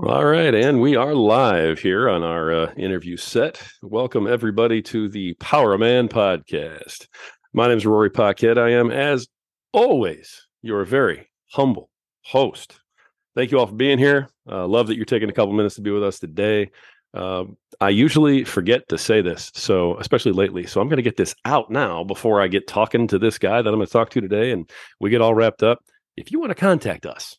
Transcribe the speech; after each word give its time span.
All 0.00 0.24
right, 0.24 0.54
and 0.54 0.80
we 0.80 0.94
are 0.94 1.12
live 1.12 1.80
here 1.80 2.08
on 2.08 2.22
our 2.22 2.52
uh, 2.52 2.72
interview 2.76 3.16
set. 3.16 3.60
Welcome 3.82 4.28
everybody 4.28 4.80
to 4.82 5.08
the 5.08 5.34
Power 5.34 5.76
Man 5.76 6.08
podcast. 6.08 7.08
My 7.52 7.66
name 7.66 7.78
is 7.78 7.84
Rory 7.84 8.08
Paquette. 8.08 8.58
I 8.58 8.70
am, 8.70 8.92
as 8.92 9.26
always, 9.72 10.46
your 10.62 10.84
very 10.84 11.28
humble 11.50 11.90
host. 12.22 12.78
Thank 13.34 13.50
you 13.50 13.58
all 13.58 13.66
for 13.66 13.74
being 13.74 13.98
here. 13.98 14.28
Uh, 14.48 14.68
love 14.68 14.86
that 14.86 14.96
you're 14.96 15.04
taking 15.04 15.30
a 15.30 15.32
couple 15.32 15.52
minutes 15.52 15.74
to 15.74 15.82
be 15.82 15.90
with 15.90 16.04
us 16.04 16.20
today. 16.20 16.70
Uh, 17.12 17.44
I 17.80 17.88
usually 17.88 18.44
forget 18.44 18.88
to 18.90 18.98
say 18.98 19.20
this, 19.20 19.50
so 19.54 19.98
especially 19.98 20.32
lately. 20.32 20.64
So 20.66 20.80
I'm 20.80 20.88
going 20.88 20.98
to 20.98 21.02
get 21.02 21.16
this 21.16 21.34
out 21.44 21.72
now 21.72 22.04
before 22.04 22.40
I 22.40 22.46
get 22.46 22.68
talking 22.68 23.08
to 23.08 23.18
this 23.18 23.36
guy 23.36 23.60
that 23.62 23.68
I'm 23.68 23.76
going 23.76 23.86
to 23.86 23.92
talk 23.92 24.10
to 24.10 24.20
today, 24.20 24.52
and 24.52 24.70
we 25.00 25.10
get 25.10 25.22
all 25.22 25.34
wrapped 25.34 25.64
up. 25.64 25.80
If 26.16 26.30
you 26.30 26.38
want 26.38 26.50
to 26.50 26.54
contact 26.54 27.04
us, 27.04 27.36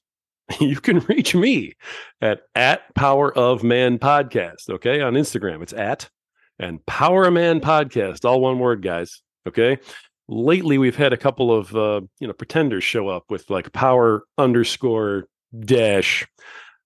you 0.60 0.80
can 0.80 1.00
reach 1.00 1.36
me 1.36 1.74
at 2.22 2.42
at 2.56 2.94
Power 2.96 3.36
of 3.38 3.64
Man 3.64 4.00
Podcast. 4.00 4.70
Okay, 4.70 5.02
on 5.02 5.14
Instagram, 5.14 5.62
it's 5.62 5.74
at 5.74 6.10
and 6.58 6.86
Power 6.86 7.26
of 7.26 7.34
Man 7.34 7.60
Podcast, 7.60 8.26
all 8.26 8.42
one 8.42 8.60
word, 8.60 8.82
guys. 8.82 9.22
Okay. 9.48 9.78
Lately, 10.32 10.78
we've 10.78 10.96
had 10.96 11.12
a 11.12 11.18
couple 11.18 11.52
of 11.52 11.76
uh, 11.76 12.02
you 12.20 12.28
know 12.28 12.34
pretenders 12.34 12.84
show 12.84 13.08
up 13.08 13.24
with 13.30 13.50
like 13.50 13.72
Power 13.74 14.24
underscore 14.38 15.26
dash 15.60 16.28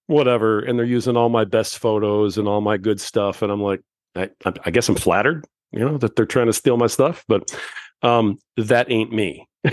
whatever, 0.08 0.60
and 0.60 0.78
they're 0.78 0.86
using 0.86 1.18
all 1.18 1.30
my 1.30 1.46
best 1.46 1.80
photos 1.80 2.38
and 2.38 2.48
all 2.48 2.62
my 2.62 2.78
good 2.78 3.00
stuff, 3.00 3.42
and 3.42 3.52
I'm 3.52 3.62
like, 3.62 3.82
I, 4.16 4.30
I 4.46 4.72
guess 4.72 4.90
I'm 4.90 4.96
flattered, 4.96 5.46
you 5.72 5.80
know, 5.80 5.98
that 5.98 6.16
they're 6.16 6.26
trying 6.26 6.48
to 6.48 6.54
steal 6.54 6.78
my 6.78 6.88
stuff, 6.88 7.24
but 7.28 7.56
um, 8.02 8.38
that 8.58 8.92
ain't 8.92 9.12
me. 9.12 9.48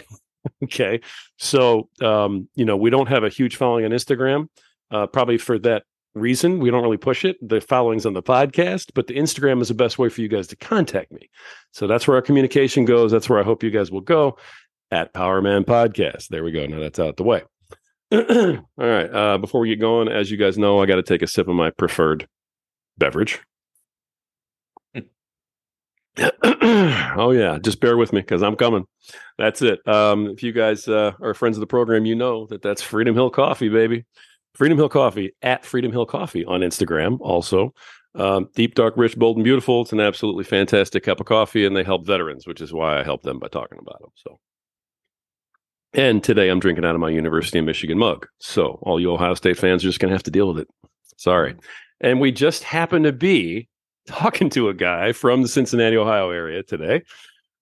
okay. 0.64 1.00
So, 1.38 1.88
um, 2.00 2.48
you 2.54 2.64
know, 2.64 2.76
we 2.76 2.90
don't 2.90 3.08
have 3.08 3.24
a 3.24 3.28
huge 3.28 3.56
following 3.56 3.84
on 3.84 3.90
Instagram, 3.90 4.48
uh, 4.90 5.06
probably 5.06 5.38
for 5.38 5.58
that 5.60 5.84
reason. 6.14 6.58
We 6.58 6.70
don't 6.70 6.82
really 6.82 6.96
push 6.96 7.24
it. 7.24 7.36
The 7.46 7.60
following's 7.60 8.06
on 8.06 8.14
the 8.14 8.22
podcast, 8.22 8.90
but 8.94 9.06
the 9.06 9.14
Instagram 9.14 9.60
is 9.60 9.68
the 9.68 9.74
best 9.74 9.98
way 9.98 10.08
for 10.08 10.20
you 10.20 10.28
guys 10.28 10.46
to 10.48 10.56
contact 10.56 11.12
me. 11.12 11.30
So 11.72 11.86
that's 11.86 12.06
where 12.06 12.16
our 12.16 12.22
communication 12.22 12.84
goes. 12.84 13.12
That's 13.12 13.28
where 13.28 13.38
I 13.38 13.44
hope 13.44 13.62
you 13.62 13.70
guys 13.70 13.90
will 13.90 14.00
go 14.00 14.36
at 14.90 15.14
Powerman 15.14 15.64
Podcast. 15.64 16.28
There 16.28 16.44
we 16.44 16.52
go. 16.52 16.66
Now 16.66 16.80
that's 16.80 16.98
out 16.98 17.16
the 17.16 17.22
way. 17.22 17.42
All 18.12 18.58
right. 18.76 19.14
Uh, 19.14 19.38
before 19.38 19.60
we 19.60 19.68
get 19.68 19.80
going, 19.80 20.08
as 20.08 20.30
you 20.30 20.36
guys 20.36 20.58
know, 20.58 20.82
I 20.82 20.86
got 20.86 20.96
to 20.96 21.02
take 21.02 21.22
a 21.22 21.28
sip 21.28 21.48
of 21.48 21.54
my 21.54 21.70
preferred 21.70 22.26
beverage. 22.98 23.40
Oh 26.42 27.30
yeah, 27.32 27.58
just 27.58 27.80
bear 27.80 27.96
with 27.96 28.12
me 28.12 28.20
because 28.20 28.42
I'm 28.42 28.56
coming. 28.56 28.86
That's 29.38 29.62
it. 29.62 29.86
Um, 29.88 30.28
if 30.28 30.42
you 30.42 30.52
guys 30.52 30.88
uh, 30.88 31.12
are 31.20 31.34
friends 31.34 31.56
of 31.56 31.60
the 31.60 31.66
program, 31.66 32.04
you 32.04 32.14
know 32.14 32.46
that 32.46 32.62
that's 32.62 32.82
Freedom 32.82 33.14
Hill 33.14 33.30
Coffee, 33.30 33.68
baby. 33.68 34.04
Freedom 34.54 34.76
Hill 34.76 34.88
Coffee 34.88 35.32
at 35.42 35.64
Freedom 35.64 35.92
Hill 35.92 36.06
Coffee 36.06 36.44
on 36.44 36.60
Instagram. 36.60 37.18
Also, 37.20 37.72
um, 38.14 38.48
deep, 38.54 38.74
dark, 38.74 38.94
rich, 38.96 39.16
bold, 39.16 39.36
and 39.36 39.44
beautiful. 39.44 39.82
It's 39.82 39.92
an 39.92 40.00
absolutely 40.00 40.44
fantastic 40.44 41.04
cup 41.04 41.20
of 41.20 41.26
coffee, 41.26 41.64
and 41.64 41.76
they 41.76 41.84
help 41.84 42.06
veterans, 42.06 42.46
which 42.46 42.60
is 42.60 42.72
why 42.72 42.98
I 42.98 43.04
help 43.04 43.22
them 43.22 43.38
by 43.38 43.48
talking 43.48 43.78
about 43.80 44.00
them. 44.00 44.10
So, 44.16 44.38
and 45.94 46.22
today 46.22 46.48
I'm 46.48 46.60
drinking 46.60 46.84
out 46.84 46.94
of 46.94 47.00
my 47.00 47.10
University 47.10 47.58
of 47.58 47.64
Michigan 47.64 47.98
mug. 47.98 48.26
So, 48.38 48.78
all 48.82 49.00
you 49.00 49.12
Ohio 49.12 49.34
State 49.34 49.58
fans 49.58 49.84
are 49.84 49.88
just 49.88 50.00
going 50.00 50.10
to 50.10 50.14
have 50.14 50.24
to 50.24 50.30
deal 50.30 50.52
with 50.52 50.58
it. 50.58 50.68
Sorry. 51.16 51.56
And 52.00 52.20
we 52.20 52.32
just 52.32 52.62
happen 52.62 53.04
to 53.04 53.12
be 53.12 53.68
talking 54.10 54.50
to 54.50 54.68
a 54.68 54.74
guy 54.74 55.12
from 55.12 55.42
the 55.42 55.48
Cincinnati, 55.48 55.96
Ohio 55.96 56.30
area 56.30 56.62
today. 56.62 57.02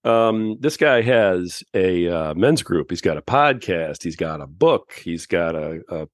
Um, 0.05 0.57
this 0.61 0.77
guy 0.77 1.03
has 1.03 1.63
a 1.75 2.09
uh, 2.09 2.35
men's 2.35 2.63
group. 2.63 2.91
He's 2.91 3.01
got 3.01 3.19
a 3.19 3.23
podcast. 3.23 4.03
He's 4.03 4.17
got 4.17 4.41
a 4.41 4.47
book. 4.47 5.01
He's 5.05 5.27
got 5.27 5.55
a, 5.55 5.81
a 5.89 6.09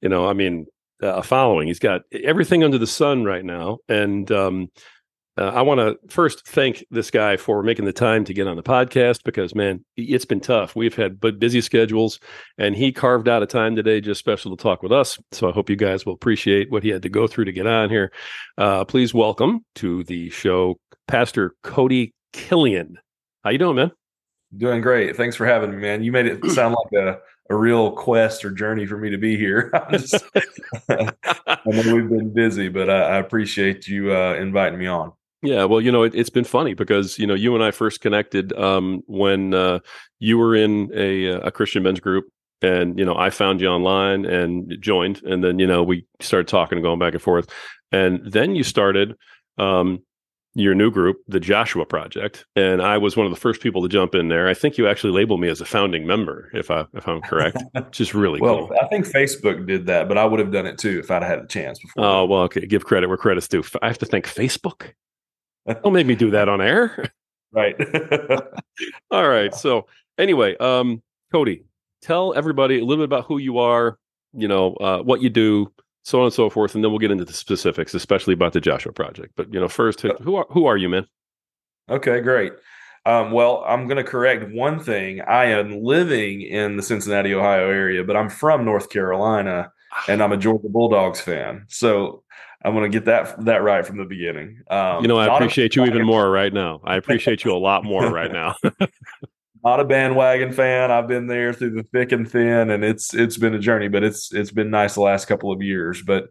you 0.00 0.08
know, 0.08 0.28
I 0.28 0.32
mean, 0.32 0.66
a 1.00 1.22
following. 1.22 1.68
He's 1.68 1.78
got 1.78 2.02
everything 2.12 2.64
under 2.64 2.78
the 2.78 2.86
sun 2.86 3.24
right 3.24 3.44
now. 3.44 3.78
And 3.88 4.30
um, 4.32 4.68
uh, 5.36 5.46
I 5.46 5.62
want 5.62 5.80
to 5.80 5.98
first 6.08 6.46
thank 6.46 6.84
this 6.90 7.10
guy 7.10 7.36
for 7.36 7.62
making 7.62 7.86
the 7.86 7.92
time 7.92 8.24
to 8.24 8.34
get 8.34 8.46
on 8.46 8.56
the 8.56 8.62
podcast 8.62 9.24
because, 9.24 9.54
man, 9.54 9.84
it's 9.96 10.24
been 10.24 10.40
tough. 10.40 10.76
We've 10.76 10.94
had 10.94 11.20
busy 11.20 11.60
schedules, 11.60 12.20
and 12.56 12.76
he 12.76 12.92
carved 12.92 13.28
out 13.28 13.42
a 13.42 13.46
time 13.46 13.74
today 13.74 14.00
just 14.00 14.20
special 14.20 14.56
to 14.56 14.62
talk 14.62 14.82
with 14.82 14.92
us. 14.92 15.18
So 15.32 15.48
I 15.48 15.52
hope 15.52 15.68
you 15.68 15.76
guys 15.76 16.06
will 16.06 16.14
appreciate 16.14 16.70
what 16.70 16.84
he 16.84 16.90
had 16.90 17.02
to 17.02 17.08
go 17.08 17.26
through 17.26 17.46
to 17.46 17.52
get 17.52 17.66
on 17.66 17.90
here. 17.90 18.12
Uh, 18.58 18.84
please 18.84 19.12
welcome 19.12 19.64
to 19.76 20.04
the 20.04 20.30
show, 20.30 20.78
Pastor 21.08 21.56
Cody 21.64 22.14
Killian. 22.32 22.98
How 23.42 23.50
you 23.50 23.58
doing, 23.58 23.76
man? 23.76 23.90
Doing 24.56 24.82
great. 24.82 25.16
Thanks 25.16 25.34
for 25.34 25.46
having 25.46 25.72
me, 25.72 25.78
man. 25.78 26.04
You 26.04 26.12
made 26.12 26.26
it 26.26 26.44
sound 26.50 26.76
like 26.84 27.02
a 27.02 27.18
a 27.50 27.54
real 27.54 27.92
quest 27.92 28.44
or 28.44 28.50
journey 28.50 28.86
for 28.86 28.96
me 28.96 29.10
to 29.10 29.18
be 29.18 29.36
here. 29.36 29.70
I 30.88 31.10
know 31.66 31.94
we've 31.94 32.08
been 32.08 32.32
busy, 32.32 32.68
but 32.68 32.88
I, 32.88 33.02
I 33.02 33.16
appreciate 33.18 33.86
you 33.86 34.14
uh, 34.16 34.34
inviting 34.34 34.78
me 34.78 34.86
on. 34.86 35.12
Yeah, 35.44 35.64
well, 35.64 35.80
you 35.80 35.92
know, 35.92 36.02
it, 36.02 36.14
has 36.14 36.30
been 36.30 36.44
funny 36.44 36.72
because 36.72 37.18
you 37.18 37.26
know 37.26 37.34
you 37.34 37.54
and 37.54 37.62
I 37.62 37.70
first 37.70 38.00
connected 38.00 38.52
um, 38.54 39.02
when 39.06 39.52
uh, 39.52 39.80
you 40.18 40.38
were 40.38 40.56
in 40.56 40.90
a, 40.94 41.26
a 41.26 41.50
Christian 41.50 41.82
men's 41.82 42.00
group, 42.00 42.24
and 42.62 42.98
you 42.98 43.04
know 43.04 43.14
I 43.14 43.28
found 43.28 43.60
you 43.60 43.68
online 43.68 44.24
and 44.24 44.74
joined, 44.80 45.22
and 45.22 45.44
then 45.44 45.58
you 45.58 45.66
know 45.66 45.82
we 45.82 46.06
started 46.20 46.48
talking 46.48 46.78
and 46.78 46.82
going 46.84 46.98
back 46.98 47.12
and 47.12 47.22
forth, 47.22 47.50
and 47.92 48.20
then 48.24 48.56
you 48.56 48.64
started 48.64 49.16
um, 49.58 50.02
your 50.54 50.74
new 50.74 50.90
group, 50.90 51.18
the 51.28 51.40
Joshua 51.40 51.84
Project, 51.84 52.46
and 52.56 52.80
I 52.80 52.96
was 52.96 53.14
one 53.14 53.26
of 53.26 53.32
the 53.32 53.38
first 53.38 53.60
people 53.60 53.82
to 53.82 53.88
jump 53.88 54.14
in 54.14 54.28
there. 54.28 54.48
I 54.48 54.54
think 54.54 54.78
you 54.78 54.88
actually 54.88 55.12
labeled 55.12 55.40
me 55.40 55.48
as 55.48 55.60
a 55.60 55.66
founding 55.66 56.06
member, 56.06 56.50
if 56.54 56.70
I 56.70 56.86
if 56.94 57.06
I'm 57.06 57.20
correct, 57.20 57.58
which 57.74 58.00
is 58.00 58.14
really 58.14 58.40
well. 58.40 58.68
Cool. 58.68 58.78
I 58.80 58.86
think 58.86 59.06
Facebook 59.06 59.66
did 59.66 59.86
that, 59.86 60.08
but 60.08 60.16
I 60.16 60.24
would 60.24 60.40
have 60.40 60.52
done 60.52 60.64
it 60.66 60.78
too 60.78 61.00
if 61.00 61.10
I'd 61.10 61.22
had 61.22 61.40
a 61.40 61.46
chance 61.46 61.78
before. 61.80 62.04
Oh 62.04 62.24
well, 62.24 62.40
okay. 62.42 62.66
Give 62.66 62.84
credit 62.84 63.08
where 63.08 63.18
credit's 63.18 63.48
due. 63.48 63.62
I 63.82 63.88
have 63.88 63.98
to 63.98 64.06
thank 64.06 64.26
Facebook. 64.26 64.92
Don't 65.66 65.92
make 65.92 66.06
me 66.06 66.14
do 66.14 66.30
that 66.30 66.48
on 66.48 66.60
air. 66.60 67.10
Right. 67.52 67.76
All 69.10 69.28
right. 69.28 69.54
So 69.54 69.86
anyway, 70.18 70.56
um, 70.58 71.02
Cody, 71.32 71.64
tell 72.02 72.34
everybody 72.34 72.80
a 72.80 72.84
little 72.84 73.02
bit 73.02 73.12
about 73.12 73.26
who 73.26 73.38
you 73.38 73.58
are, 73.58 73.98
you 74.32 74.48
know, 74.48 74.74
uh, 74.74 74.98
what 74.98 75.22
you 75.22 75.30
do, 75.30 75.72
so 76.02 76.18
on 76.18 76.24
and 76.26 76.34
so 76.34 76.50
forth, 76.50 76.74
and 76.74 76.84
then 76.84 76.90
we'll 76.90 76.98
get 76.98 77.10
into 77.10 77.24
the 77.24 77.32
specifics, 77.32 77.94
especially 77.94 78.34
about 78.34 78.52
the 78.52 78.60
Joshua 78.60 78.92
Project. 78.92 79.32
But 79.36 79.52
you 79.52 79.60
know, 79.60 79.68
first, 79.68 80.02
who 80.02 80.34
are 80.34 80.46
who 80.50 80.66
are 80.66 80.76
you, 80.76 80.88
man? 80.88 81.06
Okay, 81.88 82.20
great. 82.20 82.52
Um, 83.06 83.32
well, 83.32 83.64
I'm 83.66 83.86
going 83.86 83.98
to 83.98 84.04
correct 84.04 84.50
one 84.50 84.80
thing. 84.80 85.20
I 85.20 85.46
am 85.46 85.82
living 85.82 86.40
in 86.40 86.76
the 86.76 86.82
Cincinnati, 86.82 87.34
Ohio 87.34 87.68
area, 87.68 88.02
but 88.02 88.16
I'm 88.16 88.30
from 88.30 88.64
North 88.64 88.88
Carolina, 88.88 89.70
and 90.08 90.22
I'm 90.22 90.32
a 90.32 90.38
Georgia 90.38 90.68
Bulldogs 90.68 91.20
fan. 91.20 91.66
So 91.68 92.22
I'm 92.64 92.72
going 92.72 92.90
to 92.90 92.96
get 92.96 93.04
that 93.06 93.44
that 93.44 93.62
right 93.62 93.86
from 93.86 93.98
the 93.98 94.04
beginning. 94.04 94.62
Um, 94.70 95.02
you 95.02 95.08
know, 95.08 95.18
I 95.18 95.34
appreciate 95.34 95.76
a, 95.76 95.80
you 95.80 95.86
even 95.86 96.06
more 96.06 96.30
right 96.30 96.52
now. 96.52 96.80
I 96.84 96.96
appreciate 96.96 97.44
you 97.44 97.52
a 97.52 97.58
lot 97.58 97.84
more 97.84 98.10
right 98.10 98.32
now. 98.32 98.54
not 99.64 99.80
a 99.80 99.84
bandwagon 99.84 100.52
fan. 100.52 100.90
I've 100.90 101.08
been 101.08 101.26
there 101.26 101.52
through 101.52 101.70
the 101.70 101.82
thick 101.84 102.12
and 102.12 102.30
thin, 102.30 102.70
and 102.70 102.84
it's 102.84 103.14
it's 103.14 103.36
been 103.36 103.54
a 103.54 103.58
journey, 103.58 103.88
but 103.88 104.02
it's 104.02 104.32
it's 104.32 104.50
been 104.50 104.70
nice 104.70 104.94
the 104.94 105.02
last 105.02 105.26
couple 105.26 105.52
of 105.52 105.62
years. 105.62 106.02
But 106.02 106.28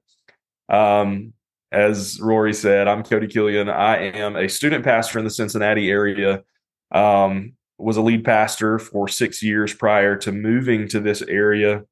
um, 0.69 1.33
as 1.71 2.19
Rory 2.19 2.53
said, 2.53 2.87
I'm 2.87 3.03
Cody 3.03 3.27
Killian. 3.27 3.69
I 3.69 3.97
am 3.97 4.35
a 4.35 4.47
student 4.47 4.83
pastor 4.83 5.19
in 5.19 5.25
the 5.25 5.31
Cincinnati 5.31 5.89
area. 5.89 6.43
Um, 6.91 7.53
was 7.79 7.97
a 7.97 8.01
lead 8.01 8.23
pastor 8.23 8.79
for 8.79 9.07
six 9.07 9.41
years 9.43 9.73
prior 9.73 10.15
to 10.15 10.31
moving 10.31 10.87
to 10.87 10.99
this 10.99 11.21
area. 11.23 11.83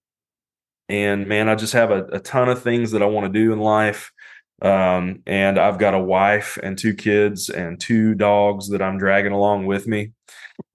And 0.88 1.28
man, 1.28 1.50
I 1.50 1.56
just 1.56 1.74
have 1.74 1.92
a, 1.92 2.06
a 2.06 2.20
ton 2.20 2.50
of 2.50 2.62
things 2.62 2.92
that 2.92 3.02
I 3.02 3.08
want 3.08 3.32
to 3.32 3.40
do 3.40 3.52
in 3.52 3.60
life. 3.60 4.12
Um, 4.62 5.24
and 5.26 5.58
I've 5.58 5.80
got 5.80 5.96
a 5.96 6.00
wife 6.00 6.58
and 6.62 6.78
two 6.78 6.94
kids 6.94 7.50
and 7.50 7.80
two 7.80 8.14
dogs 8.14 8.70
that 8.70 8.82
I'm 8.82 8.98
dragging 8.98 9.32
along 9.32 9.66
with 9.66 9.88
me. 9.88 10.12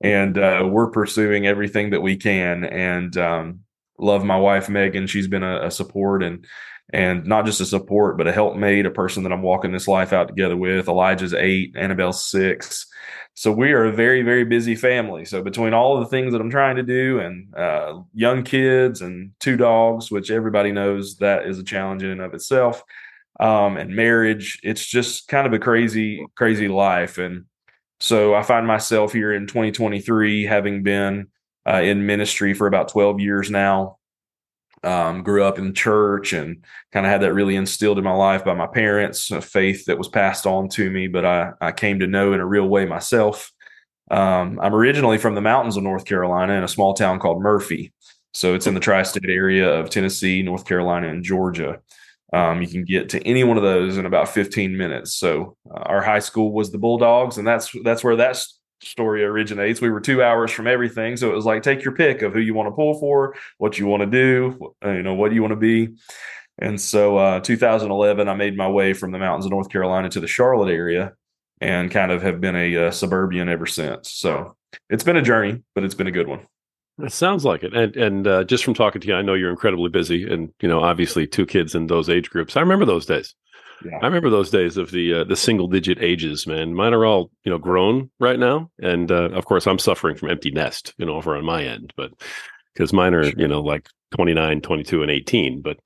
And 0.00 0.36
uh, 0.36 0.68
we're 0.68 0.90
pursuing 0.90 1.46
everything 1.46 1.90
that 1.90 2.02
we 2.02 2.16
can. 2.16 2.64
And 2.64 3.16
um, 3.16 3.60
love 3.98 4.24
my 4.24 4.36
wife 4.36 4.68
Megan. 4.68 5.06
She's 5.06 5.28
been 5.28 5.44
a, 5.44 5.66
a, 5.66 5.70
support 5.70 6.22
and 6.22 6.44
and 6.92 7.26
not 7.26 7.46
just 7.46 7.60
a 7.60 7.66
support, 7.66 8.16
but 8.16 8.28
a 8.28 8.32
helpmate, 8.32 8.86
a 8.86 8.90
person 8.90 9.24
that 9.24 9.32
I'm 9.32 9.42
walking 9.42 9.72
this 9.72 9.88
life 9.88 10.12
out 10.12 10.28
together 10.28 10.56
with. 10.56 10.88
Elijah's 10.88 11.34
eight, 11.34 11.74
Annabelle's 11.76 12.24
six. 12.24 12.86
So 13.34 13.50
we 13.50 13.72
are 13.72 13.84
a 13.84 13.92
very, 13.92 14.22
very 14.22 14.44
busy 14.44 14.76
family. 14.76 15.24
So 15.24 15.42
between 15.42 15.74
all 15.74 15.96
of 15.96 16.04
the 16.04 16.08
things 16.08 16.32
that 16.32 16.40
I'm 16.40 16.48
trying 16.48 16.76
to 16.76 16.82
do 16.82 17.18
and 17.18 17.54
uh, 17.54 18.00
young 18.14 18.44
kids 18.44 19.02
and 19.02 19.32
two 19.40 19.56
dogs, 19.56 20.10
which 20.10 20.30
everybody 20.30 20.70
knows 20.70 21.16
that 21.16 21.46
is 21.46 21.58
a 21.58 21.64
challenge 21.64 22.02
in 22.02 22.10
and 22.10 22.20
of 22.22 22.34
itself, 22.34 22.82
um, 23.40 23.76
and 23.76 23.94
marriage. 23.94 24.58
It's 24.62 24.84
just 24.84 25.28
kind 25.28 25.46
of 25.46 25.52
a 25.52 25.58
crazy, 25.58 26.26
crazy 26.34 26.68
life. 26.68 27.18
And 27.18 27.44
so 28.00 28.34
I 28.34 28.42
find 28.42 28.66
myself 28.66 29.12
here 29.12 29.32
in 29.32 29.46
2023, 29.46 30.44
having 30.44 30.82
been 30.82 31.28
uh, 31.68 31.80
in 31.80 32.06
ministry 32.06 32.54
for 32.54 32.66
about 32.66 32.88
12 32.88 33.20
years 33.20 33.50
now. 33.50 33.98
Um, 34.84 35.24
grew 35.24 35.42
up 35.42 35.58
in 35.58 35.74
church 35.74 36.32
and 36.32 36.62
kind 36.92 37.04
of 37.06 37.10
had 37.10 37.22
that 37.22 37.34
really 37.34 37.56
instilled 37.56 37.98
in 37.98 38.04
my 38.04 38.12
life 38.12 38.44
by 38.44 38.54
my 38.54 38.68
parents, 38.68 39.32
a 39.32 39.40
faith 39.40 39.86
that 39.86 39.98
was 39.98 40.06
passed 40.06 40.46
on 40.46 40.68
to 40.68 40.88
me, 40.88 41.08
but 41.08 41.24
I, 41.24 41.52
I 41.60 41.72
came 41.72 41.98
to 42.00 42.06
know 42.06 42.34
in 42.34 42.40
a 42.40 42.46
real 42.46 42.68
way 42.68 42.84
myself. 42.84 43.52
Um, 44.10 44.60
I'm 44.62 44.74
originally 44.74 45.18
from 45.18 45.34
the 45.34 45.40
mountains 45.40 45.76
of 45.76 45.82
North 45.82 46.04
Carolina 46.04 46.52
in 46.52 46.62
a 46.62 46.68
small 46.68 46.94
town 46.94 47.18
called 47.18 47.42
Murphy. 47.42 47.92
So 48.32 48.54
it's 48.54 48.66
in 48.66 48.74
the 48.74 48.80
tri 48.80 49.02
state 49.02 49.28
area 49.28 49.68
of 49.68 49.90
Tennessee, 49.90 50.42
North 50.42 50.66
Carolina, 50.66 51.08
and 51.08 51.24
Georgia. 51.24 51.80
Um, 52.32 52.60
you 52.60 52.68
can 52.68 52.84
get 52.84 53.08
to 53.10 53.22
any 53.26 53.44
one 53.44 53.56
of 53.56 53.62
those 53.62 53.98
in 53.98 54.06
about 54.06 54.28
15 54.28 54.76
minutes. 54.76 55.16
So 55.16 55.56
uh, 55.70 55.78
our 55.80 56.02
high 56.02 56.18
school 56.18 56.52
was 56.52 56.70
the 56.70 56.78
Bulldogs, 56.78 57.38
and 57.38 57.46
that's 57.46 57.70
that's 57.84 58.02
where 58.02 58.16
that 58.16 58.42
story 58.80 59.24
originates. 59.24 59.80
We 59.80 59.90
were 59.90 60.00
two 60.00 60.22
hours 60.22 60.50
from 60.50 60.66
everything, 60.66 61.16
so 61.16 61.30
it 61.30 61.34
was 61.34 61.44
like 61.44 61.62
take 61.62 61.84
your 61.84 61.94
pick 61.94 62.22
of 62.22 62.32
who 62.32 62.40
you 62.40 62.54
want 62.54 62.68
to 62.68 62.74
pull 62.74 62.98
for, 62.98 63.34
what 63.58 63.78
you 63.78 63.86
want 63.86 64.02
to 64.02 64.06
do, 64.06 64.74
you 64.84 65.02
know, 65.02 65.14
what 65.14 65.32
you 65.32 65.40
want 65.40 65.52
to 65.52 65.56
be. 65.56 65.94
And 66.58 66.80
so, 66.80 67.18
uh, 67.18 67.40
2011, 67.40 68.28
I 68.28 68.34
made 68.34 68.56
my 68.56 68.68
way 68.68 68.94
from 68.94 69.12
the 69.12 69.18
mountains 69.18 69.44
of 69.44 69.50
North 69.50 69.68
Carolina 69.68 70.08
to 70.10 70.20
the 70.20 70.26
Charlotte 70.26 70.72
area, 70.72 71.12
and 71.60 71.90
kind 71.90 72.10
of 72.10 72.22
have 72.22 72.40
been 72.40 72.56
a, 72.56 72.74
a 72.74 72.88
uh, 72.88 72.90
suburban 72.90 73.48
ever 73.48 73.66
since. 73.66 74.12
So 74.12 74.56
it's 74.90 75.04
been 75.04 75.16
a 75.16 75.22
journey, 75.22 75.62
but 75.74 75.84
it's 75.84 75.94
been 75.94 76.06
a 76.06 76.12
good 76.12 76.28
one. 76.28 76.46
It 76.98 77.12
sounds 77.12 77.44
like 77.44 77.62
it, 77.62 77.74
and 77.74 77.94
and 77.96 78.26
uh, 78.26 78.44
just 78.44 78.64
from 78.64 78.72
talking 78.74 79.02
to 79.02 79.08
you, 79.08 79.14
I 79.14 79.22
know 79.22 79.34
you're 79.34 79.50
incredibly 79.50 79.90
busy, 79.90 80.30
and 80.30 80.50
you 80.60 80.68
know, 80.68 80.80
obviously, 80.80 81.26
two 81.26 81.44
kids 81.44 81.74
in 81.74 81.88
those 81.88 82.08
age 82.08 82.30
groups. 82.30 82.56
I 82.56 82.60
remember 82.60 82.86
those 82.86 83.04
days. 83.04 83.34
Yeah. 83.84 83.98
I 84.00 84.06
remember 84.06 84.30
those 84.30 84.50
days 84.50 84.78
of 84.78 84.90
the 84.90 85.12
uh, 85.12 85.24
the 85.24 85.36
single 85.36 85.68
digit 85.68 85.98
ages, 86.00 86.46
man. 86.46 86.74
Mine 86.74 86.94
are 86.94 87.04
all 87.04 87.30
you 87.44 87.52
know 87.52 87.58
grown 87.58 88.10
right 88.18 88.38
now, 88.38 88.70
and 88.80 89.12
uh, 89.12 89.28
of 89.30 89.44
course, 89.44 89.66
I'm 89.66 89.78
suffering 89.78 90.16
from 90.16 90.30
empty 90.30 90.50
nest, 90.50 90.94
you 90.96 91.04
know, 91.04 91.16
over 91.16 91.36
on 91.36 91.44
my 91.44 91.64
end, 91.64 91.92
but 91.96 92.12
because 92.72 92.94
mine 92.94 93.12
are 93.12 93.24
sure. 93.24 93.34
you 93.36 93.48
know 93.48 93.60
like 93.60 93.88
29, 94.12 94.62
22, 94.62 95.02
and 95.02 95.10
18. 95.10 95.60
But 95.60 95.78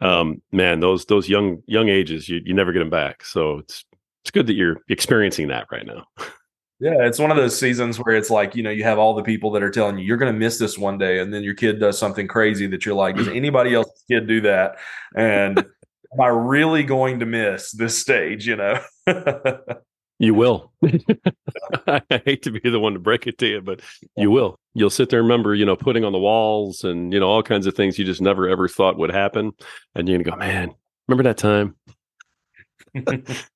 um, 0.00 0.42
man, 0.52 0.80
those 0.80 1.06
those 1.06 1.28
young 1.28 1.62
young 1.66 1.88
ages, 1.88 2.28
you 2.28 2.40
you 2.44 2.52
never 2.52 2.72
get 2.72 2.80
them 2.80 2.90
back. 2.90 3.24
So 3.24 3.58
it's 3.58 3.86
it's 4.22 4.30
good 4.30 4.46
that 4.48 4.54
you're 4.54 4.82
experiencing 4.90 5.48
that 5.48 5.68
right 5.72 5.86
now. 5.86 6.04
Yeah, 6.80 7.06
it's 7.06 7.18
one 7.18 7.32
of 7.32 7.36
those 7.36 7.58
seasons 7.58 7.98
where 7.98 8.14
it's 8.14 8.30
like, 8.30 8.54
you 8.54 8.62
know, 8.62 8.70
you 8.70 8.84
have 8.84 8.98
all 8.98 9.14
the 9.14 9.22
people 9.22 9.50
that 9.52 9.64
are 9.64 9.70
telling 9.70 9.98
you 9.98 10.04
you're 10.04 10.16
going 10.16 10.32
to 10.32 10.38
miss 10.38 10.58
this 10.58 10.78
one 10.78 10.96
day. 10.96 11.18
And 11.18 11.34
then 11.34 11.42
your 11.42 11.54
kid 11.54 11.80
does 11.80 11.98
something 11.98 12.28
crazy 12.28 12.68
that 12.68 12.86
you're 12.86 12.94
like, 12.94 13.16
does 13.16 13.28
anybody 13.34 13.74
else's 13.74 14.04
kid 14.08 14.28
do 14.28 14.40
that? 14.42 14.76
And 15.16 15.58
am 15.58 16.20
I 16.20 16.28
really 16.28 16.84
going 16.84 17.18
to 17.18 17.26
miss 17.26 17.72
this 17.72 17.98
stage, 17.98 18.46
you 18.46 18.56
know? 18.56 18.80
you 20.20 20.34
will. 20.34 20.72
I 21.88 22.00
hate 22.24 22.42
to 22.42 22.52
be 22.52 22.70
the 22.70 22.78
one 22.78 22.92
to 22.92 23.00
break 23.00 23.26
it 23.26 23.38
to 23.38 23.46
you, 23.48 23.60
but 23.60 23.80
you 24.16 24.30
will. 24.30 24.60
You'll 24.74 24.90
sit 24.90 25.10
there 25.10 25.18
and 25.18 25.28
remember, 25.28 25.56
you 25.56 25.66
know, 25.66 25.74
putting 25.74 26.04
on 26.04 26.12
the 26.12 26.18
walls 26.18 26.84
and, 26.84 27.12
you 27.12 27.18
know, 27.18 27.28
all 27.28 27.42
kinds 27.42 27.66
of 27.66 27.74
things 27.74 27.98
you 27.98 28.04
just 28.04 28.20
never 28.20 28.48
ever 28.48 28.68
thought 28.68 28.98
would 28.98 29.10
happen. 29.10 29.50
And 29.96 30.08
you're 30.08 30.18
going 30.18 30.24
to 30.24 30.30
go, 30.30 30.36
man, 30.36 30.74
remember 31.08 31.24
that 31.24 31.38
time? 31.38 31.74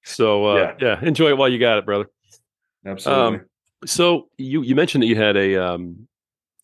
so, 0.04 0.46
uh, 0.46 0.56
yeah. 0.56 0.74
yeah, 0.80 1.06
enjoy 1.06 1.28
it 1.28 1.38
while 1.38 1.48
you 1.48 1.60
got 1.60 1.78
it, 1.78 1.86
brother. 1.86 2.06
Absolutely. 2.86 3.38
Um, 3.38 3.46
so 3.84 4.28
you 4.38 4.62
you 4.62 4.74
mentioned 4.74 5.02
that 5.02 5.08
you 5.08 5.16
had 5.16 5.36
a 5.36 5.56
um, 5.56 6.06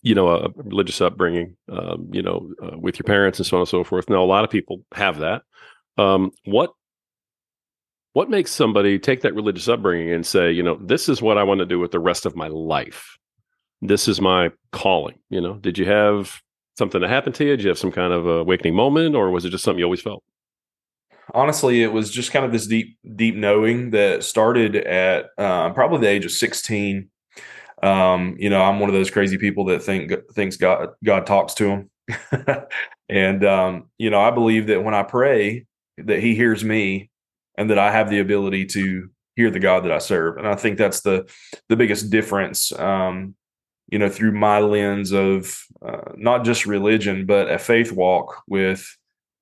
you 0.02 0.14
know 0.14 0.28
a 0.28 0.48
religious 0.56 1.00
upbringing, 1.00 1.56
um, 1.70 2.08
you 2.12 2.22
know, 2.22 2.50
uh, 2.62 2.78
with 2.78 2.98
your 2.98 3.04
parents 3.04 3.38
and 3.38 3.46
so 3.46 3.56
on 3.56 3.62
and 3.62 3.68
so 3.68 3.84
forth. 3.84 4.08
Now 4.08 4.22
a 4.22 4.26
lot 4.26 4.44
of 4.44 4.50
people 4.50 4.84
have 4.94 5.18
that. 5.18 5.42
Um, 5.96 6.30
what 6.44 6.70
what 8.12 8.30
makes 8.30 8.50
somebody 8.50 8.98
take 8.98 9.20
that 9.22 9.34
religious 9.34 9.68
upbringing 9.68 10.10
and 10.10 10.26
say, 10.26 10.50
you 10.50 10.62
know, 10.62 10.76
this 10.82 11.08
is 11.08 11.22
what 11.22 11.38
I 11.38 11.42
want 11.44 11.58
to 11.60 11.66
do 11.66 11.78
with 11.78 11.92
the 11.92 12.00
rest 12.00 12.26
of 12.26 12.34
my 12.34 12.48
life. 12.48 13.16
This 13.80 14.08
is 14.08 14.20
my 14.20 14.50
calling. 14.72 15.18
You 15.30 15.40
know, 15.40 15.54
did 15.54 15.78
you 15.78 15.84
have 15.84 16.40
something 16.76 17.00
that 17.00 17.10
happened 17.10 17.34
to 17.36 17.44
you? 17.44 17.56
Did 17.56 17.64
you 17.64 17.68
have 17.68 17.78
some 17.78 17.92
kind 17.92 18.12
of 18.12 18.26
awakening 18.26 18.74
moment, 18.74 19.14
or 19.14 19.30
was 19.30 19.44
it 19.44 19.50
just 19.50 19.64
something 19.64 19.78
you 19.78 19.84
always 19.84 20.02
felt? 20.02 20.24
Honestly, 21.34 21.82
it 21.82 21.92
was 21.92 22.10
just 22.10 22.32
kind 22.32 22.44
of 22.44 22.52
this 22.52 22.66
deep, 22.66 22.98
deep 23.16 23.34
knowing 23.34 23.90
that 23.90 24.24
started 24.24 24.76
at 24.76 25.26
uh, 25.38 25.70
probably 25.70 26.00
the 26.00 26.08
age 26.08 26.24
of 26.24 26.32
16. 26.32 27.08
Um, 27.82 28.36
you 28.38 28.50
know, 28.50 28.60
I'm 28.60 28.80
one 28.80 28.88
of 28.88 28.94
those 28.94 29.10
crazy 29.10 29.38
people 29.38 29.66
that 29.66 29.82
think 29.82 30.12
thinks 30.32 30.56
God 30.56 30.90
God 31.04 31.26
talks 31.26 31.54
to 31.54 31.68
him, 31.68 31.90
and 33.08 33.44
um, 33.44 33.90
you 33.98 34.10
know, 34.10 34.20
I 34.20 34.32
believe 34.32 34.66
that 34.66 34.82
when 34.82 34.94
I 34.94 35.04
pray, 35.04 35.66
that 35.98 36.18
He 36.18 36.34
hears 36.34 36.64
me, 36.64 37.10
and 37.56 37.70
that 37.70 37.78
I 37.78 37.92
have 37.92 38.10
the 38.10 38.18
ability 38.18 38.66
to 38.66 39.08
hear 39.36 39.50
the 39.50 39.60
God 39.60 39.84
that 39.84 39.92
I 39.92 39.98
serve. 39.98 40.38
And 40.38 40.48
I 40.48 40.56
think 40.56 40.76
that's 40.76 41.02
the 41.02 41.30
the 41.68 41.76
biggest 41.76 42.10
difference. 42.10 42.72
Um, 42.72 43.36
you 43.90 43.98
know, 43.98 44.08
through 44.08 44.32
my 44.32 44.58
lens 44.58 45.12
of 45.12 45.64
uh, 45.80 46.12
not 46.16 46.44
just 46.44 46.66
religion, 46.66 47.26
but 47.26 47.50
a 47.50 47.58
faith 47.58 47.92
walk 47.92 48.42
with 48.46 48.86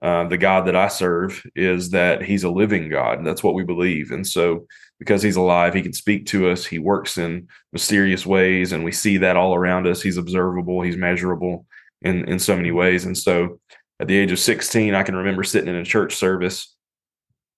uh, 0.02 0.28
the 0.28 0.38
God 0.38 0.66
that 0.66 0.76
I 0.76 0.88
serve 0.88 1.44
is 1.54 1.90
that 1.90 2.22
He's 2.22 2.44
a 2.44 2.50
living 2.50 2.88
God. 2.88 3.18
and 3.18 3.26
That's 3.26 3.42
what 3.42 3.54
we 3.54 3.64
believe. 3.64 4.10
And 4.10 4.26
so, 4.26 4.66
because 4.98 5.22
He's 5.22 5.36
alive, 5.36 5.74
He 5.74 5.82
can 5.82 5.94
speak 5.94 6.26
to 6.26 6.50
us. 6.50 6.66
He 6.66 6.78
works 6.78 7.16
in 7.16 7.48
mysterious 7.72 8.26
ways, 8.26 8.72
and 8.72 8.84
we 8.84 8.92
see 8.92 9.16
that 9.18 9.36
all 9.36 9.54
around 9.54 9.86
us. 9.86 10.02
He's 10.02 10.18
observable. 10.18 10.82
He's 10.82 10.96
measurable 10.96 11.66
in 12.02 12.28
in 12.28 12.38
so 12.38 12.56
many 12.56 12.72
ways. 12.72 13.06
And 13.06 13.16
so, 13.16 13.58
at 13.98 14.06
the 14.08 14.16
age 14.16 14.32
of 14.32 14.38
16, 14.38 14.94
I 14.94 15.02
can 15.02 15.16
remember 15.16 15.42
sitting 15.42 15.68
in 15.68 15.76
a 15.76 15.84
church 15.84 16.14
service, 16.14 16.74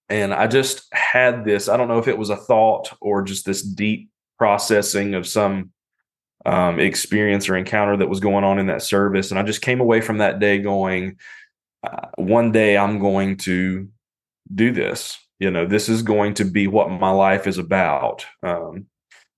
and 0.09 0.33
I 0.33 0.47
just 0.47 0.87
had 0.93 1.45
this. 1.45 1.69
I 1.69 1.77
don't 1.77 1.89
know 1.89 1.99
if 1.99 2.09
it 2.09 2.19
was 2.19 2.31
a 2.31 2.37
thought 2.37 2.97
or 3.01 3.23
just 3.23 3.47
this 3.47 3.63
deep 3.63 4.11
processing 4.39 5.15
of 5.15 5.27
some 5.27 5.73
um, 6.47 6.79
experience 6.79 7.49
or 7.49 7.57
encounter 7.57 7.97
that 7.97 8.09
was 8.09 8.21
going 8.21 8.45
on 8.45 8.61
in 8.61 8.69
that 8.69 8.83
service, 8.83 9.33
and 9.33 9.41
I 9.41 9.43
just 9.43 9.61
came 9.61 9.81
away 9.81 10.01
from 10.01 10.19
that 10.19 10.39
day 10.39 10.59
going 10.59 11.17
uh, 11.83 12.09
one 12.17 12.53
day 12.53 12.77
I'm 12.77 12.99
going 12.99 13.37
to 13.39 13.89
do 14.55 14.73
this. 14.73 15.19
You 15.39 15.51
know, 15.51 15.67
this 15.67 15.89
is 15.89 16.03
going 16.03 16.35
to 16.35 16.45
be 16.45 16.67
what 16.67 16.91
my 16.91 17.11
life 17.11 17.47
is 17.47 17.59
about. 17.59 18.27
Um, 18.43 18.87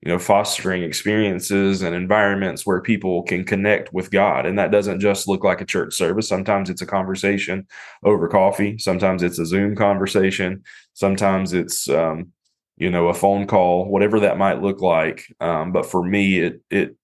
you 0.02 0.10
know, 0.10 0.18
fostering 0.18 0.82
experiences 0.82 1.82
and 1.82 1.94
environments 1.94 2.64
where 2.64 2.80
people 2.80 3.22
can 3.24 3.44
connect 3.44 3.92
with 3.92 4.10
God. 4.10 4.46
And 4.46 4.58
that 4.58 4.70
doesn't 4.70 5.00
just 5.00 5.28
look 5.28 5.44
like 5.44 5.60
a 5.60 5.66
church 5.66 5.94
service. 5.94 6.26
Sometimes 6.26 6.70
it's 6.70 6.80
a 6.80 6.86
conversation 6.86 7.66
over 8.02 8.26
coffee. 8.26 8.78
Sometimes 8.78 9.22
it's 9.22 9.38
a 9.38 9.44
Zoom 9.44 9.76
conversation. 9.76 10.62
Sometimes 10.94 11.52
it's, 11.52 11.86
um, 11.90 12.32
you 12.78 12.88
know, 12.90 13.08
a 13.08 13.14
phone 13.14 13.46
call, 13.46 13.90
whatever 13.90 14.20
that 14.20 14.38
might 14.38 14.62
look 14.62 14.80
like. 14.80 15.24
Um, 15.38 15.70
but 15.70 15.84
for 15.84 16.02
me, 16.02 16.40
it, 16.40 16.62
it, 16.70 16.96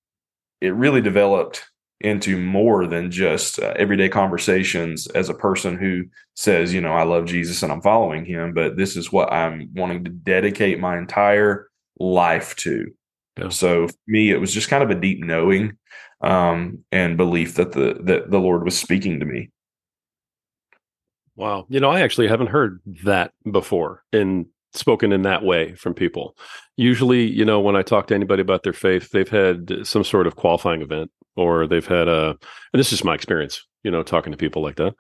it 0.63 0.75
really 0.75 1.03
developed 1.03 1.67
into 2.01 2.39
more 2.39 2.87
than 2.87 3.11
just 3.11 3.59
uh, 3.59 3.73
everyday 3.77 4.09
conversations 4.09 5.07
as 5.09 5.29
a 5.29 5.35
person 5.35 5.77
who 5.79 6.05
says, 6.35 6.75
you 6.75 6.81
know, 6.81 6.93
I 6.93 7.05
love 7.05 7.27
Jesus 7.27 7.63
and 7.63 7.73
I'm 7.73 7.81
following 7.81 8.25
him, 8.25 8.53
but 8.53 8.77
this 8.77 8.97
is 8.97 9.11
what 9.11 9.33
I'm 9.33 9.71
wanting 9.75 10.05
to 10.05 10.11
dedicate 10.11 10.79
my 10.79 10.99
entire 10.99 11.69
life 11.99 12.55
to. 12.57 12.87
Yeah. 13.39 13.49
So 13.49 13.89
for 13.89 13.95
me, 14.07 14.31
it 14.31 14.41
was 14.41 14.53
just 14.53 14.69
kind 14.69 14.83
of 14.83 14.91
a 14.91 15.01
deep 15.01 15.25
knowing 15.25 15.77
um, 16.21 16.85
and 16.93 17.17
belief 17.17 17.55
that 17.55 17.73
the 17.73 17.99
that 18.05 18.31
the 18.31 18.39
Lord 18.39 18.65
was 18.65 18.79
speaking 18.79 19.21
to 19.21 19.27
me. 19.27 19.51
Wow, 21.35 21.67
you 21.69 21.81
know, 21.81 21.91
I 21.91 22.01
actually 22.01 22.29
haven't 22.29 22.47
heard 22.49 22.81
that 23.05 23.33
before 23.51 24.03
in 24.13 24.47
spoken 24.73 25.13
in 25.13 25.23
that 25.23 25.43
way 25.43 25.75
from 25.75 25.95
people. 25.95 26.37
Usually, 26.77 27.25
you 27.31 27.45
know, 27.45 27.61
when 27.61 27.77
I 27.77 27.83
talk 27.83 28.07
to 28.09 28.15
anybody 28.15 28.43
about 28.43 28.63
their 28.63 28.73
faith, 28.73 29.11
they've 29.11 29.29
had 29.29 29.87
some 29.87 30.05
sort 30.05 30.27
of 30.27 30.37
qualifying 30.37 30.83
event 30.83 31.11
or 31.37 31.67
they've 31.67 31.87
had 31.87 32.09
a 32.09 32.31
and 32.31 32.81
this 32.81 32.93
is 32.93 33.05
my 33.05 33.15
experience 33.15 33.65
you 33.83 33.91
know 33.91 34.03
talking 34.03 34.33
to 34.33 34.39
people 34.39 34.63
like 34.63 34.77
that 34.77 34.95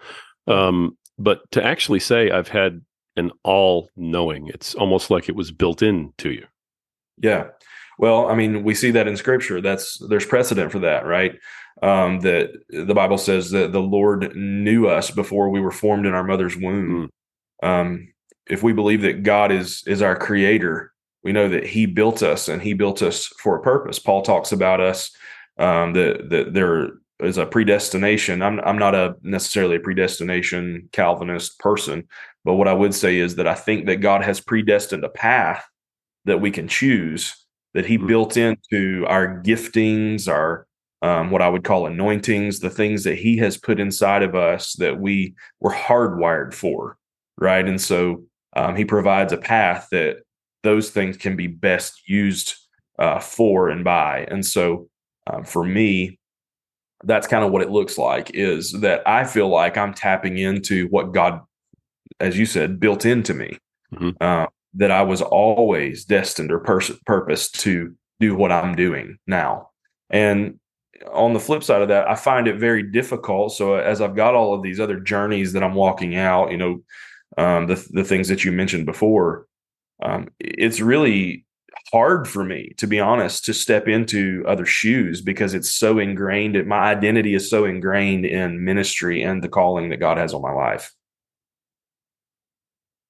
um, 0.47 0.97
but 1.19 1.51
to 1.51 1.65
actually 1.65 2.01
say 2.01 2.31
i've 2.31 2.49
had 2.49 2.81
an 3.17 3.31
all 3.43 3.91
knowing 3.97 4.49
it's 4.49 4.75
almost 4.75 5.11
like 5.11 5.29
it 5.29 5.35
was 5.35 5.51
built 5.51 5.83
in 5.83 6.13
to 6.19 6.31
you. 6.31 6.47
Yeah. 7.19 7.49
Well 7.99 8.29
i 8.29 8.35
mean 8.35 8.63
we 8.63 8.75
see 8.75 8.91
that 8.93 9.09
in 9.09 9.17
scripture. 9.17 9.61
That's 9.61 9.99
there's 10.09 10.27
precedent 10.27 10.71
for 10.71 10.81
that 10.81 11.07
right? 11.07 11.37
Um, 11.83 12.21
that 12.21 12.53
the 12.71 12.95
bible 12.95 13.19
says 13.19 13.51
that 13.51 13.73
the 13.73 13.83
lord 13.83 14.35
knew 14.35 14.89
us 14.89 15.11
before 15.11 15.51
we 15.51 15.61
were 15.61 15.71
formed 15.71 16.07
in 16.07 16.15
our 16.15 16.25
mother's 16.25 16.57
womb. 16.57 17.11
Mm. 17.63 17.69
um, 17.69 18.09
if 18.49 18.63
we 18.63 18.73
believe 18.73 19.03
that 19.03 19.23
god 19.23 19.53
is 19.53 19.83
is 19.87 20.01
our 20.01 20.17
creator 20.17 20.93
we 21.27 21.33
know 21.33 21.49
that 21.49 21.67
he 21.67 21.87
built 21.87 22.23
us 22.23 22.49
and 22.49 22.63
he 22.63 22.73
built 22.73 23.03
us 23.03 23.27
for 23.43 23.57
a 23.57 23.61
purpose. 23.61 23.99
Paul 23.99 24.23
talks 24.23 24.53
about 24.53 24.81
us 24.81 25.11
um, 25.59 25.93
that 25.95 26.31
that 26.31 26.55
there 26.55 26.91
is 27.21 27.39
a 27.39 27.47
predestination. 27.47 28.43
I'm 28.43 28.61
I'm 28.61 28.79
not 28.79 28.95
a 28.95 29.17
necessarily 29.23 29.77
a 29.77 29.81
predestination 29.81 30.89
Calvinist 30.93 31.59
person, 31.59 32.07
but 32.45 32.55
what 32.55 32.69
I 32.69 32.75
would 32.75 32.95
say 32.95 33.19
is 33.19 33.37
that 33.37 33.47
I 33.47 33.55
think 33.55 33.87
that 33.87 33.97
God 33.97 34.23
has 34.23 34.41
predestined 34.41 35.05
a 35.05 35.09
path 35.09 35.65
that 36.25 36.41
we 36.41 36.51
can 36.51 36.69
choose 36.69 37.47
that 37.75 37.87
He 37.87 37.99
mm-hmm. 37.99 38.07
built 38.07 38.37
into 38.37 39.05
our 39.09 39.43
giftings, 39.43 40.29
our 40.29 40.67
um, 41.03 41.31
what 41.31 41.43
I 41.43 41.49
would 41.49 41.65
call 41.65 41.87
anointings, 41.87 42.61
the 42.61 42.71
things 42.71 43.05
that 43.05 43.19
He 43.19 43.37
has 43.39 43.57
put 43.57 43.79
inside 43.79 44.23
of 44.23 44.35
us 44.35 44.75
that 44.75 44.99
we 44.99 45.35
were 45.61 45.73
hardwired 45.73 46.55
for, 46.55 46.97
right? 47.39 47.67
And 47.67 47.81
so 47.81 48.25
um, 48.57 48.77
He 48.77 48.85
provides 48.85 49.33
a 49.33 49.37
path 49.37 49.89
that 49.93 50.19
those 50.63 50.91
things 50.91 51.17
can 51.17 51.37
be 51.37 51.47
best 51.47 52.09
used 52.09 52.55
uh, 52.99 53.21
for 53.21 53.69
and 53.69 53.85
by. 53.85 54.27
And 54.31 54.45
so 54.45 54.89
um, 55.27 55.45
for 55.45 55.65
me, 55.65 56.19
that's 57.05 57.27
kind 57.27 57.45
of 57.45 57.51
what 57.51 57.63
it 57.63 57.71
looks 57.71 57.99
like 57.99 58.31
is 58.35 58.73
that 58.81 59.07
I 59.07 59.25
feel 59.25 59.49
like 59.49 59.77
I'm 59.77 59.95
tapping 59.95 60.39
into 60.39 60.87
what 60.89 61.13
God, 61.13 61.41
as 62.21 62.39
you 62.39 62.47
said, 62.47 62.81
built 62.81 63.05
into 63.05 63.35
me. 63.35 63.59
Mm-hmm. 63.95 64.11
Uh, 64.21 64.47
that 64.75 64.91
I 64.91 65.03
was 65.03 65.23
always 65.23 66.05
destined 66.05 66.53
or 66.53 66.61
pers- 66.61 66.99
purposed 67.07 67.61
to 67.61 67.95
do 68.21 68.35
what 68.35 68.53
I'm 68.53 68.75
doing 68.75 69.19
now. 69.27 69.71
And 70.11 70.59
on 71.13 71.33
the 71.33 71.41
flip 71.41 71.63
side 71.63 71.83
of 71.83 71.89
that, 71.89 72.09
I 72.09 72.15
find 72.15 72.47
it 72.47 72.59
very 72.59 72.83
difficult. 72.83 73.53
So 73.53 73.77
as 73.77 74.01
I've 74.01 74.15
got 74.15 74.35
all 74.35 74.55
of 74.55 74.63
these 74.63 74.79
other 74.79 75.01
journeys 75.01 75.53
that 75.55 75.63
I'm 75.63 75.75
walking 75.75 76.17
out, 76.17 76.51
you 76.51 76.59
know, 76.59 76.83
um, 77.39 77.67
the 77.67 77.87
the 77.91 78.05
things 78.05 78.29
that 78.29 78.45
you 78.45 78.53
mentioned 78.53 78.87
before. 78.87 79.47
Um, 80.03 80.29
it's 80.39 80.81
really 80.81 81.46
hard 81.93 82.29
for 82.29 82.45
me, 82.45 82.73
to 82.79 82.87
be 82.87 83.01
honest, 83.01 83.45
to 83.45 83.55
step 83.55 83.89
into 83.89 84.45
other 84.47 84.67
shoes 84.67 85.21
because 85.21 85.55
it's 85.55 85.73
so 85.73 85.99
ingrained. 85.99 86.67
My 86.67 86.91
identity 86.91 87.35
is 87.35 87.49
so 87.49 87.65
ingrained 87.65 88.27
in 88.27 88.65
ministry 88.65 89.23
and 89.23 89.43
the 89.43 89.49
calling 89.49 89.91
that 89.91 89.99
God 89.99 90.19
has 90.19 90.35
on 90.35 90.43
my 90.43 90.53
life. 90.53 90.93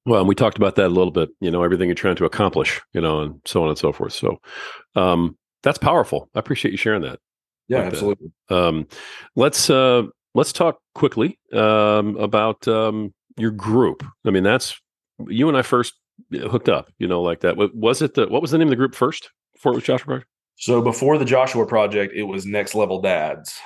Well, 0.04 0.20
and 0.20 0.28
we 0.28 0.36
talked 0.36 0.56
about 0.56 0.76
that 0.76 0.86
a 0.86 0.88
little 0.88 1.10
bit, 1.10 1.30
you 1.40 1.50
know, 1.50 1.64
everything 1.64 1.88
you're 1.88 1.96
trying 1.96 2.16
to 2.16 2.24
accomplish, 2.24 2.80
you 2.92 3.00
know, 3.00 3.22
and 3.22 3.40
so 3.44 3.62
on 3.62 3.68
and 3.68 3.78
so 3.78 3.92
forth. 3.92 4.12
So 4.12 4.40
um, 4.94 5.36
that's 5.64 5.78
powerful. 5.78 6.30
I 6.34 6.38
appreciate 6.38 6.70
you 6.70 6.78
sharing 6.78 7.02
that. 7.02 7.18
Yeah, 7.68 7.78
like 7.78 7.86
absolutely. 7.88 8.30
Um, 8.48 8.86
let's 9.34 9.68
uh, 9.68 10.04
let's 10.34 10.52
talk 10.52 10.78
quickly 10.94 11.40
um, 11.52 12.16
about 12.18 12.68
um, 12.68 13.12
your 13.36 13.50
group. 13.50 14.04
I 14.24 14.30
mean, 14.30 14.44
that's 14.44 14.80
you 15.26 15.48
and 15.48 15.56
I 15.56 15.62
first 15.62 15.94
hooked 16.32 16.68
up, 16.68 16.90
you 16.98 17.06
know, 17.06 17.22
like 17.22 17.40
that. 17.40 17.56
Was 17.56 18.02
it 18.02 18.14
the 18.14 18.26
what 18.28 18.42
was 18.42 18.50
the 18.50 18.58
name 18.58 18.68
of 18.68 18.70
the 18.70 18.76
group 18.76 18.94
first 18.94 19.30
before 19.54 19.72
it 19.72 19.76
was 19.76 19.84
Joshua 19.84 20.06
Project? 20.06 20.30
So 20.56 20.80
before 20.80 21.18
the 21.18 21.24
Joshua 21.24 21.66
Project, 21.66 22.14
it 22.14 22.24
was 22.24 22.46
Next 22.46 22.74
Level 22.74 23.00
Dads. 23.00 23.58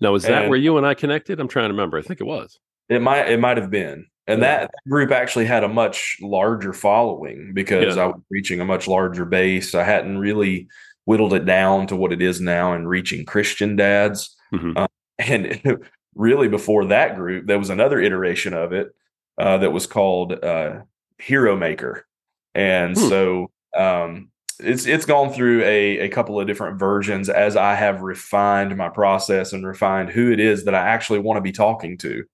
Now, 0.00 0.14
is 0.14 0.24
that 0.24 0.42
and 0.42 0.50
where 0.50 0.58
you 0.58 0.76
and 0.76 0.86
I 0.86 0.94
connected? 0.94 1.38
I'm 1.38 1.48
trying 1.48 1.68
to 1.68 1.74
remember. 1.74 1.96
I 1.96 2.02
think 2.02 2.20
it 2.20 2.24
was. 2.24 2.58
It 2.88 3.00
might 3.00 3.30
it 3.30 3.38
might 3.38 3.56
have 3.56 3.70
been. 3.70 4.06
And 4.26 4.40
yeah. 4.40 4.60
that 4.60 4.70
group 4.88 5.10
actually 5.10 5.46
had 5.46 5.64
a 5.64 5.68
much 5.68 6.16
larger 6.20 6.72
following 6.72 7.52
because 7.54 7.96
yeah. 7.96 8.02
I 8.02 8.06
was 8.06 8.20
reaching 8.30 8.60
a 8.60 8.64
much 8.64 8.86
larger 8.86 9.24
base. 9.24 9.74
I 9.74 9.82
hadn't 9.82 10.18
really 10.18 10.68
whittled 11.04 11.34
it 11.34 11.44
down 11.44 11.86
to 11.88 11.96
what 11.96 12.12
it 12.12 12.22
is 12.22 12.40
now 12.40 12.72
and 12.72 12.88
reaching 12.88 13.24
Christian 13.24 13.74
dads. 13.74 14.36
Mm-hmm. 14.54 14.76
Uh, 14.76 14.86
and 15.18 15.78
really, 16.14 16.48
before 16.48 16.86
that 16.86 17.16
group, 17.16 17.46
there 17.46 17.58
was 17.58 17.70
another 17.70 18.00
iteration 18.00 18.54
of 18.54 18.72
it 18.72 18.94
uh, 19.38 19.58
that 19.58 19.72
was 19.72 19.86
called 19.86 20.32
uh, 20.44 20.82
Hero 21.22 21.56
Maker. 21.56 22.06
And 22.54 22.96
hmm. 22.96 23.08
so 23.08 23.50
um, 23.76 24.30
it's 24.58 24.86
it's 24.86 25.06
gone 25.06 25.32
through 25.32 25.62
a, 25.62 26.00
a 26.00 26.08
couple 26.08 26.40
of 26.40 26.46
different 26.46 26.78
versions 26.78 27.28
as 27.28 27.56
I 27.56 27.74
have 27.74 28.02
refined 28.02 28.76
my 28.76 28.88
process 28.88 29.52
and 29.52 29.66
refined 29.66 30.10
who 30.10 30.30
it 30.32 30.40
is 30.40 30.64
that 30.64 30.74
I 30.74 30.86
actually 30.86 31.20
want 31.20 31.38
to 31.38 31.42
be 31.42 31.52
talking 31.52 31.96
to. 31.98 32.24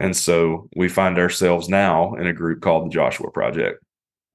And 0.00 0.16
so 0.16 0.68
we 0.76 0.88
find 0.88 1.18
ourselves 1.18 1.68
now 1.68 2.14
in 2.14 2.26
a 2.26 2.32
group 2.32 2.62
called 2.62 2.86
the 2.86 2.90
Joshua 2.90 3.30
Project. 3.30 3.82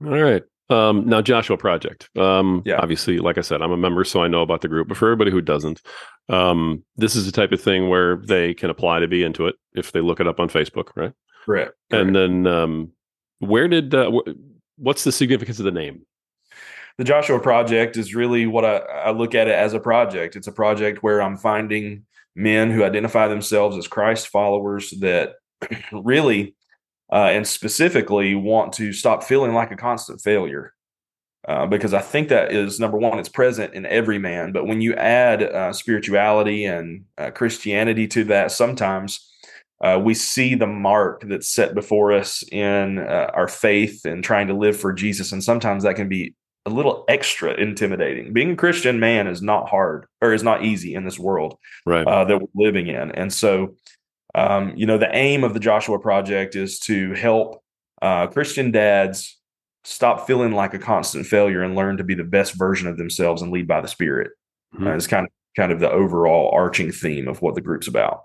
All 0.06 0.12
right. 0.12 0.44
Um, 0.70 1.08
now, 1.08 1.22
Joshua 1.22 1.58
Project. 1.58 2.10
Um, 2.18 2.62
yeah. 2.66 2.78
Obviously, 2.78 3.20
like 3.20 3.38
I 3.38 3.42
said, 3.42 3.62
I'm 3.62 3.72
a 3.72 3.78
member, 3.78 4.04
so 4.04 4.24
I 4.24 4.28
know 4.28 4.42
about 4.42 4.62
the 4.62 4.68
group. 4.68 4.88
But 4.88 4.98
for 4.98 5.08
everybody 5.08 5.32
who 5.32 5.42
doesn't, 5.42 5.82
um, 6.30 6.84
this 6.98 7.16
is 7.16 7.25
the 7.25 7.32
type 7.32 7.52
of 7.52 7.62
thing 7.62 7.90
where 7.90 8.18
they 8.18 8.54
can 8.54 8.70
apply 8.70 9.00
to 9.00 9.08
be 9.08 9.24
into 9.24 9.48
it 9.48 9.56
if 9.74 9.92
they 9.92 10.02
look 10.02 10.20
it 10.20 10.28
up 10.28 10.40
on 10.40 10.50
Facebook, 10.50 10.90
right? 10.96 11.14
Correct. 11.46 11.74
And 11.92 12.16
then, 12.16 12.48
um, 12.48 12.92
where 13.39 13.68
did 13.68 13.94
uh, 13.94 14.12
what's 14.77 15.04
the 15.04 15.12
significance 15.12 15.60
of 15.60 15.65
the 15.65 15.72
name? 15.72 16.06
The 16.98 17.04
Joshua 17.04 17.39
Project 17.39 17.98
is 17.98 18.15
really 18.15 18.48
what 18.48 18.63
I, 18.63 18.77
I 18.77 19.12
look 19.12 19.36
at 19.36 19.48
it 19.48 19.56
as 19.56 19.74
a 19.74 19.80
project. 19.80 20.36
It's 20.36 20.48
a 20.48 20.51
project 20.51 21.04
where 21.04 21.22
I'm 21.22 21.38
finding 21.38 22.06
men 22.36 22.72
who 22.72 22.84
identify 22.84 23.27
themselves 23.27 23.77
as 23.77 23.88
Christ 23.88 24.27
followers 24.27 24.92
that 25.01 25.36
really 25.92 26.56
uh, 27.12 27.30
and 27.32 27.48
specifically 27.48 28.36
want 28.36 28.74
to 28.74 28.94
stop 28.94 29.24
feeling 29.24 29.54
like 29.54 29.72
a 29.72 29.75
constant 29.75 30.22
failure. 30.22 30.74
Uh, 31.48 31.68
because 31.68 31.94
I 31.94 32.01
think 32.01 32.30
that 32.30 32.51
is 32.51 32.80
number 32.80 32.98
one, 32.98 33.20
it's 33.20 33.30
present 33.30 33.75
in 33.75 33.86
every 33.86 34.18
man. 34.18 34.51
But 34.51 34.65
when 34.65 34.82
you 34.82 34.96
add 34.96 35.44
uh, 35.44 35.74
spirituality 35.74 36.65
and 36.65 37.06
uh, 37.20 37.30
Christianity 37.30 38.08
to 38.08 38.24
that, 38.25 38.51
sometimes 38.51 39.32
uh, 39.84 40.00
we 40.01 40.13
see 40.13 40.55
the 40.55 40.67
mark 40.67 41.24
that's 41.27 41.48
set 41.48 41.75
before 41.75 42.12
us 42.12 42.44
in 42.51 43.00
uh, 43.00 43.29
our 43.34 43.48
faith 43.48 44.05
and 44.05 44.24
trying 44.24 44.48
to 44.48 44.53
live 44.53 44.77
for 44.77 44.94
Jesus. 44.94 45.32
And 45.32 45.44
sometimes 45.44 45.84
that 45.84 45.96
can 45.96 46.08
be 46.08 46.34
a 46.65 46.70
little 46.70 47.05
extra 47.08 47.53
intimidating. 47.53 48.34
Being 48.34 48.51
a 48.51 48.55
Christian 48.55 49.00
man 49.00 49.27
is 49.27 49.41
not 49.41 49.70
hard 49.70 50.08
or 50.22 50.34
is 50.34 50.44
not 50.44 50.63
easy 50.63 50.96
in 50.96 51.03
this 51.03 51.20
world 51.20 51.58
right. 51.86 52.05
that 52.05 52.39
we're 52.41 52.65
living 52.65 52.88
in. 52.88 53.12
And 53.12 53.32
so 53.32 53.75
um, 54.36 54.74
you 54.75 54.86
know, 54.86 54.98
the 54.98 55.15
aim 55.15 55.44
of 55.44 55.53
the 55.53 55.60
Joshua 55.60 55.98
Project 55.98 56.55
is 56.55 56.77
to 56.79 57.13
help 57.13 57.63
uh, 58.01 58.27
Christian 58.27 58.70
dads 58.70 59.39
stop 59.86 60.27
feeling 60.27 60.51
like 60.51 60.74
a 60.74 60.79
constant 60.79 61.25
failure 61.25 61.63
and 61.63 61.75
learn 61.75 61.98
to 61.98 62.03
be 62.03 62.15
the 62.15 62.24
best 62.24 62.53
version 62.53 62.88
of 62.88 62.98
themselves 62.98 63.41
and 63.41 63.51
lead 63.51 63.67
by 63.67 63.79
the 63.79 63.88
Spirit. 63.88 64.32
Mm-hmm. 64.75 64.88
Uh, 64.88 64.96
it's 64.96 65.08
kind 65.08 65.25
of 65.25 65.32
kind 65.55 65.72
of 65.72 65.79
the 65.79 65.89
overall 65.89 66.51
arching 66.53 66.91
theme 66.91 67.29
of 67.29 67.41
what 67.41 67.55
the 67.55 67.62
group's 67.62 67.88
about. 67.88 68.25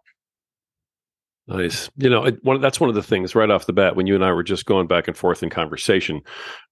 Nice. 1.50 1.90
You 1.96 2.08
know, 2.08 2.24
it, 2.24 2.38
one, 2.42 2.60
that's 2.60 2.80
one 2.80 2.88
of 2.88 2.94
the 2.94 3.02
things 3.02 3.34
right 3.34 3.50
off 3.50 3.66
the 3.66 3.72
bat 3.72 3.96
when 3.96 4.06
you 4.06 4.14
and 4.14 4.24
I 4.24 4.32
were 4.32 4.44
just 4.44 4.66
going 4.66 4.86
back 4.86 5.08
and 5.08 5.16
forth 5.16 5.42
in 5.42 5.50
conversation, 5.50 6.20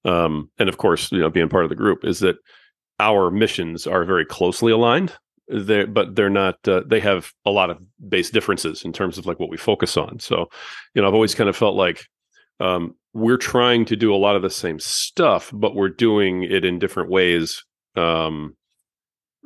um, 0.05 0.49
and 0.57 0.69
of 0.69 0.77
course, 0.77 1.11
you 1.11 1.19
know, 1.19 1.29
being 1.29 1.49
part 1.49 1.65
of 1.65 1.69
the 1.69 1.75
group 1.75 2.05
is 2.05 2.19
that 2.19 2.37
our 2.99 3.29
missions 3.29 3.85
are 3.85 4.05
very 4.05 4.25
closely 4.25 4.71
aligned 4.71 5.13
they 5.49 5.83
but 5.85 6.15
they're 6.15 6.29
not 6.29 6.55
uh, 6.67 6.83
they 6.85 6.99
have 6.99 7.33
a 7.45 7.51
lot 7.51 7.69
of 7.69 7.79
base 8.07 8.29
differences 8.29 8.83
in 8.85 8.93
terms 8.93 9.17
of 9.17 9.25
like 9.25 9.39
what 9.39 9.49
we 9.49 9.57
focus 9.57 9.97
on 9.97 10.19
so 10.19 10.47
you 10.93 11.01
know 11.01 11.07
i've 11.07 11.13
always 11.13 11.35
kind 11.35 11.49
of 11.49 11.57
felt 11.57 11.75
like 11.75 12.05
um, 12.61 12.93
we're 13.13 13.37
trying 13.37 13.85
to 13.85 13.95
do 13.95 14.13
a 14.13 14.17
lot 14.17 14.35
of 14.35 14.41
the 14.41 14.49
same 14.49 14.79
stuff 14.79 15.49
but 15.53 15.75
we're 15.75 15.89
doing 15.89 16.43
it 16.43 16.65
in 16.65 16.77
different 16.77 17.09
ways 17.09 17.63
um, 17.95 18.55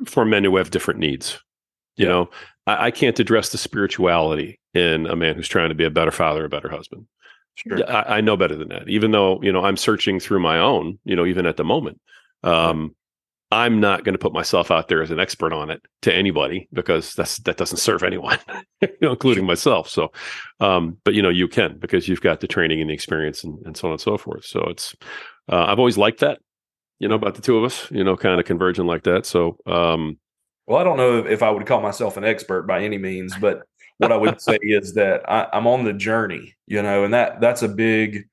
for 0.04 0.24
men 0.24 0.44
who 0.44 0.56
have 0.56 0.70
different 0.70 1.00
needs 1.00 1.40
you 1.96 2.06
yeah. 2.06 2.12
know 2.12 2.30
I, 2.66 2.86
I, 2.86 2.90
can't 2.90 3.18
address 3.18 3.50
the 3.50 3.58
spirituality 3.58 4.60
in 4.74 5.06
a 5.06 5.16
man 5.16 5.34
who's 5.34 5.48
trying 5.48 5.68
to 5.68 5.74
be 5.74 5.84
a 5.84 5.90
better 5.90 6.10
father 6.10 6.44
a 6.44 6.48
better 6.48 6.68
husband 6.68 7.06
sure. 7.54 7.88
I, 7.90 8.16
I 8.16 8.20
know 8.20 8.36
better 8.36 8.56
than 8.56 8.68
that 8.68 8.88
even 8.88 9.10
though 9.10 9.40
you 9.42 9.52
know 9.52 9.64
i'm 9.64 9.76
searching 9.76 10.20
through 10.20 10.40
my 10.40 10.58
own 10.58 10.98
you 11.04 11.16
know 11.16 11.26
even 11.26 11.46
at 11.46 11.56
the 11.56 11.64
moment 11.64 12.00
um, 12.42 12.94
I'm 13.54 13.78
not 13.78 14.02
going 14.02 14.14
to 14.14 14.18
put 14.18 14.32
myself 14.32 14.72
out 14.72 14.88
there 14.88 15.00
as 15.00 15.12
an 15.12 15.20
expert 15.20 15.52
on 15.52 15.70
it 15.70 15.80
to 16.02 16.12
anybody 16.12 16.68
because 16.72 17.14
that's 17.14 17.38
that 17.38 17.56
doesn't 17.56 17.78
serve 17.78 18.02
anyone, 18.02 18.38
you 18.80 18.88
know, 19.00 19.12
including 19.12 19.46
myself. 19.46 19.88
So, 19.88 20.10
um, 20.58 20.98
but 21.04 21.14
you 21.14 21.22
know, 21.22 21.28
you 21.28 21.46
can 21.46 21.78
because 21.78 22.08
you've 22.08 22.20
got 22.20 22.40
the 22.40 22.48
training 22.48 22.80
and 22.80 22.90
the 22.90 22.94
experience 22.94 23.44
and, 23.44 23.64
and 23.64 23.76
so 23.76 23.88
on 23.88 23.92
and 23.92 24.00
so 24.00 24.18
forth. 24.18 24.44
So 24.44 24.64
it's 24.68 24.96
uh, 25.50 25.66
I've 25.66 25.78
always 25.78 25.96
liked 25.96 26.18
that, 26.20 26.40
you 26.98 27.06
know, 27.06 27.14
about 27.14 27.36
the 27.36 27.42
two 27.42 27.56
of 27.56 27.64
us, 27.64 27.88
you 27.92 28.02
know, 28.02 28.16
kind 28.16 28.40
of 28.40 28.46
converging 28.46 28.86
like 28.86 29.04
that. 29.04 29.24
So, 29.24 29.56
um, 29.66 30.18
well, 30.66 30.78
I 30.78 30.84
don't 30.84 30.96
know 30.96 31.18
if 31.18 31.42
I 31.42 31.50
would 31.50 31.64
call 31.66 31.80
myself 31.80 32.16
an 32.16 32.24
expert 32.24 32.62
by 32.62 32.82
any 32.82 32.98
means, 32.98 33.36
but 33.36 33.62
what 33.98 34.12
I 34.12 34.16
would 34.16 34.40
say 34.40 34.58
is 34.62 34.94
that 34.94 35.28
I, 35.30 35.48
I'm 35.52 35.66
on 35.66 35.84
the 35.84 35.92
journey, 35.92 36.54
you 36.66 36.82
know, 36.82 37.04
and 37.04 37.14
that 37.14 37.40
that's 37.40 37.62
a 37.62 37.68
big 37.68 38.28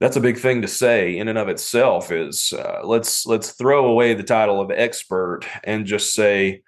that's 0.00 0.16
a 0.16 0.20
big 0.20 0.38
thing 0.38 0.62
to 0.62 0.68
say 0.68 1.16
in 1.16 1.28
and 1.28 1.38
of 1.38 1.48
itself 1.48 2.10
is 2.10 2.52
uh, 2.52 2.80
let's 2.84 3.26
let's 3.26 3.52
throw 3.52 3.86
away 3.86 4.14
the 4.14 4.22
title 4.22 4.60
of 4.60 4.70
expert 4.70 5.42
and 5.62 5.86
just 5.86 6.12
say 6.14 6.62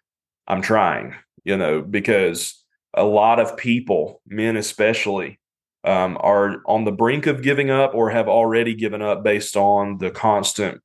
i'm 0.47 0.63
trying 0.63 1.13
you 1.45 1.57
know 1.57 1.83
because 1.83 2.65
a 2.95 3.05
lot 3.05 3.41
of 3.41 3.57
people 3.57 4.23
men 4.27 4.57
especially 4.57 5.39
um, 5.87 6.17
are 6.21 6.63
on 6.67 6.85
the 6.85 6.93
brink 6.93 7.27
of 7.27 7.43
giving 7.43 7.71
up 7.71 7.95
or 7.95 8.11
have 8.11 8.29
already 8.29 8.75
given 8.75 9.03
up 9.03 9.23
based 9.23 9.57
on 9.57 9.99
the 9.99 10.11
constant 10.11 10.81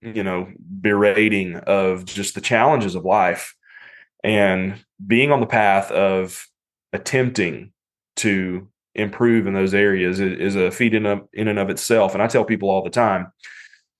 you 0.00 0.22
know 0.22 0.48
berating 0.58 1.56
of 1.56 2.04
just 2.04 2.34
the 2.34 2.40
challenges 2.40 2.94
of 2.94 3.04
life. 3.04 3.54
And 4.22 4.84
being 5.06 5.32
on 5.32 5.40
the 5.40 5.46
path 5.46 5.90
of 5.90 6.46
attempting 6.92 7.72
to 8.16 8.68
improve 8.94 9.46
in 9.46 9.54
those 9.54 9.74
areas 9.74 10.18
is, 10.20 10.56
a 10.56 10.70
feat 10.70 10.94
in, 10.94 11.06
a, 11.06 11.20
in 11.32 11.48
and 11.48 11.58
of 11.58 11.70
itself. 11.70 12.14
And 12.14 12.22
I 12.22 12.26
tell 12.26 12.44
people 12.44 12.68
all 12.68 12.82
the 12.82 12.90
time 12.90 13.32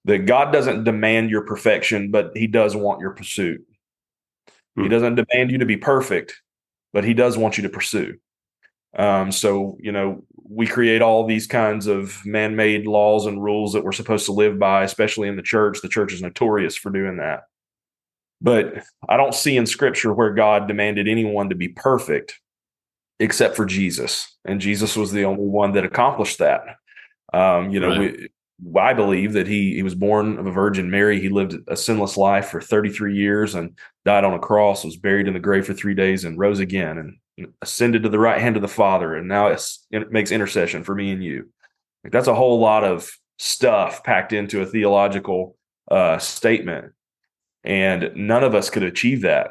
that 0.05 0.27
God 0.27 0.53
doesn't 0.53 0.85
demand 0.85 1.31
your 1.31 1.43
perfection, 1.43 2.11
but 2.11 2.33
He 2.35 2.47
does 2.47 2.75
want 2.75 3.01
your 3.01 3.13
pursuit. 3.13 3.65
Hmm. 4.77 4.83
He 4.83 4.89
doesn't 4.89 5.15
demand 5.15 5.51
you 5.51 5.59
to 5.59 5.67
be 5.67 5.77
perfect, 5.77 6.41
but 6.93 7.05
He 7.05 7.15
does 7.15 7.39
want 7.39 7.57
you 7.57 7.63
to 7.63 7.69
pursue. 7.69 8.19
Um, 8.97 9.31
so, 9.31 9.77
you 9.81 9.93
know, 9.93 10.25
we 10.51 10.67
create 10.67 11.03
all 11.03 11.27
these 11.27 11.47
kinds 11.47 11.87
of 11.87 12.25
man 12.25 12.57
made 12.57 12.87
laws 12.87 13.27
and 13.27 13.43
rules 13.43 13.75
that 13.75 13.85
we're 13.85 13.93
supposed 13.93 14.27
to 14.27 14.33
live 14.33 14.59
by, 14.59 14.83
especially 14.83 15.29
in 15.29 15.37
the 15.37 15.43
church. 15.43 15.81
The 15.83 15.89
church 15.89 16.13
is 16.13 16.23
notorious 16.23 16.75
for 16.75 16.91
doing 16.91 17.19
that. 17.19 17.43
But 18.41 18.85
I 19.09 19.17
don't 19.17 19.35
see 19.35 19.57
in 19.57 19.67
scripture 19.67 20.13
where 20.13 20.33
God 20.33 20.69
demanded 20.69 21.09
anyone 21.09 21.49
to 21.49 21.57
be 21.57 21.69
perfect 21.69 22.39
except 23.21 23.57
for 23.57 23.67
Jesus. 23.67 24.37
And 24.45 24.61
Jesus 24.61 24.97
was 24.97 25.11
the 25.11 25.25
only 25.25 25.47
one 25.47 25.73
that 25.73 25.85
accomplished 25.85 26.39
that. 26.39 26.63
Um, 27.33 27.71
you 27.71 27.81
know, 27.81 27.89
right. 27.89 28.17
we, 28.65 28.81
I 28.81 28.93
believe 28.93 29.33
that 29.35 29.47
he 29.47 29.75
he 29.75 29.83
was 29.83 29.95
born 29.95 30.39
of 30.39 30.47
a 30.47 30.53
Virgin 30.53 30.91
Mary. 30.91 31.21
He 31.21 31.29
lived 31.29 31.57
a 31.69 31.77
sinless 31.77 32.17
life 32.17 32.49
for 32.49 32.61
33 32.61 33.17
years 33.17 33.55
and 33.55 33.77
died 34.05 34.25
on 34.25 34.35
a 34.35 34.39
cross, 34.39 34.85
was 34.85 34.97
buried 34.97 35.29
in 35.29 35.35
the 35.35 35.41
grave 35.41 35.67
for 35.67 35.75
three 35.75 35.95
days, 35.95 36.25
and 36.25 36.39
rose 36.39 36.59
again 36.61 36.99
and 36.99 37.53
ascended 37.63 38.03
to 38.03 38.09
the 38.09 38.19
right 38.19 38.41
hand 38.41 38.57
of 38.57 38.63
the 38.63 38.69
Father. 38.69 39.15
And 39.15 39.29
now 39.29 39.49
it 39.49 40.11
makes 40.11 40.33
intercession 40.33 40.83
for 40.83 40.95
me 40.95 41.13
and 41.13 41.23
you. 41.23 41.51
Like 42.03 42.13
that's 42.13 42.29
a 42.29 42.35
whole 42.35 42.59
lot 42.59 42.85
of 42.85 43.11
stuff 43.39 44.03
packed 44.03 44.33
into 44.33 44.63
a 44.63 44.67
theological 44.67 45.57
uh, 45.91 46.19
statement, 46.19 46.93
and 47.69 48.11
none 48.17 48.43
of 48.43 48.57
us 48.57 48.69
could 48.69 48.83
achieve 48.83 49.23
that 49.23 49.51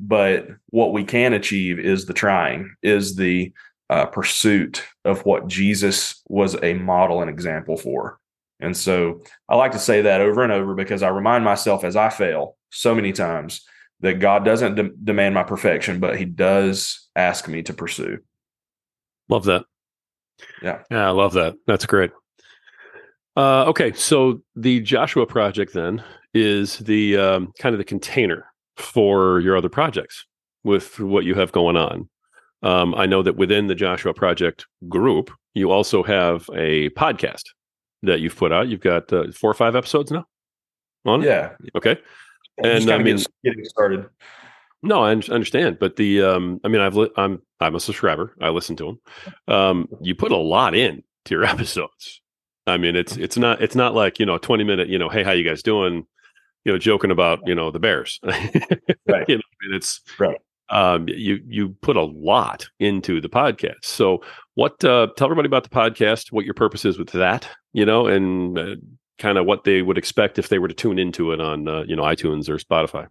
but 0.00 0.48
what 0.70 0.92
we 0.92 1.04
can 1.04 1.32
achieve 1.32 1.78
is 1.78 2.06
the 2.06 2.14
trying 2.14 2.74
is 2.82 3.16
the 3.16 3.52
uh, 3.90 4.06
pursuit 4.06 4.84
of 5.04 5.24
what 5.24 5.48
Jesus 5.48 6.22
was 6.28 6.56
a 6.62 6.74
model 6.74 7.20
and 7.20 7.30
example 7.30 7.76
for. 7.76 8.18
And 8.60 8.76
so 8.76 9.22
I 9.48 9.56
like 9.56 9.72
to 9.72 9.78
say 9.78 10.02
that 10.02 10.20
over 10.20 10.42
and 10.42 10.52
over 10.52 10.74
because 10.74 11.02
I 11.02 11.08
remind 11.08 11.44
myself 11.44 11.84
as 11.84 11.96
I 11.96 12.10
fail 12.10 12.56
so 12.70 12.94
many 12.94 13.12
times 13.12 13.64
that 14.00 14.20
God 14.20 14.44
doesn't 14.44 14.74
de- 14.74 14.90
demand 15.02 15.34
my 15.34 15.42
perfection, 15.42 16.00
but 16.00 16.18
He 16.18 16.24
does 16.24 17.08
ask 17.16 17.48
me 17.48 17.62
to 17.62 17.72
pursue. 17.72 18.18
Love 19.28 19.44
that. 19.44 19.64
Yeah. 20.62 20.82
Yeah, 20.90 21.08
I 21.08 21.10
love 21.10 21.32
that. 21.34 21.54
That's 21.66 21.86
great. 21.86 22.10
Uh, 23.36 23.64
okay, 23.66 23.92
so 23.92 24.42
the 24.56 24.80
Joshua 24.80 25.26
project 25.26 25.72
then 25.72 26.02
is 26.34 26.78
the 26.78 27.16
um, 27.16 27.52
kind 27.58 27.74
of 27.74 27.78
the 27.78 27.84
container 27.84 28.46
for 28.76 29.40
your 29.40 29.56
other 29.56 29.68
projects 29.68 30.24
with 30.64 30.98
what 31.00 31.24
you 31.24 31.34
have 31.34 31.52
going 31.52 31.76
on. 31.76 32.08
Um, 32.62 32.94
I 32.94 33.06
know 33.06 33.22
that 33.22 33.36
within 33.36 33.68
the 33.68 33.74
Joshua 33.74 34.12
Project 34.12 34.66
group, 34.88 35.30
you 35.54 35.70
also 35.70 36.02
have 36.02 36.48
a 36.54 36.90
podcast 36.90 37.44
that 38.02 38.20
you've 38.20 38.36
put 38.36 38.52
out. 38.52 38.68
You've 38.68 38.80
got 38.80 39.12
uh, 39.12 39.30
four 39.32 39.50
or 39.50 39.54
five 39.54 39.76
episodes 39.76 40.10
now 40.10 40.24
on. 41.06 41.22
Yeah. 41.22 41.52
Okay. 41.76 41.96
And 42.62 42.90
I 42.90 42.98
mean, 42.98 43.18
getting 43.44 43.64
started. 43.64 44.06
No, 44.82 45.02
I 45.02 45.10
understand, 45.10 45.78
but 45.78 45.96
the 45.96 46.22
um, 46.22 46.60
I 46.64 46.68
mean, 46.68 46.80
I've 46.80 46.96
li- 46.96 47.10
I'm 47.16 47.42
I'm 47.60 47.74
a 47.74 47.80
subscriber. 47.80 48.34
I 48.40 48.48
listen 48.50 48.76
to 48.76 48.84
them. 48.84 49.54
Um, 49.54 49.88
you 50.02 50.14
put 50.14 50.32
a 50.32 50.36
lot 50.36 50.74
in 50.74 51.02
to 51.26 51.34
your 51.34 51.44
episodes. 51.54 52.20
I 52.68 52.76
mean, 52.76 52.96
it's 52.96 53.16
it's 53.16 53.36
not 53.36 53.62
it's 53.62 53.74
not 53.74 53.94
like 53.94 54.18
you 54.18 54.26
know 54.26 54.38
twenty 54.38 54.64
minute 54.64 54.88
you 54.88 54.98
know 54.98 55.08
hey 55.08 55.22
how 55.22 55.32
you 55.32 55.44
guys 55.44 55.62
doing 55.62 56.06
you 56.64 56.72
know 56.72 56.78
joking 56.78 57.10
about 57.10 57.40
you 57.46 57.54
know 57.54 57.70
the 57.70 57.80
Bears. 57.80 58.20
right. 58.22 59.28
you 59.28 59.36
know, 59.36 59.42
I 59.42 59.66
mean, 59.66 59.74
it's 59.74 60.00
right 60.18 60.38
um, 60.70 61.08
you 61.08 61.40
you 61.46 61.70
put 61.80 61.96
a 61.96 62.02
lot 62.02 62.68
into 62.78 63.20
the 63.20 63.28
podcast. 63.28 63.84
So, 63.84 64.22
what 64.54 64.82
uh, 64.84 65.08
tell 65.16 65.26
everybody 65.26 65.46
about 65.46 65.64
the 65.64 65.70
podcast? 65.70 66.32
What 66.32 66.44
your 66.44 66.54
purpose 66.54 66.84
is 66.84 66.98
with 66.98 67.10
that, 67.10 67.48
you 67.72 67.86
know, 67.86 68.06
and 68.06 68.58
uh, 68.58 68.74
kind 69.18 69.38
of 69.38 69.46
what 69.46 69.64
they 69.64 69.82
would 69.82 69.98
expect 69.98 70.38
if 70.38 70.48
they 70.48 70.58
were 70.58 70.68
to 70.68 70.74
tune 70.74 70.98
into 70.98 71.32
it 71.32 71.40
on 71.40 71.68
uh, 71.68 71.84
you 71.86 71.96
know 71.96 72.02
iTunes 72.02 72.48
or 72.48 72.56
Spotify. 72.56 73.08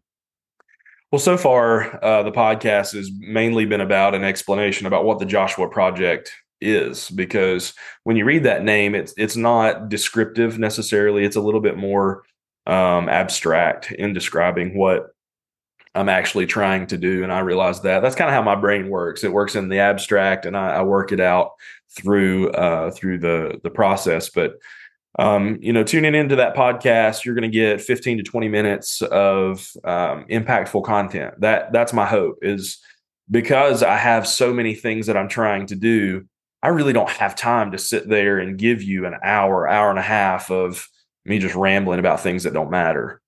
Well, 1.12 1.20
so 1.20 1.38
far 1.38 2.04
uh, 2.04 2.24
the 2.24 2.32
podcast 2.32 2.94
has 2.94 3.10
mainly 3.18 3.66
been 3.66 3.82
about 3.82 4.14
an 4.14 4.24
explanation 4.24 4.88
about 4.88 5.06
what 5.06 5.20
the 5.20 5.26
Joshua 5.26 5.70
Project 5.70 6.34
is, 6.62 7.10
because 7.10 7.74
when 8.04 8.16
you 8.16 8.26
read 8.26 8.44
that 8.44 8.64
name, 8.64 8.96
it's 8.96 9.14
it's 9.18 9.36
not 9.36 9.90
descriptive 9.90 10.60
necessarily. 10.60 11.24
It's 11.24 11.36
a 11.36 11.42
little 11.42 11.62
bit 11.62 11.78
more 11.78 12.24
um, 12.66 13.10
abstract 13.10 13.92
in 13.92 14.14
describing 14.14 14.78
what 14.78 15.08
I'm 15.96 16.10
actually 16.10 16.46
trying 16.46 16.88
to 16.88 16.98
do. 16.98 17.24
And 17.24 17.32
I 17.34 17.40
realize 17.40 17.82
that 17.82 18.02
that's 18.02 18.16
kind 18.16 18.30
of 18.30 18.36
how 18.36 18.44
my 18.44 18.56
brain 18.56 18.90
works. 18.90 19.24
It 19.24 19.34
works 19.34 19.56
in 19.56 19.70
the 19.70 19.80
abstract 19.80 20.46
and 20.46 20.56
I, 20.56 20.76
I 20.76 20.82
work 20.84 21.12
it 21.12 21.20
out 21.20 21.52
through 21.90 22.52
uh, 22.52 22.92
through 22.92 23.20
the 23.20 23.60
the 23.64 23.72
process. 23.72 24.30
But 24.30 24.54
um, 25.20 25.58
you 25.62 25.74
know, 25.74 25.84
tuning 25.84 26.14
into 26.14 26.36
that 26.36 26.56
podcast, 26.56 27.26
you're 27.26 27.34
going 27.34 27.50
to 27.50 27.56
get 27.56 27.82
15 27.82 28.18
to 28.18 28.24
20 28.24 28.50
minutes 28.50 29.02
of 29.02 29.72
um, 29.84 30.26
impactful 30.30 30.84
content. 30.84 31.34
That 31.42 31.72
that's 31.72 31.94
my 31.94 32.06
hope 32.06 32.38
is 32.42 32.80
because 33.30 33.82
I 33.82 33.98
have 33.98 34.28
so 34.28 34.54
many 34.54 34.76
things 34.76 35.08
that 35.08 35.18
I'm 35.18 35.30
trying 35.30 35.66
to 35.68 35.76
do. 35.76 36.28
I 36.64 36.70
really 36.70 36.94
don't 36.94 37.10
have 37.10 37.36
time 37.36 37.72
to 37.72 37.78
sit 37.78 38.10
there 38.10 38.40
and 38.40 38.58
give 38.58 38.82
you 38.82 39.06
an 39.06 39.16
hour, 39.24 39.68
hour 39.68 39.90
and 39.90 40.00
a 40.00 40.04
half 40.04 40.50
of 40.50 40.88
me 41.26 41.40
just 41.40 41.56
rambling 41.56 42.00
about 42.00 42.22
things 42.22 42.44
that 42.44 42.54
don't 42.54 42.72
matter. 42.72 43.22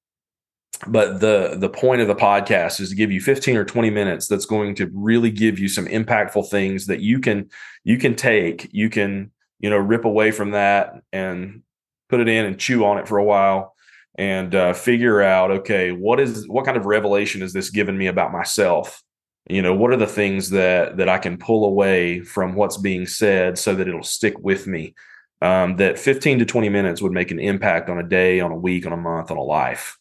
But 0.88 1.20
the 1.20 1.56
the 1.58 1.70
point 1.70 2.02
of 2.02 2.08
the 2.08 2.16
podcast 2.16 2.80
is 2.80 2.90
to 2.90 2.96
give 2.96 3.12
you 3.12 3.20
15 3.20 3.58
or 3.58 3.66
20 3.66 3.90
minutes 3.90 4.28
that's 4.28 4.46
going 4.46 4.76
to 4.76 4.90
really 4.94 5.30
give 5.30 5.60
you 5.60 5.68
some 5.68 5.86
impactful 5.88 6.50
things 6.50 6.86
that 6.86 7.02
you 7.02 7.20
can 7.20 7.50
you 7.84 7.98
can 7.98 8.16
take 8.16 8.70
you 8.72 8.90
can 8.90 9.32
you 9.60 9.70
know 9.70 9.78
rip 9.78 10.06
away 10.06 10.32
from 10.32 10.52
that 10.52 10.94
and 11.12 11.64
put 12.08 12.22
it 12.22 12.30
in 12.30 12.46
and 12.46 12.60
chew 12.60 12.86
on 12.86 12.98
it 12.98 13.10
for 13.10 13.18
a 13.18 13.24
while 13.26 13.76
and 14.16 14.56
uh, 14.56 14.72
figure 14.72 15.22
out 15.22 15.52
okay 15.52 15.92
what 15.92 16.18
is 16.18 16.48
what 16.48 16.64
kind 16.64 16.78
of 16.78 16.86
revelation 16.86 17.42
is 17.42 17.52
this 17.52 17.70
giving 17.70 17.98
me 17.98 18.08
about 18.08 18.32
myself 18.32 19.04
you 19.50 19.62
know 19.62 19.74
what 19.74 19.92
are 19.92 19.98
the 19.98 20.08
things 20.08 20.50
that 20.52 20.98
that 20.98 21.10
i 21.10 21.18
can 21.18 21.38
pull 21.38 21.66
away 21.66 22.22
from 22.22 22.56
what's 22.56 22.78
being 22.78 23.06
said 23.06 23.58
so 23.58 23.76
that 23.76 23.88
it'll 23.88 24.04
stick 24.04 24.38
with 24.40 24.68
me 24.68 24.94
um, 25.42 25.78
that 25.78 25.98
15 25.98 26.40
to 26.40 26.46
20 26.46 26.68
minutes 26.68 27.02
would 27.02 27.14
make 27.14 27.32
an 27.32 27.40
impact 27.40 27.90
on 27.90 27.98
a 27.98 28.08
day 28.08 28.40
on 28.40 28.52
a 28.52 28.58
week 28.58 28.86
on 28.86 28.94
a 28.94 28.98
month 28.98 29.32
on 29.32 29.38
a 29.38 29.44
life 29.44 30.00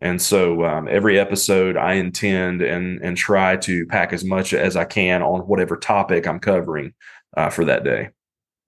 and 0.00 0.20
so 0.20 0.64
um, 0.64 0.88
every 0.88 1.18
episode, 1.18 1.76
I 1.76 1.94
intend 1.94 2.62
and 2.62 3.00
and 3.02 3.16
try 3.16 3.56
to 3.58 3.86
pack 3.86 4.12
as 4.12 4.24
much 4.24 4.54
as 4.54 4.76
I 4.76 4.84
can 4.84 5.22
on 5.22 5.40
whatever 5.40 5.76
topic 5.76 6.26
I'm 6.26 6.40
covering 6.40 6.94
uh, 7.36 7.50
for 7.50 7.66
that 7.66 7.84
day. 7.84 8.08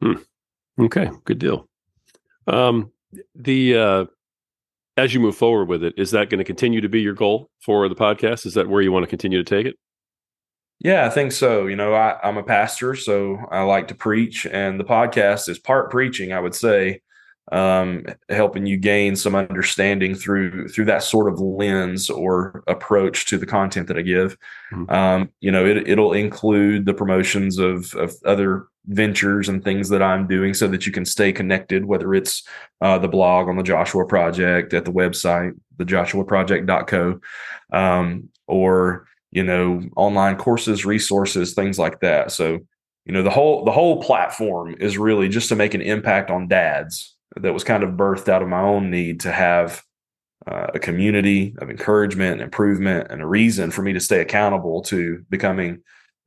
Hmm. 0.02 0.14
Okay, 0.78 1.10
good 1.24 1.38
deal. 1.38 1.68
Um, 2.46 2.92
the 3.34 3.76
uh, 3.76 4.04
as 4.98 5.14
you 5.14 5.20
move 5.20 5.36
forward 5.36 5.68
with 5.68 5.82
it, 5.82 5.94
is 5.96 6.10
that 6.10 6.28
going 6.28 6.38
to 6.38 6.44
continue 6.44 6.82
to 6.82 6.88
be 6.88 7.00
your 7.00 7.14
goal 7.14 7.48
for 7.60 7.88
the 7.88 7.94
podcast? 7.94 8.44
Is 8.44 8.54
that 8.54 8.68
where 8.68 8.82
you 8.82 8.92
want 8.92 9.04
to 9.04 9.10
continue 9.10 9.42
to 9.42 9.44
take 9.44 9.66
it? 9.66 9.76
Yeah, 10.84 11.06
I 11.06 11.10
think 11.10 11.30
so. 11.30 11.66
You 11.66 11.76
know, 11.76 11.94
I, 11.94 12.18
I'm 12.22 12.36
a 12.36 12.42
pastor, 12.42 12.96
so 12.96 13.38
I 13.50 13.62
like 13.62 13.88
to 13.88 13.94
preach, 13.94 14.46
and 14.46 14.80
the 14.80 14.84
podcast 14.84 15.48
is 15.48 15.58
part 15.58 15.90
preaching, 15.90 16.32
I 16.32 16.40
would 16.40 16.54
say 16.54 17.02
um, 17.50 18.04
helping 18.28 18.66
you 18.66 18.76
gain 18.76 19.16
some 19.16 19.34
understanding 19.34 20.14
through 20.14 20.68
through 20.68 20.84
that 20.84 21.02
sort 21.02 21.32
of 21.32 21.40
lens 21.40 22.08
or 22.08 22.62
approach 22.68 23.26
to 23.26 23.38
the 23.38 23.46
content 23.46 23.88
that 23.88 23.98
I 23.98 24.02
give. 24.02 24.36
Mm-hmm. 24.72 24.92
Um, 24.92 25.30
you 25.40 25.50
know, 25.50 25.66
it, 25.66 25.88
it'll 25.88 26.12
include 26.12 26.86
the 26.86 26.94
promotions 26.94 27.58
of 27.58 27.94
of 27.94 28.14
other 28.24 28.66
ventures 28.86 29.48
and 29.48 29.62
things 29.62 29.88
that 29.88 30.02
I'm 30.02 30.26
doing, 30.26 30.54
so 30.54 30.68
that 30.68 30.86
you 30.86 30.92
can 30.92 31.04
stay 31.04 31.32
connected. 31.32 31.84
Whether 31.84 32.14
it's 32.14 32.46
uh, 32.80 32.98
the 32.98 33.08
blog 33.08 33.48
on 33.48 33.56
the 33.56 33.62
Joshua 33.62 34.06
Project 34.06 34.72
at 34.72 34.84
the 34.84 34.92
website, 34.92 35.52
thejoshuaproject.co, 35.78 37.20
um, 37.72 38.28
or 38.46 39.08
you 39.32 39.42
know, 39.42 39.82
online 39.96 40.36
courses, 40.36 40.84
resources, 40.84 41.54
things 41.54 41.78
like 41.78 42.00
that. 42.00 42.30
So 42.30 42.60
you 43.04 43.12
know 43.12 43.22
the 43.22 43.30
whole 43.30 43.64
the 43.64 43.72
whole 43.72 44.02
platform 44.02 44.76
is 44.78 44.96
really 44.96 45.28
just 45.28 45.48
to 45.48 45.56
make 45.56 45.74
an 45.74 45.82
impact 45.82 46.30
on 46.30 46.48
dads 46.48 47.16
that 47.36 47.52
was 47.52 47.64
kind 47.64 47.82
of 47.82 47.90
birthed 47.90 48.28
out 48.28 48.42
of 48.42 48.48
my 48.48 48.60
own 48.60 48.90
need 48.90 49.20
to 49.20 49.32
have 49.32 49.82
uh, 50.46 50.68
a 50.74 50.78
community 50.78 51.54
of 51.58 51.70
encouragement 51.70 52.32
and 52.32 52.42
improvement 52.42 53.08
and 53.10 53.22
a 53.22 53.26
reason 53.26 53.70
for 53.70 53.82
me 53.82 53.92
to 53.92 54.00
stay 54.00 54.20
accountable 54.20 54.82
to 54.82 55.24
becoming, 55.30 55.80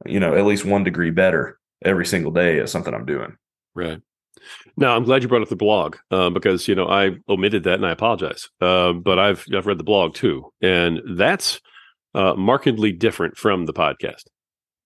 you 0.06 0.20
know, 0.20 0.36
at 0.36 0.46
least 0.46 0.66
one 0.66 0.84
degree 0.84 1.12
better 1.12 1.60
every 1.84 2.06
single 2.06 2.32
day 2.32 2.58
is 2.58 2.72
something 2.72 2.94
I'm 2.94 3.06
doing. 3.06 3.36
Right. 3.76 4.02
Now, 4.78 4.96
I'm 4.96 5.04
glad 5.04 5.22
you 5.22 5.30
brought 5.30 5.42
up 5.42 5.50
the 5.50 5.56
blog 5.56 5.98
uh, 6.12 6.30
because 6.30 6.68
you 6.68 6.76
know 6.76 6.88
I 6.88 7.18
omitted 7.30 7.64
that 7.64 7.76
and 7.76 7.86
I 7.86 7.92
apologize. 7.92 8.50
Uh, 8.60 8.94
but 8.94 9.20
I've 9.20 9.46
I've 9.56 9.68
read 9.68 9.78
the 9.78 9.84
blog 9.84 10.14
too, 10.14 10.52
and 10.62 11.02
that's 11.18 11.62
uh, 12.16 12.34
markedly 12.36 12.92
different 12.92 13.38
from 13.38 13.66
the 13.66 13.74
podcast. 13.74 14.24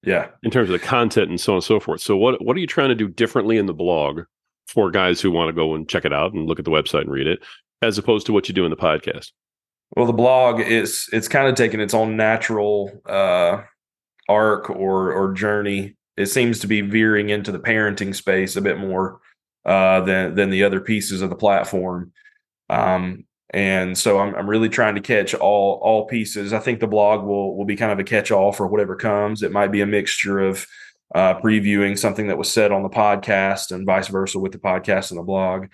Yeah, 0.02 0.28
in 0.44 0.52
terms 0.52 0.70
of 0.70 0.74
the 0.74 0.86
content 0.86 1.30
and 1.30 1.40
so 1.40 1.54
on 1.54 1.58
and 1.58 1.64
so 1.64 1.80
forth. 1.80 2.02
So, 2.02 2.16
what 2.16 2.44
what 2.44 2.56
are 2.56 2.60
you 2.60 2.68
trying 2.68 2.90
to 2.90 2.96
do 2.96 3.08
differently 3.08 3.58
in 3.58 3.66
the 3.66 3.74
blog 3.74 4.22
for 4.68 4.92
guys 4.92 5.20
who 5.20 5.32
want 5.32 5.50
to 5.50 5.54
go 5.54 5.76
and 5.76 5.90
check 5.90 6.06
it 6.06 6.14
out 6.14 6.34
and 6.34 6.48
look 6.48 6.60
at 6.60 6.66
the 6.66 6.72
website 6.72 7.02
and 7.02 7.12
read 7.12 7.28
it, 7.28 7.40
as 7.82 7.98
opposed 7.98 8.26
to 8.28 8.34
what 8.34 8.48
you 8.48 8.56
do 8.56 8.66
in 8.66 8.72
the 8.72 8.78
podcast? 8.78 9.32
Well, 9.96 10.06
the 10.06 10.14
blog 10.14 10.62
is 10.62 11.10
it's 11.12 11.28
kind 11.28 11.48
of 11.48 11.56
taking 11.56 11.82
its 11.82 11.94
own 11.94 12.16
natural 12.16 12.92
uh, 13.06 13.62
arc 14.28 14.70
or 14.70 15.12
or 15.12 15.34
journey. 15.34 15.96
It 16.16 16.28
seems 16.28 16.60
to 16.60 16.68
be 16.68 16.82
veering 16.82 17.30
into 17.30 17.52
the 17.52 17.60
parenting 17.60 18.16
space 18.16 18.56
a 18.56 18.62
bit 18.62 18.78
more 18.78 19.20
uh, 19.66 20.02
than 20.02 20.36
than 20.36 20.50
the 20.50 20.64
other 20.64 20.80
pieces 20.80 21.22
of 21.22 21.30
the 21.30 21.36
platform. 21.36 22.14
Um, 22.70 23.26
and 23.52 23.98
so 23.98 24.20
I'm, 24.20 24.36
I'm 24.36 24.50
really 24.50 24.70
trying 24.70 24.96
to 24.96 25.02
catch 25.02 25.34
all 25.34 25.80
all 25.82 26.06
pieces. 26.06 26.54
I 26.54 26.60
think 26.60 26.80
the 26.80 26.88
blog 26.88 27.26
will 27.26 27.58
will 27.58 27.66
be 27.66 27.76
kind 27.76 27.92
of 27.92 28.00
a 28.00 28.04
catch 28.04 28.32
all 28.32 28.52
for 28.52 28.68
whatever 28.68 28.96
comes. 28.96 29.44
It 29.44 29.52
might 29.52 29.72
be 29.72 29.82
a 29.82 29.88
mixture 29.88 30.40
of 30.40 30.68
uh, 31.16 31.40
previewing 31.40 31.98
something 31.98 32.28
that 32.28 32.38
was 32.38 32.52
said 32.52 32.72
on 32.72 32.84
the 32.84 32.90
podcast 32.90 33.72
and 33.72 33.86
vice 33.86 34.08
versa 34.08 34.38
with 34.40 34.52
the 34.52 34.60
podcast 34.60 35.12
and 35.12 35.20
the 35.20 35.24
blog. 35.24 35.68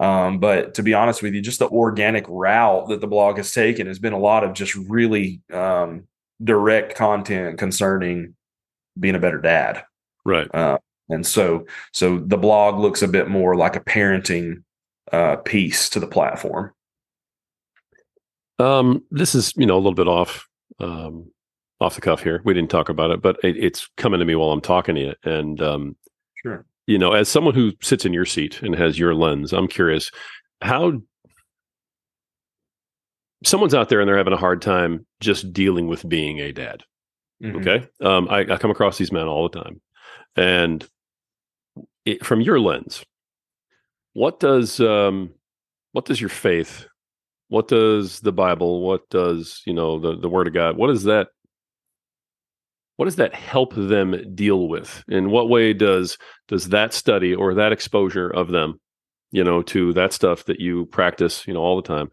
Um, 0.00 0.38
but 0.38 0.74
to 0.74 0.82
be 0.82 0.94
honest 0.94 1.22
with 1.22 1.34
you, 1.34 1.42
just 1.42 1.58
the 1.58 1.68
organic 1.68 2.24
route 2.28 2.88
that 2.88 3.00
the 3.00 3.06
blog 3.06 3.36
has 3.36 3.52
taken 3.52 3.86
has 3.88 3.98
been 3.98 4.12
a 4.12 4.18
lot 4.18 4.44
of 4.44 4.54
just 4.54 4.74
really 4.74 5.42
um, 5.52 6.04
direct 6.42 6.94
content 6.94 7.58
concerning 7.58 8.34
being 8.98 9.16
a 9.16 9.20
better 9.20 9.40
dad. 9.40 9.84
Right. 10.24 10.48
Uh, 10.54 10.78
and 11.08 11.26
so, 11.26 11.66
so 11.92 12.18
the 12.18 12.36
blog 12.36 12.78
looks 12.78 13.02
a 13.02 13.08
bit 13.08 13.28
more 13.28 13.56
like 13.56 13.76
a 13.76 13.80
parenting 13.80 14.62
uh, 15.10 15.36
piece 15.36 15.88
to 15.90 16.00
the 16.00 16.06
platform. 16.06 16.72
Um, 18.58 19.04
this 19.10 19.34
is, 19.34 19.52
you 19.56 19.66
know, 19.66 19.76
a 19.76 19.78
little 19.78 19.94
bit 19.94 20.08
off 20.08 20.46
um, 20.80 21.30
off 21.80 21.94
the 21.94 22.00
cuff 22.00 22.22
here. 22.22 22.42
We 22.44 22.54
didn't 22.54 22.70
talk 22.70 22.88
about 22.88 23.10
it, 23.10 23.22
but 23.22 23.38
it, 23.44 23.56
it's 23.56 23.88
coming 23.96 24.18
to 24.18 24.26
me 24.26 24.34
while 24.34 24.50
I'm 24.50 24.60
talking 24.60 24.96
to 24.96 25.00
you. 25.00 25.14
And 25.24 25.62
um, 25.62 25.96
sure, 26.42 26.64
you 26.86 26.98
know, 26.98 27.12
as 27.12 27.28
someone 27.28 27.54
who 27.54 27.72
sits 27.80 28.04
in 28.04 28.12
your 28.12 28.24
seat 28.24 28.60
and 28.62 28.74
has 28.74 28.98
your 28.98 29.14
lens, 29.14 29.52
I'm 29.52 29.68
curious 29.68 30.10
how 30.60 31.00
someone's 33.44 33.74
out 33.74 33.88
there 33.88 34.00
and 34.00 34.08
they're 34.08 34.16
having 34.16 34.32
a 34.32 34.38
hard 34.38 34.60
time 34.60 35.06
just 35.20 35.52
dealing 35.52 35.86
with 35.86 36.08
being 36.08 36.40
a 36.40 36.50
dad. 36.50 36.82
Mm-hmm. 37.40 37.58
Okay, 37.58 37.88
um, 38.00 38.26
I, 38.28 38.40
I 38.40 38.56
come 38.56 38.72
across 38.72 38.98
these 38.98 39.12
men 39.12 39.28
all 39.28 39.48
the 39.48 39.62
time, 39.62 39.80
And 40.34 40.84
it, 42.04 42.26
from 42.26 42.40
your 42.40 42.58
lens, 42.58 43.04
what 44.14 44.40
does 44.40 44.80
um, 44.80 45.30
what 45.92 46.04
does 46.04 46.20
your 46.20 46.30
faith, 46.30 46.87
what 47.48 47.68
does 47.68 48.20
the 48.20 48.32
Bible, 48.32 48.82
what 48.82 49.08
does 49.10 49.62
you 49.66 49.72
know 49.72 49.98
the 49.98 50.16
the 50.16 50.28
Word 50.28 50.46
of 50.46 50.54
God, 50.54 50.76
what 50.76 50.88
does 50.88 51.04
that 51.04 51.28
what 52.96 53.04
does 53.04 53.16
that 53.16 53.34
help 53.34 53.74
them 53.76 54.34
deal 54.34 54.68
with? 54.68 55.04
In 55.08 55.30
what 55.30 55.48
way 55.48 55.72
does 55.72 56.18
does 56.48 56.70
that 56.70 56.92
study 56.92 57.34
or 57.34 57.54
that 57.54 57.72
exposure 57.72 58.28
of 58.28 58.48
them, 58.48 58.80
you 59.30 59.44
know, 59.44 59.62
to 59.62 59.92
that 59.92 60.12
stuff 60.12 60.44
that 60.46 60.60
you 60.60 60.86
practice, 60.86 61.46
you 61.46 61.54
know, 61.54 61.60
all 61.60 61.76
the 61.76 61.86
time, 61.86 62.10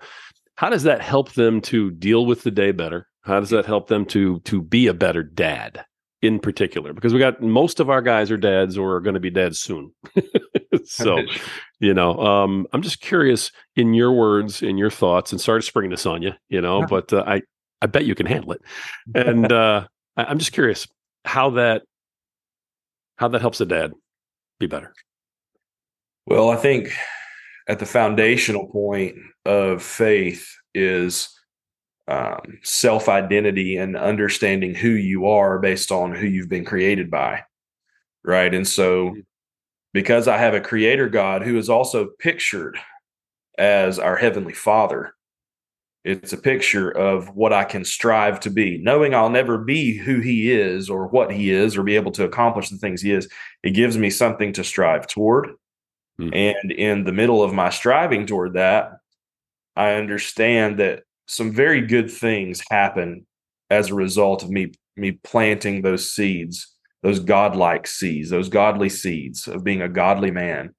how 0.56 0.70
does 0.70 0.84
that 0.84 1.02
help 1.02 1.34
them 1.34 1.60
to 1.62 1.92
deal 1.92 2.26
with 2.26 2.44
the 2.44 2.52
day 2.52 2.72
better? 2.72 3.08
How 3.24 3.40
does 3.40 3.50
that 3.50 3.66
help 3.66 3.88
them 3.88 4.06
to 4.08 4.40
to 4.42 4.62
be 4.62 4.88
a 4.88 4.94
better 4.94 5.24
dad 5.24 5.86
in 6.26 6.40
particular? 6.40 6.94
Because 6.94 7.14
we 7.14 7.20
got 7.20 7.42
most 7.42 7.80
of 7.80 7.90
our 7.90 8.02
guys 8.02 8.32
are 8.32 8.38
dads 8.38 8.78
or 8.78 8.96
are 8.96 9.02
going 9.02 9.14
to 9.14 9.20
be 9.20 9.30
dads 9.30 9.60
soon. 9.60 9.92
so, 10.86 11.18
you 11.80 11.94
know, 11.94 12.18
um, 12.20 12.68
I'm 12.74 12.82
just 12.82 13.02
curious 13.02 13.52
in 13.76 13.94
your 13.94 14.12
words, 14.12 14.62
in 14.62 14.78
your 14.78 14.90
thoughts, 14.90 15.32
and 15.32 15.40
sorry 15.40 15.62
to 15.62 15.66
spring 15.66 15.90
this 15.90 16.06
on 16.06 16.22
you, 16.22 16.34
you 16.50 16.62
know, 16.62 16.86
but 16.86 17.12
uh, 17.14 17.24
I 17.26 17.42
I 17.82 17.88
bet 17.88 18.06
you 18.06 18.16
can 18.16 18.26
handle 18.26 18.54
it. 18.54 18.62
And 19.16 19.52
uh, 19.52 19.88
I, 20.18 20.24
I'm 20.26 20.40
just 20.40 20.54
curious 20.54 20.88
how 21.24 21.52
that 21.52 21.84
how 23.18 23.28
that 23.30 23.42
helps 23.42 23.62
a 23.62 23.66
dad 23.66 23.94
be 24.60 24.68
better. 24.68 24.94
Well, 26.26 26.50
I 26.50 26.56
think 26.56 26.92
at 27.68 27.80
the 27.80 27.86
foundational 27.86 28.68
point 28.68 29.16
of 29.46 29.82
faith 29.82 30.50
is 30.74 31.30
um, 32.08 32.60
self 32.64 33.10
identity 33.10 33.78
and 33.78 33.98
understanding 33.98 34.76
who 34.76 34.90
you 34.90 35.28
are 35.28 35.60
based 35.60 35.92
on 35.92 36.14
who 36.14 36.28
you've 36.28 36.50
been 36.50 36.66
created 36.66 37.10
by. 37.10 37.44
Right. 38.24 38.54
And 38.54 38.68
so, 38.68 39.16
because 39.94 40.28
I 40.28 40.38
have 40.38 40.54
a 40.54 40.62
creator 40.62 41.10
God 41.10 41.44
who 41.44 41.58
is 41.58 41.70
also 41.70 42.10
pictured 42.20 42.78
as 43.58 43.98
our 44.00 44.16
heavenly 44.16 44.54
father, 44.54 45.16
it's 46.04 46.34
a 46.34 46.38
picture 46.38 46.92
of 46.92 47.36
what 47.36 47.52
I 47.52 47.64
can 47.64 47.84
strive 47.84 48.40
to 48.42 48.52
be. 48.52 48.78
Knowing 48.78 49.16
I'll 49.16 49.30
never 49.30 49.58
be 49.58 49.98
who 49.98 50.20
he 50.20 50.52
is 50.52 50.88
or 50.88 51.08
what 51.08 51.32
he 51.32 51.50
is 51.50 51.76
or 51.76 51.82
be 51.84 51.96
able 51.96 52.12
to 52.12 52.26
accomplish 52.26 52.70
the 52.70 52.78
things 52.78 53.02
he 53.02 53.12
is, 53.12 53.28
it 53.64 53.72
gives 53.72 53.98
me 53.98 54.12
something 54.12 54.54
to 54.54 54.64
strive 54.64 55.08
toward. 55.08 55.56
Mm-hmm. 56.20 56.34
And 56.34 56.72
in 56.72 57.04
the 57.06 57.12
middle 57.12 57.42
of 57.42 57.54
my 57.54 57.72
striving 57.72 58.28
toward 58.28 58.54
that, 58.54 58.92
I 59.76 59.94
understand 59.94 60.78
that 60.78 61.04
some 61.28 61.52
very 61.52 61.82
good 61.82 62.12
things 62.12 62.64
happen 62.70 63.26
as 63.70 63.90
a 63.90 63.96
result 63.96 64.44
of 64.44 64.50
me 64.50 64.72
me 64.98 65.12
planting 65.24 65.82
those 65.82 66.12
seeds, 66.12 66.74
those 67.04 67.20
godlike 67.20 67.86
seeds, 67.86 68.30
those 68.30 68.48
godly 68.48 68.90
seeds 68.90 69.48
of 69.48 69.64
being 69.64 69.82
a 69.82 69.90
godly 69.90 70.32
man. 70.32 70.74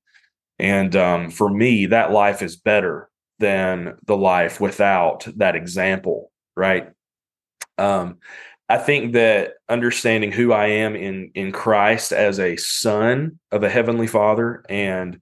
And 0.58 0.96
um, 0.96 1.30
for 1.30 1.50
me, 1.50 1.86
that 1.86 2.12
life 2.12 2.40
is 2.40 2.56
better 2.56 3.10
than 3.38 3.98
the 4.06 4.16
life 4.16 4.58
without 4.58 5.26
that 5.36 5.54
example, 5.54 6.32
right? 6.56 6.88
Um, 7.76 8.18
I 8.68 8.78
think 8.78 9.12
that 9.12 9.54
understanding 9.68 10.32
who 10.32 10.52
I 10.52 10.66
am 10.66 10.96
in 10.96 11.30
in 11.34 11.52
Christ 11.52 12.12
as 12.12 12.40
a 12.40 12.56
son 12.56 13.38
of 13.52 13.62
a 13.62 13.68
heavenly 13.68 14.06
Father 14.06 14.64
and 14.68 15.20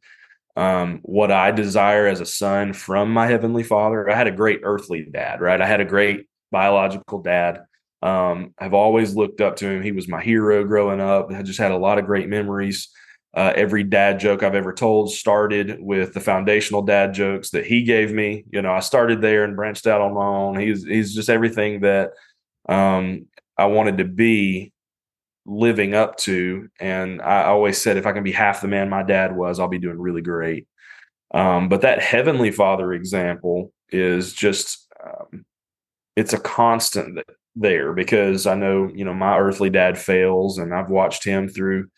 um, 0.57 1.01
what 1.03 1.33
I 1.33 1.51
desire 1.51 2.07
as 2.07 2.21
a 2.21 2.27
son 2.27 2.73
from 2.73 3.13
my 3.13 3.27
heavenly 3.27 3.63
father. 3.63 4.09
I 4.09 4.15
had 4.15 4.27
a 4.27 4.33
great 4.33 4.61
earthly 4.63 5.07
dad, 5.11 5.41
right? 5.41 5.61
I 5.61 5.67
had 5.67 5.81
a 5.81 5.85
great 5.85 6.27
biological 6.51 7.21
dad. 7.21 7.65
Um, 8.03 8.55
I've 8.59 8.75
always 8.75 9.17
looked 9.17 9.41
up 9.41 9.57
to 9.57 9.69
him. 9.69 9.83
He 9.83 9.93
was 9.93 10.09
my 10.09 10.23
hero 10.23 10.65
growing 10.65 11.01
up. 11.01 11.31
I 11.33 11.43
just 11.43 11.59
had 11.59 11.73
a 11.73 11.77
lot 11.77 11.99
of 11.99 12.07
great 12.07 12.29
memories. 12.29 12.89
Uh, 13.35 13.53
every 13.57 13.83
dad 13.83 14.21
joke 14.21 14.45
I've 14.45 14.55
ever 14.55 14.73
told 14.73 15.11
started 15.11 15.79
with 15.81 16.15
the 16.15 16.21
foundational 16.21 16.83
dad 16.83 17.15
jokes 17.15 17.51
that 17.51 17.67
he 17.67 17.83
gave 17.83 18.13
me. 18.13 18.45
You 18.53 18.63
know, 18.63 18.73
I 18.73 18.79
started 18.79 19.21
there 19.21 19.43
and 19.43 19.57
branched 19.57 19.89
out 19.89 20.01
on 20.01 20.15
my 20.15 20.25
own. 20.25 20.61
He's 20.61 20.85
he's 20.85 21.15
just 21.15 21.29
everything 21.29 21.81
that 21.81 22.11
um, 22.69 23.27
I 23.59 23.67
wanted 23.67 23.99
to 23.99 24.05
be 24.05 24.73
living 25.47 25.95
up 25.95 26.17
to. 26.17 26.69
And 26.81 27.21
I 27.21 27.45
always 27.45 27.81
said, 27.81 27.97
if 27.97 28.07
I 28.07 28.13
can 28.13 28.25
be 28.25 28.33
half 28.33 28.61
the 28.61 28.69
man 28.69 28.89
my 28.89 29.03
dad 29.03 29.37
was, 29.37 29.59
I'll 29.59 29.69
be 29.69 29.79
doing 29.79 29.99
really 29.99 30.23
great. 30.23 30.67
Um, 31.33 31.69
but 31.69 31.83
that 31.83 32.01
heavenly 32.01 32.51
father 32.51 32.93
example 32.93 33.73
is 33.91 34.33
just, 34.33 34.87
um, 35.05 35.45
it's 36.17 36.33
a 36.33 36.39
constant 36.41 37.19
there 37.57 37.93
because 37.93 38.47
I 38.47 38.55
know, 38.55 38.91
you 38.95 39.05
know, 39.05 39.15
my 39.15 39.39
earthly 39.39 39.71
dad 39.71 39.99
fails 39.99 40.59
and 40.59 40.73
I've 40.73 40.91
watched 40.91 41.25
him 41.25 41.49
through 41.49 41.89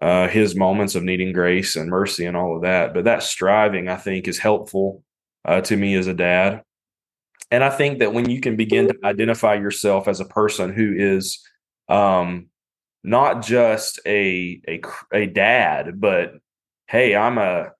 uh, 0.00 0.28
his 0.28 0.54
moments 0.54 0.94
of 0.94 1.02
needing 1.02 1.32
grace 1.32 1.76
and 1.76 1.88
mercy 1.88 2.26
and 2.26 2.36
all 2.36 2.56
of 2.56 2.62
that. 2.62 2.94
But 2.94 3.04
that 3.04 3.22
striving, 3.22 3.88
I 3.88 3.96
think, 3.96 4.28
is 4.28 4.38
helpful 4.38 5.02
uh, 5.44 5.60
to 5.62 5.76
me 5.76 5.94
as 5.94 6.06
a 6.06 6.14
dad. 6.14 6.62
And 7.50 7.62
I 7.62 7.70
think 7.70 7.98
that 7.98 8.12
when 8.12 8.28
you 8.28 8.40
can 8.40 8.56
begin 8.56 8.88
to 8.88 8.96
identify 9.04 9.54
yourself 9.54 10.08
as 10.08 10.20
a 10.20 10.24
person 10.24 10.72
who 10.72 10.94
is 10.96 11.40
um, 11.88 12.48
not 13.04 13.42
just 13.44 14.00
a 14.06 14.60
a 14.66 14.80
a 15.12 15.26
dad, 15.26 16.00
but 16.00 16.32
hey, 16.88 17.14
I'm 17.14 17.38
a 17.38 17.72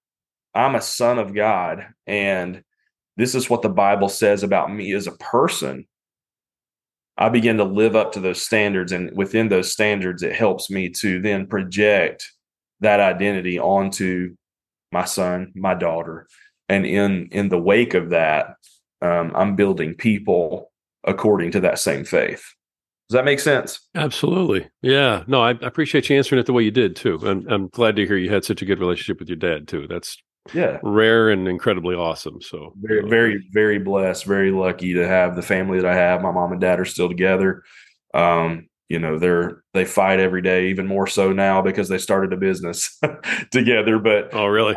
I'm 0.54 0.74
a 0.76 0.82
son 0.82 1.18
of 1.18 1.34
God, 1.34 1.86
and 2.06 2.62
this 3.16 3.34
is 3.34 3.48
what 3.48 3.62
the 3.62 3.70
Bible 3.70 4.08
says 4.08 4.42
about 4.42 4.72
me 4.72 4.92
as 4.92 5.06
a 5.06 5.12
person. 5.12 5.86
I 7.16 7.28
begin 7.28 7.56
to 7.56 7.64
live 7.64 7.96
up 7.96 8.12
to 8.12 8.20
those 8.20 8.42
standards, 8.42 8.92
and 8.92 9.16
within 9.16 9.48
those 9.48 9.72
standards, 9.72 10.22
it 10.22 10.34
helps 10.34 10.70
me 10.70 10.90
to 11.00 11.20
then 11.20 11.46
project 11.46 12.30
that 12.80 13.00
identity 13.00 13.58
onto 13.58 14.36
my 14.92 15.06
son, 15.06 15.52
my 15.54 15.74
daughter, 15.74 16.28
and 16.68 16.84
in 16.84 17.28
in 17.32 17.48
the 17.48 17.58
wake 17.58 17.94
of 17.94 18.10
that, 18.10 18.56
um, 19.00 19.32
I'm 19.34 19.56
building 19.56 19.94
people 19.94 20.70
according 21.02 21.52
to 21.52 21.60
that 21.60 21.78
same 21.78 22.04
faith. 22.04 22.44
Does 23.08 23.14
that 23.14 23.24
make 23.24 23.40
sense? 23.40 23.80
Absolutely. 23.94 24.68
Yeah. 24.80 25.24
No, 25.26 25.42
I, 25.42 25.50
I 25.50 25.66
appreciate 25.66 26.08
you 26.08 26.16
answering 26.16 26.40
it 26.40 26.46
the 26.46 26.52
way 26.52 26.62
you 26.62 26.70
did 26.70 26.96
too. 26.96 27.20
I'm 27.22 27.46
I'm 27.48 27.68
glad 27.68 27.96
to 27.96 28.06
hear 28.06 28.16
you 28.16 28.30
had 28.30 28.44
such 28.44 28.62
a 28.62 28.64
good 28.64 28.80
relationship 28.80 29.18
with 29.18 29.28
your 29.28 29.36
dad 29.36 29.68
too. 29.68 29.86
That's 29.88 30.16
yeah 30.52 30.78
rare 30.82 31.30
and 31.30 31.48
incredibly 31.48 31.94
awesome. 31.94 32.40
So 32.40 32.72
very 32.80 33.08
very 33.08 33.46
very 33.52 33.78
blessed, 33.78 34.24
very 34.24 34.50
lucky 34.50 34.94
to 34.94 35.06
have 35.06 35.36
the 35.36 35.42
family 35.42 35.80
that 35.80 35.90
I 35.90 35.94
have. 35.94 36.22
My 36.22 36.32
mom 36.32 36.52
and 36.52 36.60
dad 36.60 36.80
are 36.80 36.84
still 36.86 37.08
together. 37.08 37.62
Um, 38.14 38.68
you 38.88 38.98
know 38.98 39.18
they're 39.18 39.62
they 39.74 39.84
fight 39.84 40.20
every 40.20 40.42
day, 40.42 40.68
even 40.68 40.86
more 40.86 41.06
so 41.06 41.32
now 41.32 41.60
because 41.60 41.88
they 41.88 41.98
started 41.98 42.32
a 42.32 42.36
business 42.36 42.98
together. 43.50 43.98
But 43.98 44.30
oh, 44.32 44.46
really? 44.46 44.76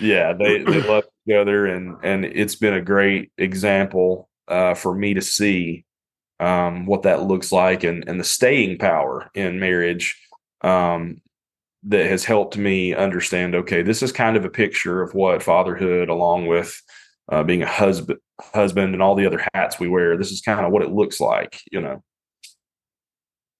Yeah, 0.00 0.32
they 0.32 0.62
they 0.62 0.82
love 0.88 1.04
together, 1.26 1.66
and 1.66 1.96
and 2.02 2.24
it's 2.24 2.56
been 2.56 2.74
a 2.74 2.80
great 2.80 3.32
example 3.38 4.28
uh, 4.48 4.74
for 4.74 4.94
me 4.94 5.14
to 5.14 5.22
see 5.22 5.84
um, 6.40 6.86
what 6.86 7.02
that 7.02 7.22
looks 7.22 7.52
like 7.52 7.84
and, 7.84 8.08
and 8.08 8.18
the 8.18 8.24
staying 8.24 8.78
power 8.78 9.30
in 9.34 9.60
marriage 9.60 10.16
um, 10.62 11.20
that 11.84 12.06
has 12.06 12.24
helped 12.24 12.56
me 12.56 12.94
understand 12.94 13.54
okay 13.54 13.82
this 13.82 14.02
is 14.02 14.12
kind 14.12 14.36
of 14.36 14.44
a 14.44 14.50
picture 14.50 15.02
of 15.02 15.14
what 15.14 15.42
fatherhood 15.42 16.08
along 16.08 16.46
with 16.46 16.80
uh, 17.30 17.42
being 17.42 17.62
a 17.62 17.66
husband 17.66 18.18
husband 18.40 18.94
and 18.94 19.02
all 19.02 19.14
the 19.14 19.26
other 19.26 19.46
hats 19.54 19.78
we 19.78 19.88
wear 19.88 20.16
this 20.16 20.32
is 20.32 20.40
kind 20.40 20.64
of 20.64 20.72
what 20.72 20.82
it 20.82 20.90
looks 20.90 21.20
like 21.20 21.60
you 21.70 21.80
know? 21.80 22.02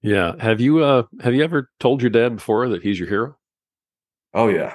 Yeah. 0.02 0.32
Have 0.38 0.60
you 0.60 0.82
uh 0.82 1.04
have 1.22 1.34
you 1.34 1.44
ever 1.44 1.70
told 1.78 2.00
your 2.02 2.10
dad 2.10 2.36
before 2.36 2.68
that 2.70 2.82
he's 2.82 2.98
your 2.98 3.08
hero? 3.08 3.36
Oh 4.32 4.48
yeah. 4.48 4.74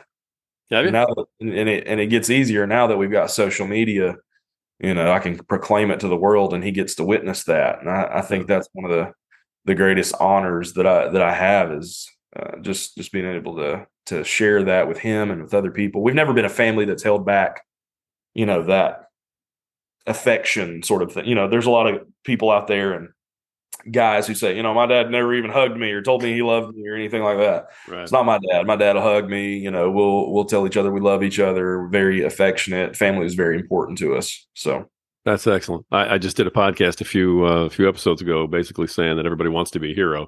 Have 0.72 0.86
you? 0.86 0.92
now 0.92 1.08
and 1.40 1.70
it 1.70 1.88
and 1.88 2.00
it 2.00 2.08
gets 2.08 2.30
easier 2.30 2.68
now 2.68 2.88
that 2.88 2.98
we've 2.98 3.12
got 3.12 3.32
social 3.32 3.68
media 3.68 4.18
you 4.80 4.94
know, 4.94 5.12
I 5.12 5.20
can 5.20 5.38
proclaim 5.38 5.92
it 5.92 6.00
to 6.02 6.08
the 6.08 6.18
world 6.18 6.54
and 6.54 6.64
he 6.64 6.72
gets 6.72 6.96
to 6.96 7.04
witness 7.04 7.44
that. 7.46 7.80
And 7.80 7.90
I, 7.90 8.10
I 8.16 8.22
think 8.22 8.48
that's 8.48 8.68
one 8.74 8.90
of 8.90 8.92
the, 8.92 9.12
the 9.66 9.76
greatest 9.76 10.16
honors 10.20 10.74
that 10.74 10.86
I, 10.86 11.10
that 11.10 11.22
I 11.22 11.34
have 11.34 11.72
is 11.72 12.10
uh, 12.36 12.58
just, 12.62 12.98
just 12.98 13.12
being 13.12 13.26
able 13.26 13.56
to, 13.58 13.88
to 14.08 14.24
share 14.24 14.64
that 14.64 14.88
with 14.88 14.98
him 15.00 15.32
and 15.32 15.42
with 15.44 15.54
other 15.54 15.72
people. 15.72 16.04
We've 16.04 16.14
never 16.14 16.34
been 16.34 16.46
a 16.46 16.50
family 16.50 16.86
that's 16.86 17.04
held 17.04 17.26
back, 17.26 17.64
you 18.34 18.46
know, 18.46 18.64
that 18.64 19.06
affection 20.06 20.84
sort 20.84 21.02
of 21.02 21.14
thing. 21.14 21.26
You 21.26 21.36
know, 21.36 21.48
there's 21.48 21.66
a 21.66 21.72
lot 21.72 21.88
of 21.88 22.02
people 22.24 22.52
out 22.52 22.68
there 22.68 22.94
and 22.94 23.10
guys 23.90 24.28
who 24.28 24.34
say, 24.34 24.56
you 24.56 24.64
know, 24.64 24.74
my 24.74 24.86
dad 24.86 25.12
never 25.12 25.34
even 25.34 25.52
hugged 25.52 25.78
me 25.78 25.92
or 25.92 26.02
told 26.02 26.24
me 26.24 26.34
he 26.34 26.42
loved 26.42 26.76
me 26.76 26.88
or 26.88 26.96
anything 26.96 27.24
like 27.24 27.38
that. 27.38 27.68
Right. 27.88 28.02
It's 28.02 28.12
not 28.12 28.26
my 28.26 28.40
dad. 28.52 28.66
My 28.66 28.76
dad 28.76 28.96
will 28.96 29.02
hug 29.02 29.30
me. 29.30 29.58
You 29.58 29.72
know, 29.72 29.92
we'll 29.92 30.32
we'll 30.32 30.46
tell 30.46 30.66
each 30.66 30.78
other 30.78 30.92
we 30.92 31.02
love 31.02 31.24
each 31.24 31.40
other. 31.40 31.88
very 31.92 32.24
affectionate. 32.24 32.96
Family 32.96 33.26
is 33.26 33.36
very 33.36 33.56
important 33.56 33.98
to 34.00 34.16
us. 34.16 34.48
So 34.54 34.90
that's 35.26 35.48
excellent. 35.48 35.86
I, 35.92 36.16
I 36.16 36.18
just 36.18 36.38
did 36.38 36.48
a 36.48 36.52
podcast 36.52 37.02
a 37.02 37.06
few 37.06 37.46
uh, 37.46 37.66
a 37.66 37.70
few 37.70 37.90
episodes 37.90 38.22
ago, 38.22 38.48
basically 38.48 38.88
saying 38.88 39.18
that 39.18 39.26
everybody 39.26 39.50
wants 39.50 39.72
to 39.72 39.80
be 39.80 39.92
a 39.92 39.96
hero, 39.96 40.28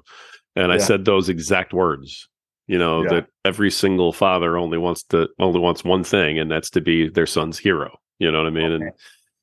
and 0.56 0.72
I 0.72 0.76
yeah. 0.76 0.84
said 0.84 1.04
those 1.04 1.28
exact 1.28 1.72
words. 1.72 2.28
You 2.66 2.78
know 2.78 3.02
yeah. 3.02 3.08
that 3.08 3.26
every 3.44 3.70
single 3.70 4.12
father 4.12 4.58
only 4.58 4.76
wants 4.76 5.02
to 5.04 5.28
only 5.38 5.60
wants 5.60 5.84
one 5.84 6.04
thing, 6.04 6.38
and 6.38 6.50
that's 6.50 6.70
to 6.70 6.80
be 6.80 7.08
their 7.08 7.26
son's 7.26 7.58
hero. 7.58 7.96
You 8.18 8.30
know 8.30 8.38
what 8.38 8.48
I 8.48 8.50
mean? 8.50 8.72
Okay. 8.72 8.84
And 8.84 8.92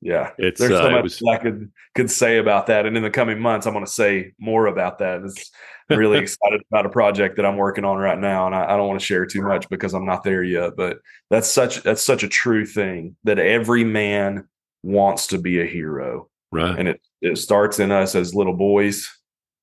yeah. 0.00 0.30
It's 0.38 0.60
There's 0.60 0.72
so 0.72 0.86
uh, 0.86 0.90
much 0.90 1.02
was 1.02 1.22
I 1.22 1.38
could 1.38 1.72
could 1.94 2.10
say 2.10 2.38
about 2.38 2.66
that, 2.66 2.86
and 2.86 2.96
in 2.96 3.02
the 3.02 3.10
coming 3.10 3.40
months, 3.40 3.66
I'm 3.66 3.72
going 3.72 3.84
to 3.84 3.90
say 3.90 4.32
more 4.38 4.66
about 4.66 4.98
that. 4.98 5.22
It's 5.22 5.50
really 5.88 6.18
excited 6.22 6.62
about 6.70 6.86
a 6.86 6.90
project 6.90 7.36
that 7.36 7.46
I'm 7.46 7.56
working 7.56 7.84
on 7.84 7.96
right 7.96 8.18
now, 8.18 8.46
and 8.46 8.54
I, 8.54 8.64
I 8.64 8.76
don't 8.76 8.88
want 8.88 9.00
to 9.00 9.06
share 9.06 9.26
too 9.26 9.42
much 9.42 9.68
because 9.68 9.94
I'm 9.94 10.06
not 10.06 10.22
there 10.22 10.42
yet. 10.42 10.76
But 10.76 10.98
that's 11.30 11.48
such 11.48 11.82
that's 11.82 12.04
such 12.04 12.22
a 12.22 12.28
true 12.28 12.66
thing 12.66 13.16
that 13.24 13.38
every 13.38 13.84
man 13.84 14.46
wants 14.82 15.28
to 15.28 15.38
be 15.38 15.60
a 15.60 15.66
hero, 15.66 16.28
right. 16.52 16.78
and 16.78 16.88
it 16.88 17.00
it 17.22 17.38
starts 17.38 17.78
in 17.78 17.90
us 17.90 18.14
as 18.14 18.34
little 18.34 18.54
boys. 18.54 19.10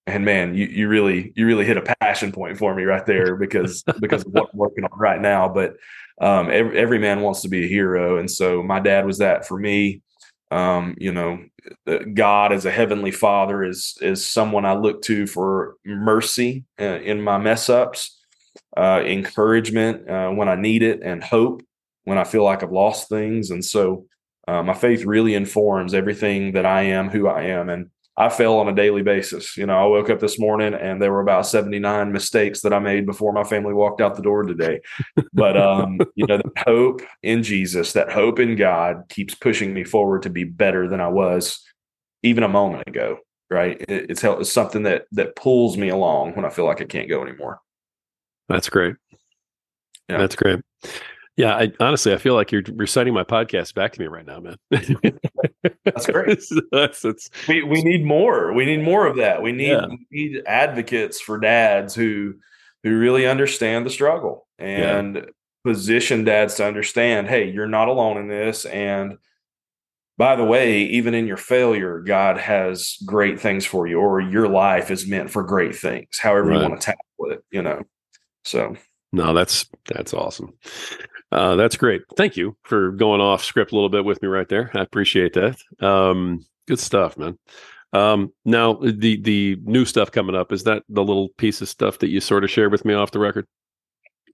And 0.06 0.26
man, 0.26 0.56
you 0.56 0.66
you 0.66 0.88
really 0.90 1.32
you 1.36 1.46
really 1.46 1.66
hit 1.66 1.78
a 1.78 1.96
passion 2.02 2.32
point 2.32 2.58
for 2.58 2.76
me 2.76 2.84
right 2.84 3.06
there 3.06 3.36
because 3.36 3.84
because 4.02 4.26
of 4.26 4.34
what 4.34 4.50
I'm 4.52 4.58
working 4.58 4.84
on 4.84 5.00
right 5.00 5.22
now. 5.22 5.48
But 5.48 5.76
um, 6.20 6.50
every 6.52 6.78
every 6.78 7.00
man 7.00 7.22
wants 7.22 7.42
to 7.42 7.50
be 7.50 7.64
a 7.64 7.68
hero, 7.68 8.18
and 8.18 8.30
so 8.30 8.62
my 8.62 8.80
dad 8.80 9.06
was 9.06 9.20
that 9.20 9.48
for 9.48 9.58
me. 9.58 10.02
Um, 10.54 10.96
you 11.00 11.12
know, 11.12 11.40
God 12.14 12.54
as 12.54 12.66
a 12.66 12.72
heavenly 12.72 13.10
Father 13.10 13.64
is 13.64 13.98
is 14.02 14.24
someone 14.24 14.66
I 14.66 14.76
look 14.76 15.02
to 15.04 15.26
for 15.26 15.78
mercy 15.84 16.66
uh, 16.80 17.00
in 17.02 17.24
my 17.24 17.40
mess 17.40 17.70
ups, 17.70 18.20
uh, 18.78 19.02
encouragement 19.04 20.08
uh, 20.08 20.30
when 20.30 20.48
I 20.48 20.56
need 20.56 20.84
it, 20.84 21.02
and 21.02 21.24
hope 21.24 21.64
when 22.04 22.20
I 22.20 22.24
feel 22.24 22.44
like 22.44 22.62
I've 22.62 22.72
lost 22.72 23.10
things. 23.10 23.50
And 23.50 23.66
so, 23.66 24.06
uh, 24.48 24.62
my 24.62 24.76
faith 24.76 25.06
really 25.06 25.34
informs 25.34 25.96
everything 25.96 26.52
that 26.52 26.68
I 26.68 26.84
am, 26.84 27.10
who 27.10 27.28
I 27.28 27.46
am, 27.46 27.70
and 27.70 27.90
I 28.16 28.30
fail 28.30 28.54
on 28.54 28.68
a 28.68 28.76
daily 28.76 29.02
basis. 29.02 29.58
You 29.58 29.66
know, 29.66 29.76
I 29.76 29.86
woke 29.86 30.10
up 30.10 30.20
this 30.20 30.38
morning 30.38 30.74
and 30.74 31.02
there 31.02 31.12
were 31.12 31.22
about 31.22 31.48
79 31.48 32.12
mistakes 32.12 32.62
that 32.62 32.74
I 32.74 32.80
made 32.80 33.06
before 33.06 33.34
my 33.34 33.44
family 33.44 33.74
walked 33.74 34.02
out 34.02 34.16
the 34.16 34.22
door 34.22 34.44
today. 34.44 34.82
But 35.34 35.58
um, 35.58 36.00
you 36.16 36.28
know, 36.28 36.38
that 36.38 36.64
hope 36.66 37.02
in 37.24 37.42
Jesus, 37.42 37.94
that 37.94 38.12
hope 38.12 38.40
in 38.40 38.56
God 38.56 39.04
keeps 39.10 39.34
pushing 39.34 39.74
me 39.74 39.84
forward 39.84 40.22
to 40.24 40.30
be 40.30 40.44
better 40.44 40.88
than 40.88 41.02
I 41.02 41.08
was 41.08 41.64
even 42.22 42.44
a 42.44 42.50
moment 42.50 42.88
ago. 42.88 43.18
Right. 43.50 43.82
It, 43.82 44.12
it's, 44.12 44.24
it's 44.24 44.52
something 44.52 44.84
that 44.84 45.06
that 45.12 45.36
pulls 45.36 45.78
me 45.78 45.90
along 45.90 46.36
when 46.36 46.46
I 46.46 46.50
feel 46.50 46.66
like 46.66 46.82
I 46.82 46.86
can't 46.86 47.10
go 47.10 47.24
anymore. 47.24 47.60
That's 48.48 48.70
great. 48.70 48.96
Yeah. 50.10 50.18
That's 50.18 50.36
great. 50.36 50.60
Yeah, 51.36 51.56
I 51.56 51.72
honestly 51.80 52.14
I 52.14 52.18
feel 52.18 52.36
like 52.36 52.52
you're 52.52 52.64
reciting 52.76 53.14
my 53.14 53.24
podcast 53.24 53.74
back 53.74 53.92
to 53.94 54.00
me 54.00 54.08
right 54.08 54.26
now, 54.26 54.40
man. 54.40 54.58
That's 55.84 56.06
great. 56.06 56.40
that's, 56.72 57.02
that's, 57.02 57.30
We 57.48 57.64
we 57.64 57.82
need 57.84 58.06
more. 58.06 58.54
We 58.54 58.66
need 58.66 58.84
more 58.84 59.08
of 59.08 59.18
that. 59.18 59.42
We 59.42 59.52
need 59.52 59.72
Yeah. 59.72 59.88
we 59.88 60.06
need 60.12 60.44
advocates 60.46 61.20
for 61.20 61.40
dads 61.40 61.96
who 61.96 62.36
who 62.84 62.98
really 63.00 63.26
understand 63.26 63.86
the 63.86 63.90
struggle 63.90 64.48
and 64.60 65.26
position 65.66 66.24
dads 66.26 66.56
to 66.56 66.66
understand, 66.68 67.28
hey, 67.28 67.50
you're 67.50 67.68
not 67.68 67.88
alone 67.88 68.18
in 68.18 68.28
this. 68.28 68.66
And 68.66 69.18
by 70.18 70.36
the 70.36 70.44
way, 70.44 70.82
even 70.84 71.14
in 71.14 71.26
your 71.26 71.38
failure, 71.38 72.00
God 72.02 72.38
has 72.38 72.98
great 73.06 73.40
things 73.40 73.66
for 73.66 73.88
you, 73.88 74.00
or 74.00 74.20
your 74.22 74.48
life 74.48 74.92
is 74.92 75.08
meant 75.08 75.32
for 75.32 75.42
great 75.42 75.76
things, 75.76 76.20
however 76.20 76.54
you 76.54 76.60
want 76.60 76.80
to 76.80 76.86
tackle 76.86 77.32
it, 77.32 77.44
you 77.50 77.62
know. 77.64 77.82
So 78.44 78.76
no, 79.12 79.34
that's 79.34 79.66
that's 79.86 80.14
awesome. 80.14 80.54
Uh, 81.34 81.56
that's 81.56 81.76
great. 81.76 82.04
Thank 82.16 82.38
you 82.38 82.56
for 82.64 82.92
going 82.92 83.20
off 83.20 83.44
script 83.44 83.72
a 83.72 83.76
little 83.76 83.90
bit 83.90 84.06
with 84.06 84.22
me 84.22 84.28
right 84.28 84.48
there. 84.48 84.70
I 84.76 84.82
appreciate 84.82 85.34
that. 85.34 85.58
Um, 85.84 86.46
good 86.68 86.80
stuff, 86.80 87.18
man. 87.18 87.40
Um, 87.92 88.32
now 88.46 88.74
the 88.74 89.20
the 89.20 89.58
new 89.64 89.84
stuff 89.86 90.12
coming 90.12 90.36
up 90.36 90.52
is 90.52 90.64
that 90.66 90.84
the 90.90 91.04
little 91.04 91.30
piece 91.30 91.60
of 91.62 91.70
stuff 91.70 91.98
that 92.00 92.10
you 92.10 92.20
sort 92.20 92.44
of 92.44 92.52
shared 92.52 92.72
with 92.72 92.86
me 92.86 92.94
off 92.94 93.10
the 93.12 93.20
record. 93.20 93.48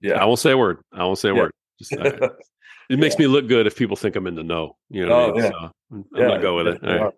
Yeah, 0.02 0.20
I 0.22 0.26
won't 0.26 0.38
say 0.40 0.50
a 0.52 0.58
word. 0.58 0.80
I 0.92 1.04
won't 1.04 1.18
say 1.18 1.30
a 1.30 1.34
Yeah. 1.34 1.40
word. 1.42 1.52
Just, 1.78 1.92
uh, 1.96 2.28
it 2.90 2.98
makes 2.98 3.18
me 3.18 3.26
look 3.26 3.48
good 3.48 3.66
if 3.66 3.76
people 3.76 3.96
think 3.96 4.16
I'm 4.16 4.26
in 4.26 4.34
the 4.34 4.42
know. 4.42 4.76
You 4.90 5.06
know, 5.06 5.16
what 5.16 5.24
I 5.24 5.28
Oh, 5.30 5.34
mean? 5.34 5.42
yeah. 5.42 5.50
So 5.50 5.72
I'm 5.92 6.04
Yeah, 6.14 6.26
gonna 6.28 6.42
go 6.42 6.56
with 6.56 6.66
it. 6.68 6.84
All 6.84 6.98
right. 7.04 7.14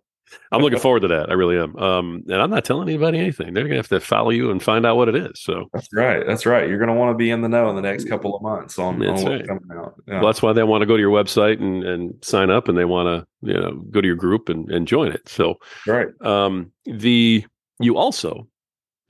I'm 0.51 0.61
looking 0.61 0.79
forward 0.79 1.01
to 1.01 1.09
that. 1.09 1.31
I 1.31 1.35
really 1.35 1.59
am. 1.59 1.77
Um, 1.77 2.25
and 2.29 2.40
I'm 2.40 2.51
not 2.51 2.64
telling 2.64 2.88
anybody 2.88 3.18
anything. 3.18 3.55
They're 3.55 3.64
gonna 3.64 3.77
have 3.77 3.88
to 3.88 4.01
follow 4.01 4.31
you 4.31 4.51
and 4.51 4.62
find 4.62 4.85
out 4.87 4.97
what 4.97 5.09
it 5.09 5.16
is. 5.16 5.40
So 5.40 5.68
That's 5.73 5.88
right. 5.92 6.27
That's 6.27 6.47
right. 6.47 6.68
You're 6.68 6.79
going 6.79 6.88
to 6.88 6.95
want 6.95 7.11
to 7.11 7.16
be 7.16 7.31
in 7.31 7.40
the 7.40 7.49
know 7.49 7.71
in 7.71 7.77
the 7.77 7.83
next 7.83 8.09
couple 8.09 8.37
of 8.37 8.42
months 8.42 8.79
on, 8.79 8.95
on 8.95 9.01
That's 9.01 9.23
what's 9.23 9.25
right. 9.25 9.47
coming 9.47 9.68
out. 9.75 9.95
Yeah. 10.07 10.14
well, 10.14 10.27
that's 10.27 10.42
why 10.42 10.53
they 10.53 10.62
want 10.62 10.83
to 10.83 10.87
go 10.87 10.97
to 10.97 11.01
your 11.01 11.12
website 11.12 11.61
and, 11.61 11.85
and 11.85 12.14
sign 12.25 12.51
up, 12.51 12.68
and 12.68 12.77
they 12.77 12.85
want 12.85 13.07
to 13.07 13.49
you 13.49 13.59
know 13.59 13.77
go 13.90 14.01
to 14.01 14.07
your 14.07 14.16
group 14.16 14.49
and, 14.49 14.71
and 14.71 14.87
join 14.87 15.12
it. 15.12 15.29
So 15.29 15.57
right. 15.87 16.09
um, 16.23 16.73
the 16.85 17.45
you 17.81 17.97
also 17.97 18.49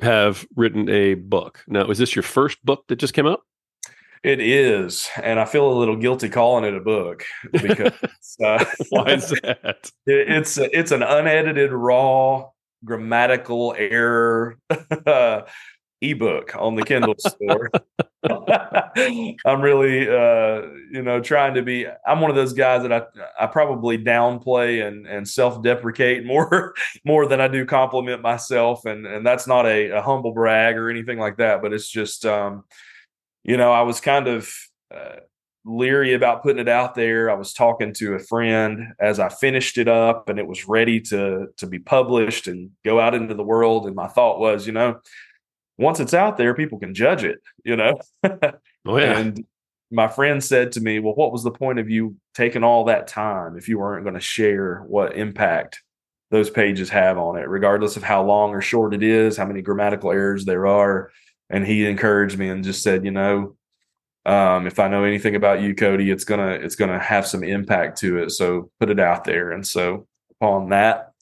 have 0.01 0.47
written 0.57 0.89
a 0.89 1.15
book. 1.15 1.63
Now, 1.69 1.89
is 1.91 1.99
this 1.99 2.17
your 2.17 2.23
first 2.23 2.65
book 2.65 2.85
that 2.89 2.97
just 2.97 3.15
came 3.15 3.27
out? 3.27 3.41
It 4.25 4.39
is, 4.39 5.09
and 5.21 5.41
I 5.41 5.45
feel 5.45 5.73
a 5.73 5.75
little 5.79 5.97
guilty 5.97 6.29
calling 6.29 6.65
it 6.65 6.75
a 6.77 6.81
book 6.81 7.25
because 7.51 7.93
uh, 8.45 8.65
Why 8.91 9.15
is 9.15 9.31
that? 9.43 9.91
it- 10.07 10.29
it's 10.31 10.59
it's 10.59 10.93
an 10.93 11.03
unedited, 11.03 11.73
raw, 11.73 12.49
grammatical 12.85 13.75
error 13.77 14.59
ebook 16.01 16.55
on 16.57 16.77
the 16.77 16.85
Kindle 16.85 17.17
store. 17.19 17.69
I'm 19.45 19.61
really, 19.61 20.09
uh, 20.09 20.69
you 20.93 21.03
know, 21.03 21.21
trying 21.21 21.55
to 21.55 21.63
be. 21.63 21.87
I'm 22.07 22.21
one 22.21 22.31
of 22.31 22.37
those 22.37 22.53
guys 22.53 22.83
that 22.83 22.93
I 22.93 23.03
I 23.41 23.47
probably 23.49 23.99
downplay 23.99 24.87
and 24.87 25.05
and 25.05 25.29
self 25.29 25.65
deprecate 25.65 26.25
more 26.25 26.75
more 27.05 27.27
than 27.27 27.41
I 27.41 27.49
do 27.49 27.67
compliment 27.67 28.23
myself, 28.23 28.85
and 28.85 29.05
and 29.05 29.27
that's 29.27 29.49
not 29.49 29.67
a, 29.67 29.91
a 29.91 30.01
humble 30.03 30.33
brag 30.33 30.77
or 30.77 30.91
anything 30.91 31.19
like 31.19 31.39
that, 31.39 31.61
but 31.61 31.73
it's 31.73 31.89
just, 31.89 32.25
um, 32.25 32.63
you 33.45 33.57
know, 33.57 33.73
I 33.73 33.83
was 33.83 34.01
kind 34.01 34.29
of. 34.29 34.53
Uh, 34.95 35.17
leery 35.65 36.13
about 36.15 36.43
putting 36.43 36.61
it 36.61 36.69
out 36.69 36.95
there. 36.95 37.31
I 37.31 37.35
was 37.35 37.53
talking 37.53 37.93
to 37.95 38.15
a 38.15 38.19
friend 38.19 38.95
as 38.99 39.21
I 39.21 39.29
finished 39.29 39.79
it 39.79 39.89
up 39.89 40.29
and 40.29 40.39
it 40.39 40.47
was 40.47 40.67
ready 40.67 41.01
to 41.03 41.49
to 41.57 41.67
be 41.67 41.79
published 41.79 42.49
and 42.49 42.71
go 42.85 42.99
out 42.99 43.15
into 43.15 43.35
the 43.35 43.45
world 43.45 43.87
and 43.87 43.95
my 43.95 44.09
thought 44.09 44.41
was, 44.41 44.67
you 44.67 44.73
know, 44.73 45.01
once 45.79 46.01
it's 46.01 46.15
out 46.15 46.37
there 46.37 46.55
people 46.55 46.79
can 46.79 46.95
judge 46.95 47.25
it, 47.25 47.41
you 47.65 47.77
know. 47.77 47.99
Oh 48.85 48.97
yeah, 48.99 49.17
And 49.17 49.45
my 49.93 50.09
friend 50.09 50.43
said 50.43 50.73
to 50.73 50.81
me, 50.81 50.99
"Well, 50.99 51.15
what 51.15 51.31
was 51.31 51.45
the 51.45 51.53
point 51.53 51.79
of 51.79 51.89
you 51.89 52.17
taking 52.35 52.65
all 52.65 52.87
that 52.87 53.07
time 53.07 53.57
if 53.57 53.69
you 53.69 53.79
weren't 53.79 54.03
going 54.03 54.17
to 54.17 54.21
share 54.21 54.79
what 54.89 55.17
impact 55.17 55.81
those 56.33 56.51
pages 56.51 56.91
have 56.91 57.17
on 57.17 57.37
it, 57.37 57.49
regardless 57.49 57.97
of 57.97 58.03
how 58.03 58.25
long 58.25 58.51
or 58.51 58.61
short 58.61 58.93
it 58.93 59.05
is, 59.05 59.37
how 59.37 59.47
many 59.47 59.63
grammatical 59.63 60.11
errors 60.11 60.45
there 60.45 60.67
are?" 60.67 61.13
And 61.53 61.65
he 61.65 61.87
encouraged 61.87 62.39
me 62.39 62.49
and 62.49 62.65
just 62.65 62.83
said, 62.83 63.05
"You 63.05 63.13
know, 63.13 63.57
um, 64.27 64.67
if 64.67 64.79
I 64.81 64.89
know 64.89 65.05
anything 65.05 65.37
about 65.37 65.61
you, 65.63 65.75
Cody, 65.75 66.11
it's 66.11 66.25
gonna 66.25 66.53
it's 66.53 66.75
gonna 66.75 66.99
have 66.99 67.27
some 67.27 67.45
impact 67.45 67.99
to 67.99 68.19
it. 68.19 68.31
So 68.31 68.71
put 68.81 68.91
it 68.91 68.99
out 68.99 69.25
there." 69.25 69.53
And 69.53 69.65
so 69.65 70.07
upon 70.41 70.71
that, 70.71 71.13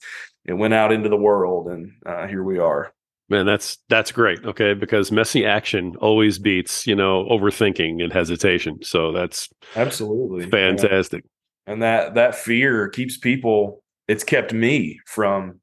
it 0.44 0.54
went 0.54 0.72
out 0.72 0.92
into 0.92 1.08
the 1.08 1.16
world, 1.16 1.68
and 1.68 1.92
uh, 2.06 2.26
here 2.26 2.42
we 2.44 2.58
are. 2.58 2.92
man, 3.28 3.44
that's 3.44 3.78
that's 3.88 4.12
great. 4.12 4.44
Okay, 4.44 4.72
because 4.74 5.12
messy 5.12 5.44
action 5.44 5.94
always 6.00 6.38
beats 6.38 6.86
you 6.86 6.94
know 6.94 7.24
overthinking 7.30 8.02
and 8.02 8.12
hesitation. 8.12 8.78
So 8.82 9.12
that's 9.12 9.48
Absolutely, 9.76 10.48
fantastic. 10.48 11.24
and 11.66 11.82
that 11.82 12.14
that 12.14 12.34
fear 12.34 12.88
keeps 12.88 13.16
people 13.18 13.82
it's 14.08 14.24
kept 14.24 14.52
me 14.52 14.98
from 15.06 15.60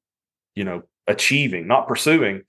you 0.56 0.64
know 0.64 0.82
achieving 1.08 1.68
not 1.68 1.88
pursuing 1.88 2.42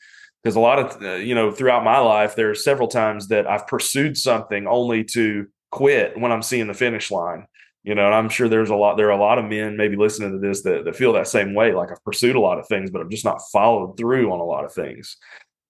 because 0.42 0.56
a 0.56 0.60
lot 0.60 0.78
of 0.78 1.02
uh, 1.02 1.14
you 1.14 1.34
know 1.34 1.50
throughout 1.50 1.84
my 1.84 1.98
life 1.98 2.36
there 2.36 2.50
are 2.50 2.54
several 2.54 2.88
times 2.88 3.28
that 3.28 3.46
i've 3.46 3.66
pursued 3.66 4.16
something 4.16 4.66
only 4.66 5.04
to 5.04 5.46
quit 5.70 6.18
when 6.18 6.32
i'm 6.32 6.42
seeing 6.42 6.66
the 6.66 6.74
finish 6.74 7.10
line 7.10 7.46
you 7.82 7.94
know 7.94 8.06
and 8.06 8.14
i'm 8.14 8.28
sure 8.28 8.48
there's 8.48 8.70
a 8.70 8.74
lot 8.74 8.96
there 8.96 9.08
are 9.08 9.18
a 9.18 9.20
lot 9.20 9.38
of 9.38 9.44
men 9.44 9.76
maybe 9.76 9.96
listening 9.96 10.32
to 10.32 10.38
this 10.38 10.62
that, 10.62 10.84
that 10.84 10.96
feel 10.96 11.12
that 11.12 11.28
same 11.28 11.54
way 11.54 11.72
like 11.72 11.90
i've 11.90 12.04
pursued 12.04 12.36
a 12.36 12.40
lot 12.40 12.58
of 12.58 12.66
things 12.66 12.90
but 12.90 13.00
i've 13.00 13.10
just 13.10 13.24
not 13.24 13.42
followed 13.52 13.96
through 13.96 14.32
on 14.32 14.40
a 14.40 14.44
lot 14.44 14.64
of 14.64 14.72
things. 14.72 15.16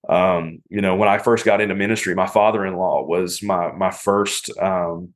Um 0.08 0.62
you 0.70 0.80
know 0.80 0.96
when 0.96 1.08
i 1.08 1.18
first 1.18 1.44
got 1.44 1.60
into 1.60 1.74
ministry 1.74 2.14
my 2.14 2.26
father-in-law 2.26 3.04
was 3.04 3.42
my 3.42 3.72
my 3.72 3.90
first 3.90 4.56
um 4.58 5.12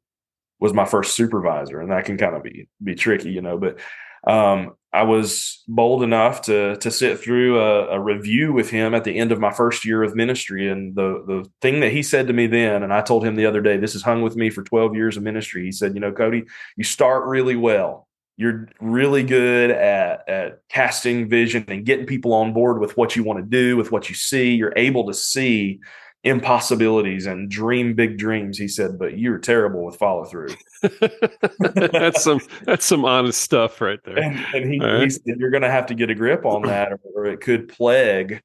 was 0.59 0.75
my 0.75 0.85
first 0.85 1.17
supervisor 1.17 1.81
and 1.81 1.91
that 1.91 2.05
can 2.05 2.19
kind 2.19 2.37
of 2.37 2.43
be 2.43 2.69
be 2.83 2.95
tricky 2.95 3.31
you 3.31 3.43
know 3.43 3.59
but 3.59 3.79
um 4.27 4.75
i 4.92 5.02
was 5.02 5.62
bold 5.68 6.02
enough 6.02 6.42
to 6.42 6.76
to 6.76 6.90
sit 6.90 7.18
through 7.18 7.59
a, 7.59 7.88
a 7.88 8.00
review 8.00 8.52
with 8.52 8.70
him 8.70 8.94
at 8.94 9.05
the 9.05 9.16
end 9.16 9.33
of 9.33 9.40
my 9.40 9.52
first 9.52 9.85
year 9.85 10.02
of 10.02 10.14
ministry. 10.14 10.68
And 10.68 10.94
the 10.94 11.24
the 11.26 11.50
thing 11.61 11.81
that 11.81 11.92
he 11.92 12.02
said 12.02 12.26
to 12.26 12.33
me 12.33 12.46
then 12.46 12.83
and 12.83 12.92
i 12.92 13.00
told 13.00 13.24
him 13.24 13.37
the 13.37 13.46
other 13.46 13.61
day 13.61 13.76
this 13.76 13.94
has 13.94 14.02
hung 14.02 14.22
with 14.22 14.37
me 14.37 14.50
for 14.50 14.62
12 14.62 14.94
years 14.94 15.16
of 15.16 15.22
ministry. 15.22 15.64
He 15.64 15.72
said 15.72 15.94
you 15.94 16.00
know 16.00 16.12
cody 16.12 16.44
you 16.76 16.85
start 16.85 17.26
really 17.26 17.57
well. 17.57 18.09
You're 18.37 18.68
really 18.81 19.22
good 19.22 19.70
at 19.70 20.28
at 20.28 20.61
casting 20.68 21.28
vision 21.28 21.64
and 21.68 21.85
getting 21.85 22.07
people 22.07 22.33
on 22.33 22.52
board 22.52 22.81
with 22.81 22.96
what 22.96 23.14
you 23.14 23.24
want 23.24 23.38
to 23.38 23.44
do 23.44 23.76
with 23.76 23.92
what 23.92 24.09
you 24.09 24.14
see. 24.14 24.55
You're 24.55 24.72
able 24.76 25.07
to 25.07 25.14
see 25.14 25.81
impossibilities 26.24 27.26
and 27.26 27.50
dream 27.50 27.94
big 27.94 28.16
dreams 28.16 28.56
he 28.56 28.68
said 28.68 28.96
but 28.96 29.18
you're 29.18 29.38
terrible 29.38 29.85
with 29.85 29.96
follow 29.96 30.24
through 30.24 30.48
that's 31.58 32.22
some 32.22 32.40
that's 32.64 32.85
some 32.85 33.04
honest 33.04 33.40
stuff 33.40 33.80
right 33.80 33.98
there. 34.04 34.18
and, 34.18 34.37
and 34.54 34.72
he, 34.72 34.78
right. 34.78 35.02
he 35.02 35.11
said 35.11 35.37
you're 35.38 35.50
going 35.50 35.62
to 35.62 35.70
have 35.70 35.87
to 35.87 35.94
get 35.94 36.11
a 36.11 36.14
grip 36.14 36.44
on 36.44 36.62
that 36.62 36.92
or, 36.92 37.00
or 37.14 37.26
it 37.26 37.40
could 37.40 37.68
plague 37.68 38.40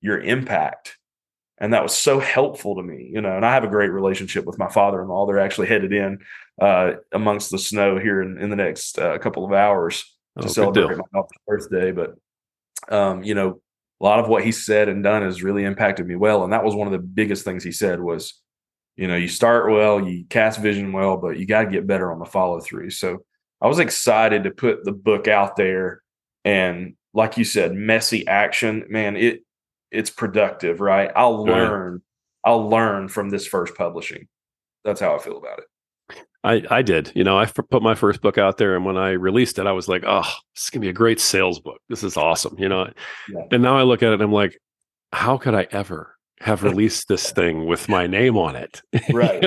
your 0.00 0.18
impact 0.18 0.96
and 1.58 1.74
that 1.74 1.82
was 1.82 1.94
so 1.94 2.18
helpful 2.18 2.74
to 2.74 2.82
me 2.82 3.10
you 3.12 3.20
know 3.20 3.36
and 3.36 3.44
i 3.44 3.52
have 3.52 3.64
a 3.64 3.68
great 3.68 3.90
relationship 3.90 4.46
with 4.46 4.58
my 4.58 4.68
father-in-law 4.68 5.26
they're 5.26 5.38
actually 5.38 5.66
headed 5.66 5.92
in 5.92 6.18
uh, 6.60 6.92
amongst 7.12 7.50
the 7.50 7.58
snow 7.58 7.98
here 7.98 8.22
in, 8.22 8.38
in 8.38 8.48
the 8.48 8.56
next 8.56 8.98
uh, 8.98 9.18
couple 9.18 9.44
of 9.44 9.52
hours 9.52 10.04
to 10.40 10.46
oh, 10.46 10.50
celebrate 10.50 10.96
my 10.96 11.04
daughter's 11.12 11.38
birthday. 11.46 11.92
But 11.92 12.14
um, 12.88 13.22
you 13.22 13.34
know, 13.34 13.60
a 14.04 14.06
lot 14.06 14.20
of 14.20 14.28
what 14.28 14.44
he 14.44 14.52
said 14.52 14.90
and 14.90 15.02
done 15.02 15.22
has 15.22 15.42
really 15.42 15.64
impacted 15.64 16.06
me 16.06 16.14
well. 16.14 16.44
And 16.44 16.52
that 16.52 16.62
was 16.62 16.74
one 16.74 16.86
of 16.86 16.92
the 16.92 16.98
biggest 16.98 17.42
things 17.42 17.64
he 17.64 17.72
said 17.72 18.00
was, 18.00 18.38
you 18.96 19.08
know, 19.08 19.16
you 19.16 19.28
start 19.28 19.70
well, 19.70 19.98
you 19.98 20.26
cast 20.28 20.60
vision 20.60 20.92
well, 20.92 21.16
but 21.16 21.38
you 21.38 21.46
got 21.46 21.64
to 21.64 21.70
get 21.70 21.86
better 21.86 22.12
on 22.12 22.18
the 22.18 22.26
follow 22.26 22.60
through. 22.60 22.90
So 22.90 23.24
I 23.62 23.66
was 23.66 23.78
excited 23.78 24.44
to 24.44 24.50
put 24.50 24.84
the 24.84 24.92
book 24.92 25.26
out 25.26 25.56
there 25.56 26.02
and 26.44 26.96
like 27.14 27.38
you 27.38 27.44
said, 27.44 27.72
messy 27.72 28.26
action, 28.26 28.84
man, 28.90 29.16
it 29.16 29.40
it's 29.90 30.10
productive, 30.10 30.82
right? 30.82 31.10
I'll 31.16 31.42
learn, 31.42 32.02
I'll 32.44 32.68
learn 32.68 33.08
from 33.08 33.30
this 33.30 33.46
first 33.46 33.74
publishing. 33.74 34.28
That's 34.84 35.00
how 35.00 35.16
I 35.16 35.18
feel 35.18 35.38
about 35.38 35.60
it. 35.60 35.64
I, 36.44 36.62
I 36.70 36.82
did. 36.82 37.10
You 37.14 37.24
know, 37.24 37.38
I 37.38 37.46
put 37.46 37.82
my 37.82 37.94
first 37.94 38.20
book 38.20 38.36
out 38.36 38.58
there, 38.58 38.76
and 38.76 38.84
when 38.84 38.98
I 38.98 39.12
released 39.12 39.58
it, 39.58 39.66
I 39.66 39.72
was 39.72 39.88
like, 39.88 40.04
"Oh, 40.06 40.30
this 40.54 40.64
is 40.64 40.70
gonna 40.70 40.82
be 40.82 40.90
a 40.90 40.92
great 40.92 41.18
sales 41.18 41.58
book. 41.58 41.80
This 41.88 42.04
is 42.04 42.16
awesome." 42.16 42.54
You 42.58 42.68
know, 42.68 42.90
yeah. 43.28 43.44
and 43.50 43.62
now 43.62 43.78
I 43.78 43.82
look 43.82 44.02
at 44.02 44.10
it, 44.10 44.14
and 44.14 44.22
I'm 44.22 44.32
like, 44.32 44.58
"How 45.12 45.38
could 45.38 45.54
I 45.54 45.66
ever 45.70 46.14
have 46.40 46.62
released 46.62 47.08
this 47.08 47.30
thing 47.30 47.66
with 47.66 47.88
my 47.88 48.06
name 48.06 48.36
on 48.36 48.56
it. 48.56 48.82
Right. 49.12 49.44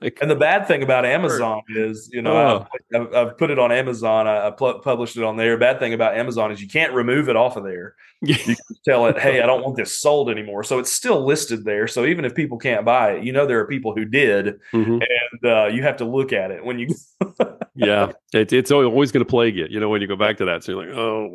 like, 0.00 0.18
and 0.20 0.30
the 0.30 0.36
bad 0.36 0.68
thing 0.68 0.82
about 0.82 1.04
Amazon 1.04 1.62
is, 1.70 2.08
you 2.12 2.22
know, 2.22 2.36
oh. 2.36 2.66
I've, 2.94 3.14
I've, 3.14 3.38
put 3.38 3.50
it 3.50 3.58
on 3.58 3.72
Amazon. 3.72 4.26
I, 4.26 4.48
I 4.48 4.50
pl- 4.50 4.78
published 4.80 5.16
it 5.16 5.24
on 5.24 5.36
there. 5.36 5.56
Bad 5.58 5.78
thing 5.78 5.92
about 5.92 6.16
Amazon 6.16 6.52
is 6.52 6.60
you 6.60 6.68
can't 6.68 6.92
remove 6.92 7.28
it 7.28 7.36
off 7.36 7.56
of 7.56 7.64
there. 7.64 7.96
you 8.22 8.34
can 8.34 8.56
tell 8.84 9.06
it, 9.06 9.18
hey, 9.18 9.42
I 9.42 9.46
don't 9.46 9.62
want 9.62 9.76
this 9.76 9.98
sold 9.98 10.30
anymore. 10.30 10.62
So 10.62 10.78
it's 10.78 10.90
still 10.90 11.24
listed 11.24 11.64
there. 11.64 11.86
So 11.86 12.06
even 12.06 12.24
if 12.24 12.34
people 12.34 12.58
can't 12.58 12.84
buy 12.84 13.12
it, 13.12 13.24
you 13.24 13.32
know, 13.32 13.46
there 13.46 13.60
are 13.60 13.66
people 13.66 13.94
who 13.94 14.04
did, 14.04 14.58
mm-hmm. 14.72 14.98
and 15.00 15.44
uh, 15.44 15.66
you 15.66 15.82
have 15.82 15.98
to 15.98 16.04
look 16.04 16.32
at 16.32 16.50
it 16.50 16.64
when 16.64 16.78
you. 16.78 16.88
yeah, 17.74 18.12
it, 18.32 18.54
it's 18.54 18.70
always 18.70 19.12
going 19.12 19.24
to 19.24 19.28
plague 19.28 19.56
you. 19.56 19.66
You 19.68 19.80
know, 19.80 19.90
when 19.90 20.00
you 20.00 20.08
go 20.08 20.16
back 20.16 20.38
to 20.38 20.46
that, 20.46 20.64
so 20.64 20.72
you're 20.72 20.86
like, 20.86 20.96
oh, 20.96 21.30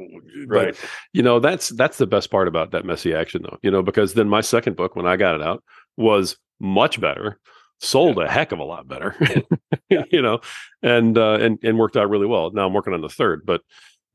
right. 0.47 0.75
But, 0.75 0.89
you 1.13 1.21
know, 1.21 1.39
that's 1.39 1.69
that's 1.69 1.97
the 1.97 2.07
best 2.07 2.31
part 2.31 2.47
about 2.47 2.71
that 2.71 2.83
messy 2.83 3.13
action, 3.13 3.43
though. 3.43 3.59
You 3.61 3.69
know, 3.69 3.83
because 3.83 4.15
then 4.15 4.27
my 4.27 4.41
second 4.41 4.60
book, 4.69 4.95
when 4.95 5.05
I 5.05 5.17
got 5.17 5.35
it 5.35 5.41
out, 5.41 5.63
was 5.97 6.37
much 6.59 7.01
better, 7.01 7.39
sold 7.79 8.17
yeah. 8.17 8.25
a 8.25 8.29
heck 8.29 8.51
of 8.51 8.59
a 8.59 8.63
lot 8.63 8.87
better. 8.87 9.15
you 9.89 10.21
know, 10.21 10.39
and 10.81 11.17
uh, 11.17 11.37
and 11.41 11.59
and 11.63 11.77
worked 11.77 11.97
out 11.97 12.09
really 12.09 12.27
well. 12.27 12.51
Now 12.51 12.67
I'm 12.67 12.73
working 12.73 12.93
on 12.93 13.01
the 13.01 13.09
third, 13.09 13.45
but 13.45 13.61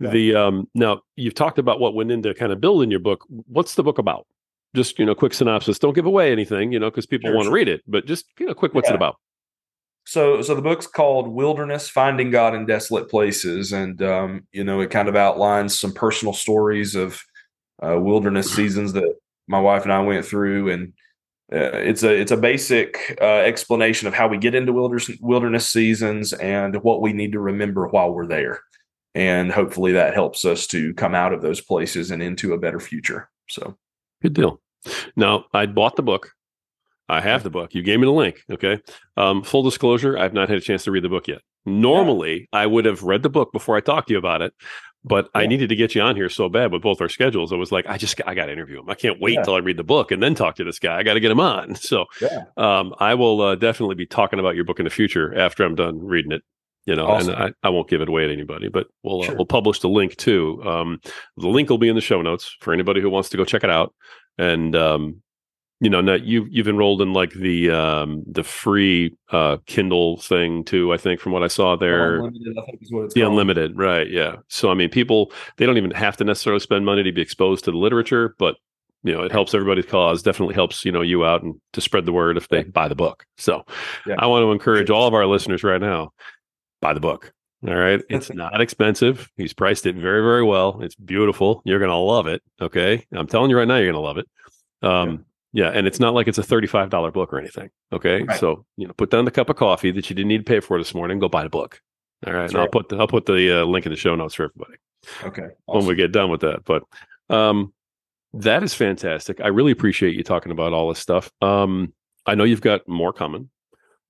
yeah. 0.01 0.11
the 0.11 0.35
um 0.35 0.69
now 0.75 1.01
you've 1.17 1.35
talked 1.35 1.59
about 1.59 1.81
what 1.81 1.95
went 1.95 2.11
into 2.11 2.33
kind 2.35 2.53
of 2.53 2.61
building 2.61 2.91
your 2.91 3.01
book. 3.01 3.25
What's 3.29 3.75
the 3.75 3.83
book 3.83 3.99
about? 3.99 4.27
Just 4.75 4.99
you 4.99 5.07
know, 5.07 5.15
quick 5.15 5.35
synopsis. 5.35 5.79
Don't 5.79 5.95
give 5.95 6.07
away 6.07 6.33
anything, 6.33 6.73
you 6.73 6.79
know, 6.79 6.91
because 6.91 7.07
people 7.07 7.29
sure, 7.29 7.37
want 7.37 7.47
to 7.47 7.53
read 7.53 7.69
it. 7.69 7.83
But 7.87 8.07
just 8.07 8.27
you 8.39 8.47
know, 8.47 8.55
quick. 8.55 8.75
What's 8.75 8.89
yeah. 8.89 8.95
it 8.95 8.97
about? 8.97 9.17
So, 10.09 10.41
so 10.41 10.55
the 10.55 10.63
book's 10.63 10.87
called 10.87 11.27
Wilderness: 11.29 11.89
Finding 11.89 12.31
God 12.31 12.55
in 12.55 12.65
Desolate 12.65 13.11
Places, 13.11 13.73
and 13.73 14.01
um, 14.03 14.47
you 14.53 14.63
know, 14.63 14.81
it 14.81 14.91
kind 14.91 15.09
of 15.09 15.17
outlines 15.17 15.79
some 15.79 15.93
personal 15.93 16.33
stories 16.33 16.95
of 16.95 17.21
uh, 17.83 17.99
wilderness 17.99 18.53
seasons 18.55 18.93
that 18.93 19.17
my 19.47 19.61
wife 19.61 19.85
and 19.85 19.93
I 19.93 20.01
went 20.01 20.25
through, 20.25 20.71
and 20.71 20.93
uh, 21.53 21.79
it's 21.79 22.03
a 22.03 22.15
it's 22.15 22.33
a 22.33 22.37
basic 22.37 23.19
uh, 23.21 23.25
explanation 23.25 24.09
of 24.09 24.15
how 24.15 24.29
we 24.29 24.39
get 24.39 24.55
into 24.55 24.73
wilderness 24.73 25.11
wilderness 25.21 25.69
seasons 25.69 26.33
and 26.33 26.83
what 26.83 27.01
we 27.01 27.13
need 27.13 27.33
to 27.33 27.41
remember 27.41 27.87
while 27.89 28.13
we're 28.13 28.27
there, 28.27 28.61
and 29.15 29.53
hopefully 29.53 29.93
that 29.93 30.15
helps 30.15 30.45
us 30.45 30.67
to 30.69 30.95
come 30.95 31.15
out 31.15 31.33
of 31.33 31.43
those 31.43 31.61
places 31.61 32.11
and 32.11 32.23
into 32.23 32.53
a 32.53 32.59
better 32.59 32.81
future. 32.81 33.29
So, 33.49 33.77
good 34.23 34.35
deal. 34.35 34.61
Now, 35.17 35.47
I 35.53 35.67
bought 35.67 35.97
the 35.97 36.03
book 36.03 36.33
I 37.09 37.21
have 37.21 37.43
the 37.43 37.51
book. 37.51 37.75
You 37.75 37.83
gave 37.83 38.01
me 38.01 38.07
the 38.07 38.13
link. 38.13 38.43
Okay. 38.51 38.81
Um, 39.17 39.43
full 39.43 39.63
disclosure, 39.63 40.19
I've 40.19 40.35
not 40.35 40.49
had 40.49 40.59
a 40.59 40.63
chance 40.63 40.85
to 40.85 40.91
read 40.91 41.05
the 41.05 41.09
book 41.09 41.29
yet. 41.29 41.41
Normally, 41.65 42.49
yeah. 42.53 42.61
I 42.61 42.67
would 42.67 42.85
have 42.85 43.03
read 43.03 43.23
the 43.23 43.31
book 43.31 43.53
before 43.53 43.77
I 43.77 43.81
talked 43.81 44.09
to 44.09 44.15
you 44.15 44.19
about 44.19 44.43
it, 44.43 44.53
but 45.07 45.31
yeah. 45.35 45.43
I 45.43 45.47
needed 45.47 45.69
to 45.69 45.77
get 45.77 45.95
you 45.95 46.03
on 46.03 46.17
here 46.17 46.29
so 46.29 46.49
bad 46.49 46.73
with 46.73 46.83
both 46.83 47.01
our 47.01 47.09
schedules. 47.09 47.53
I 47.53 47.57
was 47.57 47.71
like, 47.71 47.87
I 47.87 47.97
just, 47.97 48.21
I 48.27 48.35
got 48.35 48.47
to 48.47 48.53
interview 48.53 48.81
him. 48.81 48.91
I 48.91 48.95
can't 48.95 49.21
wait 49.21 49.35
yeah. 49.35 49.43
till 49.43 49.55
I 49.55 49.59
read 49.59 49.77
the 49.77 49.85
book 49.85 50.11
and 50.11 50.21
then 50.21 50.35
talk 50.35 50.57
to 50.57 50.65
this 50.65 50.81
guy. 50.81 50.99
I 50.99 51.05
got 51.05 51.15
to 51.15 51.21
get 51.21 51.31
him 51.31 51.41
on. 51.41 51.77
So, 51.87 52.07
um, 52.57 52.95
I 52.99 53.15
will 53.15 53.41
uh, 53.41 53.55
definitely 53.55 53.95
be 53.95 54.07
talking 54.07 54.41
about 54.41 54.57
your 54.57 54.65
book 54.65 54.81
in 54.81 54.85
the 54.85 54.91
future 54.91 55.33
after 55.39 55.63
I'm 55.63 55.77
done 55.77 56.01
reading 56.05 56.33
it. 56.33 56.43
You 56.85 56.97
know, 56.97 57.07
awesome. 57.07 57.35
and 57.35 57.55
I, 57.63 57.69
I 57.69 57.71
won't 57.71 57.89
give 57.89 58.01
it 58.01 58.09
away 58.09 58.27
to 58.27 58.33
anybody, 58.33 58.69
but 58.69 58.89
we'll 59.05 59.21
uh, 59.21 59.25
sure. 59.27 59.35
uh, 59.35 59.37
we'll 59.37 59.47
publish 59.47 59.79
the 59.79 59.89
link 59.89 60.17
too. 60.17 60.61
Um, 60.65 60.99
the 61.37 61.47
link 61.47 61.71
will 61.71 61.79
be 61.79 61.89
in 61.89 61.95
the 61.95 62.01
show 62.01 62.23
notes 62.23 62.57
for 62.61 62.73
anybody 62.73 63.01
who 63.01 63.09
wants 63.09 63.29
to 63.29 63.37
go 63.37 63.45
check 63.45 63.63
it 63.63 63.71
out. 63.71 63.95
And 64.37 64.75
um, 64.75 65.23
you 65.81 65.91
know, 65.91 66.01
now 66.01 66.15
you 66.15 66.47
you've 66.51 66.69
enrolled 66.69 67.03
in 67.03 67.13
like 67.13 67.33
the 67.33 67.71
um 67.71 68.25
the 68.27 68.43
free 68.43 69.15
uh 69.31 69.59
Kindle 69.67 70.17
thing 70.19 70.65
too. 70.65 70.93
I 70.93 70.97
think 70.97 71.21
from 71.21 71.33
what 71.33 71.43
I 71.43 71.49
saw 71.49 71.77
there, 71.77 72.17
unlimited, 72.17 72.57
I 72.59 72.73
the 72.81 72.89
called. 72.91 73.17
unlimited, 73.17 73.77
right? 73.77 74.11
Yeah. 74.11 74.37
So 74.49 74.71
I 74.71 74.75
mean, 74.75 74.89
people 74.89 75.33
they 75.57 75.67
don't 75.67 75.77
even 75.77 75.91
have 75.91 76.17
to 76.19 76.25
necessarily 76.25 76.61
spend 76.61 76.87
money 76.87 77.03
to 77.03 77.13
be 77.13 77.21
exposed 77.21 77.65
to 77.67 77.71
the 77.71 77.77
literature, 77.77 78.35
but 78.39 78.57
you 79.03 79.13
know, 79.13 79.23
it 79.23 79.31
helps 79.33 79.55
everybody's 79.55 79.87
cause. 79.87 80.23
Definitely 80.23 80.55
helps 80.55 80.85
you 80.85 80.93
know 80.93 81.03
you 81.03 81.25
out 81.27 81.43
and 81.43 81.55
to 81.75 81.81
spread 81.81 82.07
the 82.07 82.13
word 82.13 82.37
if 82.37 82.49
they 82.49 82.63
buy 82.65 82.89
the 82.89 82.95
book. 82.95 83.27
So 83.37 83.65
yeah. 84.07 84.17
I 84.19 84.27
want 84.27 84.45
to 84.45 84.53
encourage 84.53 84.89
all 84.89 85.07
of 85.07 85.15
our 85.15 85.27
listeners 85.27 85.63
right 85.63 85.81
now, 85.81 86.13
buy 86.81 86.95
the 86.95 87.01
book. 87.01 87.33
All 87.67 87.75
right. 87.75 88.03
It's 88.11 88.33
not 88.33 88.61
expensive. 88.61 89.31
He's 89.37 89.53
priced 89.53 89.87
it 89.87 89.97
very, 89.97 90.23
very 90.23 90.43
well. 90.43 90.81
It's 90.83 90.95
beautiful. 90.95 91.63
You're 91.65 91.79
going 91.79 91.91
to 91.91 91.97
love 91.97 92.27
it. 92.27 92.43
Okay. 92.61 93.05
I'm 93.13 93.27
telling 93.27 93.51
you 93.51 93.59
right 93.59 93.69
now, 93.69 93.77
you're 93.77 93.93
going 93.93 93.95
to 93.95 94.01
love 94.01 94.19
it. 94.19 94.27
Um, 94.83 95.11
yeah, 95.11 95.17
and 95.71 95.87
it's 95.87 95.99
not 95.99 96.15
like 96.15 96.29
it's 96.29 96.39
a 96.39 96.43
thirty-five 96.43 96.91
dollar 96.91 97.11
book 97.11 97.33
or 97.33 97.39
anything. 97.39 97.71
Okay, 97.93 98.23
right. 98.23 98.39
so 98.39 98.65
you 98.77 98.87
know, 98.87 98.93
put 98.93 99.11
down 99.11 99.25
the 99.25 99.31
cup 99.31 99.49
of 99.49 99.57
coffee 99.57 99.91
that 99.91 100.11
you 100.11 100.15
didn't 100.15 100.29
need 100.29 100.39
to 100.39 100.45
pay 100.45 100.61
for 100.61 100.79
this 100.79 100.95
morning. 100.95 101.19
Go 101.19 101.29
buy 101.29 101.43
the 101.43 101.49
book. 101.49 101.81
All 102.27 102.33
right, 102.33 102.45
and 102.45 102.55
right. 102.55 102.63
I'll 102.63 102.69
put 102.69 102.89
the, 102.89 102.97
I'll 102.97 103.09
put 103.09 103.27
the 103.27 103.63
uh, 103.63 103.65
link 103.65 103.87
in 103.87 103.93
the 103.93 103.97
show 103.97 104.15
notes 104.15 104.35
for 104.35 104.45
everybody. 104.45 104.79
Okay, 105.25 105.55
awesome. 105.67 105.79
when 105.79 105.87
we 105.87 105.95
get 105.95 106.13
done 106.13 106.31
with 106.31 106.41
that. 106.43 106.65
But 106.65 106.83
um, 107.31 107.73
that 108.35 108.63
is 108.63 108.75
fantastic. 108.75 109.41
I 109.41 109.49
really 109.49 109.73
appreciate 109.73 110.15
you 110.15 110.23
talking 110.23 110.53
about 110.53 110.73
all 110.73 110.89
this 110.89 110.99
stuff. 110.99 111.31
Um, 111.41 111.93
I 112.27 112.35
know 112.35 112.45
you've 112.45 112.61
got 112.61 112.87
more 112.87 113.13
coming. 113.13 113.51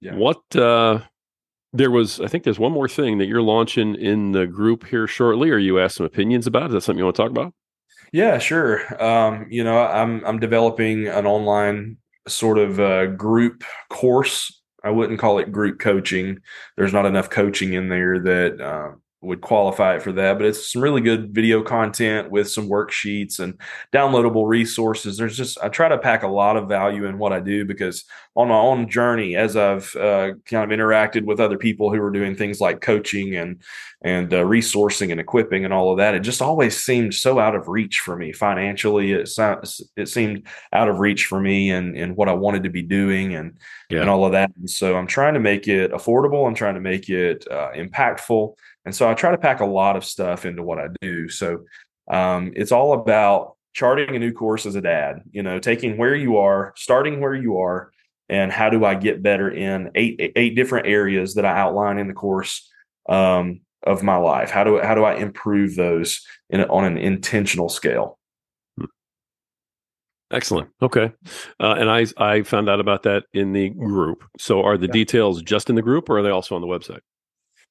Yeah. 0.01 0.15
What 0.15 0.41
uh, 0.57 1.01
there 1.73 1.91
was, 1.91 2.21
I 2.21 2.27
think 2.27 2.45
there's 2.45 2.59
one 2.59 2.73
more 2.73 2.89
thing 2.89 3.19
that 3.19 3.27
you're 3.27 3.43
launching 3.43 3.95
in 3.95 4.33
the 4.33 4.47
group 4.47 4.87
here 4.87 5.07
shortly. 5.07 5.51
Or 5.51 5.59
you 5.59 5.79
asked 5.79 5.97
some 5.97 6.07
opinions 6.07 6.47
about? 6.47 6.69
Is 6.69 6.73
that 6.73 6.81
something 6.83 6.99
you 6.99 7.05
want 7.05 7.17
to 7.17 7.23
talk 7.23 7.31
about? 7.31 7.55
Yeah, 8.12 8.38
sure. 8.38 9.03
Um, 9.03 9.47
you 9.51 9.64
know, 9.64 9.79
I'm 9.79 10.25
I'm 10.25 10.38
developing 10.38 11.09
an 11.09 11.27
online 11.27 11.99
sort 12.29 12.59
of 12.59 12.81
uh, 12.81 13.07
group 13.07 13.64
course. 13.90 14.61
I 14.85 14.90
wouldn't 14.90 15.19
call 15.19 15.38
it 15.38 15.53
group 15.53 15.81
coaching. 15.81 16.38
There's 16.77 16.92
not 16.92 17.07
enough 17.07 17.31
coaching 17.31 17.73
in 17.73 17.88
there 17.88 18.21
that 18.21 18.61
um, 18.61 19.03
would 19.27 19.41
qualify 19.41 19.97
it 19.97 20.03
for 20.03 20.12
that, 20.12 20.39
but 20.39 20.47
it's 20.47 20.73
some 20.73 20.83
really 20.83 21.01
good 21.01 21.35
video 21.35 21.62
content 21.62 22.31
with 22.31 22.49
some 22.49 22.69
worksheets 22.69 23.41
and 23.41 23.61
downloadable 23.93 24.49
resources. 24.49 25.17
There's 25.17 25.37
just, 25.37 25.59
I 25.62 25.69
try 25.69 25.89
to 25.89 25.99
pack 25.99 26.23
a 26.23 26.29
lot 26.29 26.57
of 26.57 26.69
value 26.69 27.07
in 27.07 27.19
what 27.19 27.33
I 27.33 27.41
do 27.41 27.65
because 27.65 28.05
on 28.37 28.49
my 28.49 28.57
own 28.57 28.89
journey, 28.89 29.35
as 29.35 29.57
I've 29.57 29.95
uh, 29.97 30.33
kind 30.45 30.71
of 30.71 30.79
interacted 30.79 31.25
with 31.25 31.41
other 31.41 31.59
people 31.59 31.93
who 31.93 32.01
are 32.01 32.11
doing 32.11 32.37
things 32.37 32.61
like 32.61 32.81
coaching 32.81 33.35
and, 33.35 33.61
and 34.03 34.33
uh, 34.33 34.45
resourcing 34.45 35.11
and 35.11 35.21
equipping 35.21 35.65
and 35.65 35.75
all 35.75 35.91
of 35.91 35.99
that, 35.99 36.15
it 36.15 36.21
just 36.21 36.43
always 36.43 36.77
seemed 36.77 37.12
so 37.12 37.39
out 37.39 37.55
of 37.55 37.67
reach 37.67 38.01
for 38.01 38.17
me 38.17 38.33
financially. 38.33 39.12
It, 39.12 39.29
it 39.97 40.09
seemed 40.09 40.47
out 40.73 40.89
of 40.89 41.01
reach 41.01 41.27
for 41.27 41.41
me 41.41 41.71
and, 41.71 41.97
and 41.97 42.17
what 42.17 42.29
I 42.29 42.35
wanted 42.35 42.62
to 42.62 42.71
be 42.71 42.83
doing 42.83 43.35
and, 43.35 43.59
yeah. 43.91 44.03
and 44.03 44.11
all 44.11 44.25
of 44.25 44.33
that. 44.33 44.53
And 44.57 44.71
so 44.71 44.97
I'm 44.97 45.07
trying 45.07 45.35
to 45.35 45.41
make 45.41 45.67
it 45.67 45.91
affordable. 45.91 46.47
I'm 46.47 46.55
trying 46.55 46.75
to 46.75 46.81
make 46.81 47.09
it 47.09 47.47
uh, 47.51 47.73
impactful 47.73 48.55
and 48.87 48.94
so 48.94 49.11
I 49.11 49.14
try 49.14 49.33
to 49.33 49.38
pack 49.38 49.61
a 49.61 49.66
lot 49.66 49.96
of 49.96 50.05
stuff 50.05 50.46
into 50.46 50.62
what 50.62 50.79
I 50.79 50.87
do. 51.03 51.29
So 51.29 51.64
um, 52.09 52.53
it's 52.55 52.70
all 52.70 52.92
about 52.92 53.57
charting 53.75 54.14
a 54.14 54.18
new 54.18 54.33
course 54.33 54.64
as 54.64 54.77
a 54.77 54.81
dad, 54.81 55.22
you 55.33 55.42
know, 55.42 55.59
taking 55.59 55.99
where 55.99 56.14
you 56.14 56.38
are, 56.38 56.72
starting 56.77 57.20
where 57.20 57.35
you 57.35 57.59
are, 57.59 57.90
and 58.29 58.51
how 58.51 58.70
do 58.70 58.85
I 58.85 58.94
get 58.94 59.22
better 59.22 59.51
in 59.51 59.90
eight 59.96 60.33
eight 60.37 60.55
different 60.55 60.87
areas 60.87 61.35
that 61.35 61.44
I 61.44 61.59
outline 61.59 61.99
in 61.99 62.07
the 62.07 62.14
course 62.14 62.70
um, 63.09 63.61
of 63.83 64.05
my 64.05 64.16
life? 64.16 64.51
How 64.51 64.62
do 64.62 64.81
how 64.81 64.94
do 64.94 65.03
I 65.03 65.16
improve 65.16 65.75
those 65.75 66.25
in, 66.49 66.62
on 66.62 66.85
an 66.85 66.96
intentional 66.96 67.69
scale? 67.69 68.19
Excellent. 70.33 70.71
Okay, 70.81 71.13
uh, 71.61 71.75
and 71.79 71.90
I 71.90 72.06
I 72.17 72.42
found 72.42 72.69
out 72.69 72.81
about 72.81 73.02
that 73.02 73.25
in 73.33 73.52
the 73.52 73.71
group. 73.71 74.25
So 74.38 74.63
are 74.63 74.79
the 74.79 74.87
yeah. 74.87 74.92
details 74.92 75.42
just 75.42 75.71
in 75.71 75.77
the 75.77 75.83
group, 75.83 76.08
or 76.08 76.19
are 76.19 76.23
they 76.23 76.31
also 76.31 76.54
on 76.54 76.61
the 76.61 76.69
website? 76.69 77.00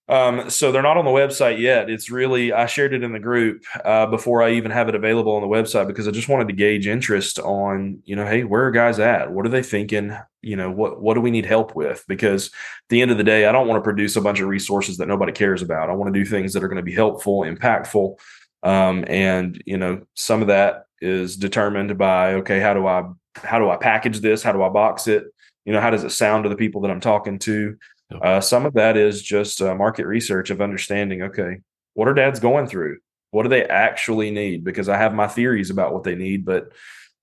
Um, 0.07 0.51
so 0.51 0.71
they're 0.71 0.83
not 0.83 0.97
on 0.97 1.05
the 1.05 1.11
website 1.11 1.59
yet. 1.59 1.89
It's 1.89 2.11
really 2.11 2.53
I 2.53 2.67
shared 2.67 2.93
it 2.93 3.03
in 3.03 3.11
the 3.11 3.19
group 3.19 3.63
uh, 3.83 4.05
before 4.05 4.43
I 4.43 4.51
even 4.51 4.69
have 4.69 4.87
it 4.87 4.93
available 4.93 5.35
on 5.35 5.41
the 5.41 5.47
website 5.47 5.87
because 5.87 6.07
I 6.07 6.11
just 6.11 6.29
wanted 6.29 6.47
to 6.47 6.53
gauge 6.53 6.85
interest 6.85 7.39
on 7.39 7.99
you 8.05 8.15
know 8.15 8.25
hey 8.25 8.43
where 8.43 8.65
are 8.65 8.71
guys 8.71 8.99
at 8.99 9.31
what 9.31 9.47
are 9.47 9.49
they 9.49 9.63
thinking 9.63 10.15
you 10.43 10.55
know 10.55 10.69
what 10.69 11.01
what 11.01 11.15
do 11.15 11.21
we 11.21 11.31
need 11.31 11.47
help 11.47 11.75
with 11.75 12.05
because 12.07 12.47
at 12.47 12.89
the 12.89 13.01
end 13.01 13.09
of 13.09 13.17
the 13.17 13.23
day 13.23 13.47
I 13.47 13.51
don't 13.51 13.67
want 13.67 13.79
to 13.79 13.83
produce 13.83 14.15
a 14.15 14.21
bunch 14.21 14.39
of 14.39 14.47
resources 14.47 14.97
that 14.97 15.07
nobody 15.07 15.31
cares 15.31 15.63
about. 15.63 15.89
I 15.89 15.93
want 15.93 16.13
to 16.13 16.19
do 16.19 16.29
things 16.29 16.53
that 16.53 16.63
are 16.63 16.67
going 16.67 16.77
to 16.77 16.83
be 16.83 16.93
helpful, 16.93 17.39
impactful, 17.39 18.19
um, 18.61 19.05
and 19.07 19.61
you 19.65 19.77
know 19.77 20.03
some 20.13 20.41
of 20.41 20.47
that 20.49 20.85
is 21.01 21.35
determined 21.35 21.97
by 21.97 22.35
okay 22.35 22.59
how 22.59 22.75
do 22.75 22.85
I 22.85 23.09
how 23.37 23.57
do 23.57 23.71
I 23.71 23.77
package 23.77 24.19
this? 24.19 24.43
How 24.43 24.51
do 24.51 24.61
I 24.61 24.69
box 24.69 25.07
it? 25.07 25.25
You 25.65 25.73
know 25.73 25.81
how 25.81 25.89
does 25.89 26.03
it 26.03 26.11
sound 26.11 26.43
to 26.43 26.49
the 26.49 26.55
people 26.55 26.81
that 26.81 26.91
I'm 26.91 27.01
talking 27.01 27.39
to? 27.39 27.75
Uh, 28.11 28.39
some 28.39 28.65
of 28.65 28.73
that 28.73 28.97
is 28.97 29.21
just 29.21 29.61
uh, 29.61 29.73
market 29.75 30.05
research 30.05 30.49
of 30.49 30.61
understanding. 30.61 31.23
Okay, 31.23 31.57
what 31.93 32.07
are 32.07 32.13
dads 32.13 32.39
going 32.39 32.67
through? 32.67 32.97
What 33.31 33.43
do 33.43 33.49
they 33.49 33.65
actually 33.65 34.31
need? 34.31 34.63
Because 34.63 34.89
I 34.89 34.97
have 34.97 35.13
my 35.13 35.27
theories 35.27 35.69
about 35.69 35.93
what 35.93 36.03
they 36.03 36.15
need, 36.15 36.45
but 36.45 36.71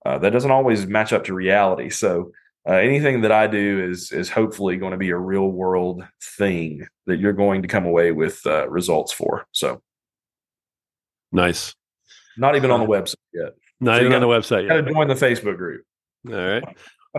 uh, 0.05 0.19
that 0.19 0.31
doesn't 0.31 0.51
always 0.51 0.87
match 0.87 1.13
up 1.13 1.25
to 1.25 1.35
reality. 1.35 1.89
So 1.89 2.33
uh, 2.69 2.73
anything 2.75 3.23
that 3.23 3.33
I 3.33 3.47
do 3.47 3.89
is 3.89 4.13
is 4.13 4.29
hopefully 4.29 4.77
going 4.77 4.93
to 4.93 4.99
be 4.99 5.11
a 5.11 5.17
real 5.17 5.49
world 5.49 6.05
thing 6.37 6.87
that 7.07 7.19
you're 7.19 7.33
going 7.33 7.63
to 7.63 7.69
come 7.69 7.87
away 7.87 8.13
with 8.13 8.41
uh, 8.47 8.69
results 8.69 9.13
for. 9.13 9.47
So 9.53 9.83
nice. 11.31 11.75
Not 12.37 12.57
even 12.57 12.71
on 12.71 12.81
the 12.81 12.87
website 12.87 13.17
yet. 13.33 13.55
Not 13.81 13.97
so 13.97 14.01
even 14.01 14.13
gotta, 14.13 14.25
on 14.25 14.31
the 14.31 14.39
website 14.39 14.63
yet. 14.63 14.69
Got 14.69 14.87
to 14.87 14.93
join 14.93 15.09
the 15.09 15.15
Facebook 15.15 15.57
group. 15.57 15.85
All 16.29 16.35
right. 16.35 16.65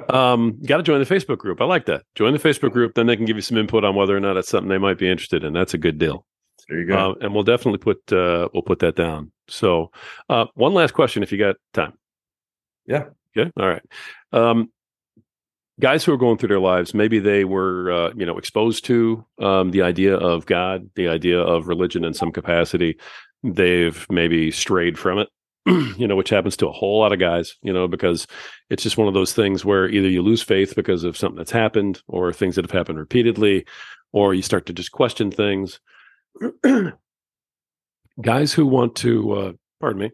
Um, 0.09 0.59
got 0.65 0.77
to 0.77 0.83
join 0.83 0.99
the 0.99 1.05
Facebook 1.05 1.37
group. 1.37 1.61
I 1.61 1.65
like 1.65 1.85
that. 1.85 2.03
Join 2.15 2.33
the 2.33 2.39
Facebook 2.39 2.71
group, 2.71 2.95
then 2.95 3.05
they 3.05 3.15
can 3.15 3.25
give 3.25 3.35
you 3.35 3.41
some 3.41 3.57
input 3.57 3.83
on 3.83 3.95
whether 3.95 4.15
or 4.15 4.19
not 4.19 4.37
it's 4.37 4.49
something 4.49 4.69
they 4.69 4.77
might 4.77 4.97
be 4.97 5.09
interested 5.09 5.43
in. 5.43 5.53
That's 5.53 5.73
a 5.73 5.77
good 5.77 5.99
deal. 5.99 6.25
There 6.67 6.79
you 6.79 6.87
go. 6.87 7.11
Uh, 7.11 7.15
and 7.21 7.33
we'll 7.33 7.43
definitely 7.43 7.79
put 7.79 8.11
uh, 8.11 8.49
we'll 8.53 8.63
put 8.63 8.79
that 8.79 8.95
down. 8.95 9.31
So, 9.47 9.91
uh, 10.29 10.45
one 10.55 10.73
last 10.73 10.93
question, 10.93 11.21
if 11.23 11.31
you 11.31 11.37
got 11.37 11.57
time. 11.73 11.93
Yeah. 12.85 13.05
Okay. 13.37 13.51
All 13.57 13.67
right. 13.67 13.81
Um, 14.31 14.71
guys 15.79 16.03
who 16.03 16.13
are 16.13 16.17
going 16.17 16.37
through 16.37 16.49
their 16.49 16.59
lives, 16.59 16.93
maybe 16.93 17.19
they 17.19 17.43
were, 17.43 17.91
uh, 17.91 18.13
you 18.15 18.25
know, 18.25 18.37
exposed 18.37 18.85
to 18.85 19.25
um, 19.39 19.71
the 19.71 19.81
idea 19.81 20.15
of 20.15 20.45
God, 20.45 20.89
the 20.95 21.07
idea 21.07 21.39
of 21.39 21.67
religion 21.67 22.03
in 22.03 22.13
some 22.13 22.31
capacity. 22.31 22.97
They've 23.43 24.05
maybe 24.09 24.51
strayed 24.51 24.97
from 24.97 25.19
it, 25.19 25.29
you 25.97 26.07
know, 26.07 26.15
which 26.15 26.29
happens 26.29 26.57
to 26.57 26.67
a 26.67 26.71
whole 26.71 26.99
lot 26.99 27.13
of 27.13 27.19
guys, 27.19 27.55
you 27.61 27.71
know, 27.71 27.87
because 27.87 28.27
it's 28.69 28.83
just 28.83 28.97
one 28.97 29.07
of 29.07 29.13
those 29.13 29.33
things 29.33 29.63
where 29.63 29.87
either 29.87 30.09
you 30.09 30.21
lose 30.21 30.41
faith 30.41 30.75
because 30.75 31.03
of 31.03 31.15
something 31.17 31.37
that's 31.37 31.51
happened 31.51 32.01
or 32.07 32.33
things 32.33 32.55
that 32.55 32.65
have 32.65 32.71
happened 32.71 32.99
repeatedly, 32.99 33.65
or 34.11 34.33
you 34.33 34.41
start 34.41 34.65
to 34.65 34.73
just 34.73 34.91
question 34.91 35.31
things. 35.31 35.79
guys 38.21 38.53
who 38.53 38.65
want 38.65 38.95
to, 38.97 39.31
uh, 39.33 39.51
pardon 39.79 40.01
me. 40.01 40.11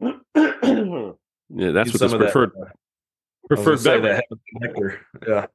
yeah, 1.50 1.70
that's 1.70 1.92
what 1.92 2.00
this 2.00 2.14
preferred. 2.14 2.52
That, 2.54 2.62
uh, 2.62 2.70
Preferred 3.48 3.82
beverage. 3.82 4.22
nectar. 4.52 5.00
Yeah. 5.26 5.46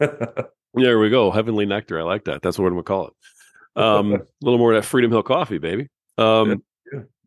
there 0.74 0.98
we 0.98 1.08
go. 1.08 1.30
Heavenly 1.30 1.64
nectar. 1.64 1.98
I 1.98 2.02
like 2.02 2.24
that. 2.24 2.42
That's 2.42 2.58
what 2.58 2.66
I'm 2.66 2.74
gonna 2.74 2.82
call 2.82 3.08
it. 3.08 3.12
Um, 3.80 4.12
a 4.12 4.18
little 4.42 4.58
more 4.58 4.74
of 4.74 4.82
that 4.82 4.86
Freedom 4.86 5.10
Hill 5.10 5.22
coffee, 5.22 5.58
baby. 5.58 5.88
Um. 6.18 6.62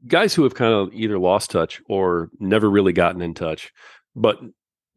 Guys 0.07 0.33
who 0.33 0.43
have 0.43 0.55
kind 0.55 0.73
of 0.73 0.93
either 0.93 1.19
lost 1.19 1.51
touch 1.51 1.81
or 1.87 2.29
never 2.39 2.69
really 2.69 2.93
gotten 2.93 3.21
in 3.21 3.33
touch, 3.33 3.71
but 4.15 4.39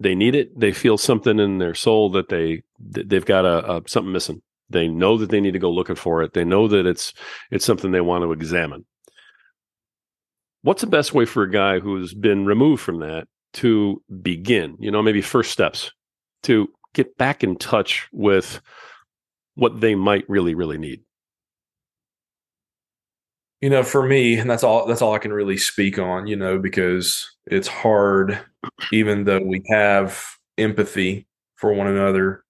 they 0.00 0.14
need 0.14 0.34
it. 0.34 0.58
They 0.58 0.72
feel 0.72 0.98
something 0.98 1.38
in 1.38 1.58
their 1.58 1.74
soul 1.74 2.10
that 2.10 2.28
they 2.28 2.62
they've 2.80 3.24
got 3.24 3.44
a, 3.44 3.76
a 3.76 3.82
something 3.86 4.12
missing. 4.12 4.42
They 4.70 4.88
know 4.88 5.18
that 5.18 5.30
they 5.30 5.40
need 5.40 5.52
to 5.52 5.58
go 5.58 5.70
looking 5.70 5.96
for 5.96 6.22
it. 6.22 6.32
They 6.32 6.44
know 6.44 6.68
that 6.68 6.86
it's 6.86 7.12
it's 7.50 7.64
something 7.64 7.92
they 7.92 8.00
want 8.00 8.22
to 8.22 8.32
examine. 8.32 8.86
What's 10.62 10.80
the 10.80 10.86
best 10.86 11.12
way 11.12 11.26
for 11.26 11.42
a 11.42 11.50
guy 11.50 11.78
who's 11.78 12.14
been 12.14 12.46
removed 12.46 12.82
from 12.82 13.00
that 13.00 13.28
to 13.54 14.02
begin, 14.22 14.76
you 14.80 14.90
know, 14.90 15.02
maybe 15.02 15.20
first 15.20 15.52
steps 15.52 15.92
to 16.44 16.68
get 16.94 17.18
back 17.18 17.44
in 17.44 17.56
touch 17.56 18.08
with 18.12 18.60
what 19.54 19.80
they 19.80 19.94
might 19.94 20.24
really, 20.28 20.54
really 20.54 20.78
need? 20.78 21.02
You 23.64 23.70
know, 23.70 23.82
for 23.82 24.06
me, 24.06 24.36
and 24.36 24.50
that's 24.50 24.62
all 24.62 24.84
that's 24.84 25.00
all 25.00 25.14
I 25.14 25.18
can 25.18 25.32
really 25.32 25.56
speak 25.56 25.98
on, 25.98 26.26
you 26.26 26.36
know, 26.36 26.58
because 26.58 27.34
it's 27.46 27.66
hard, 27.66 28.38
even 28.92 29.24
though 29.24 29.40
we 29.40 29.62
have 29.70 30.22
empathy 30.58 31.26
for 31.56 31.72
one 31.72 31.86
another 31.86 32.44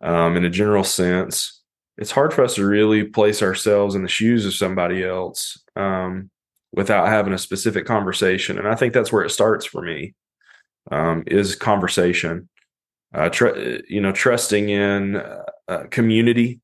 um, 0.00 0.36
in 0.36 0.44
a 0.44 0.50
general 0.50 0.82
sense, 0.82 1.62
it's 1.98 2.10
hard 2.10 2.34
for 2.34 2.42
us 2.42 2.56
to 2.56 2.66
really 2.66 3.04
place 3.04 3.42
ourselves 3.42 3.94
in 3.94 4.02
the 4.02 4.08
shoes 4.08 4.44
of 4.44 4.54
somebody 4.54 5.04
else 5.04 5.56
um, 5.76 6.30
without 6.72 7.06
having 7.06 7.32
a 7.32 7.38
specific 7.38 7.86
conversation. 7.86 8.58
And 8.58 8.66
I 8.66 8.74
think 8.74 8.92
that's 8.92 9.12
where 9.12 9.22
it 9.22 9.30
starts 9.30 9.66
for 9.66 9.82
me 9.82 10.16
um, 10.90 11.22
is 11.28 11.54
conversation. 11.54 12.48
Uh, 13.14 13.28
tr- 13.28 13.82
you 13.88 14.00
know, 14.00 14.10
trusting 14.10 14.68
in 14.68 15.22
uh, 15.68 15.84
community. 15.90 16.58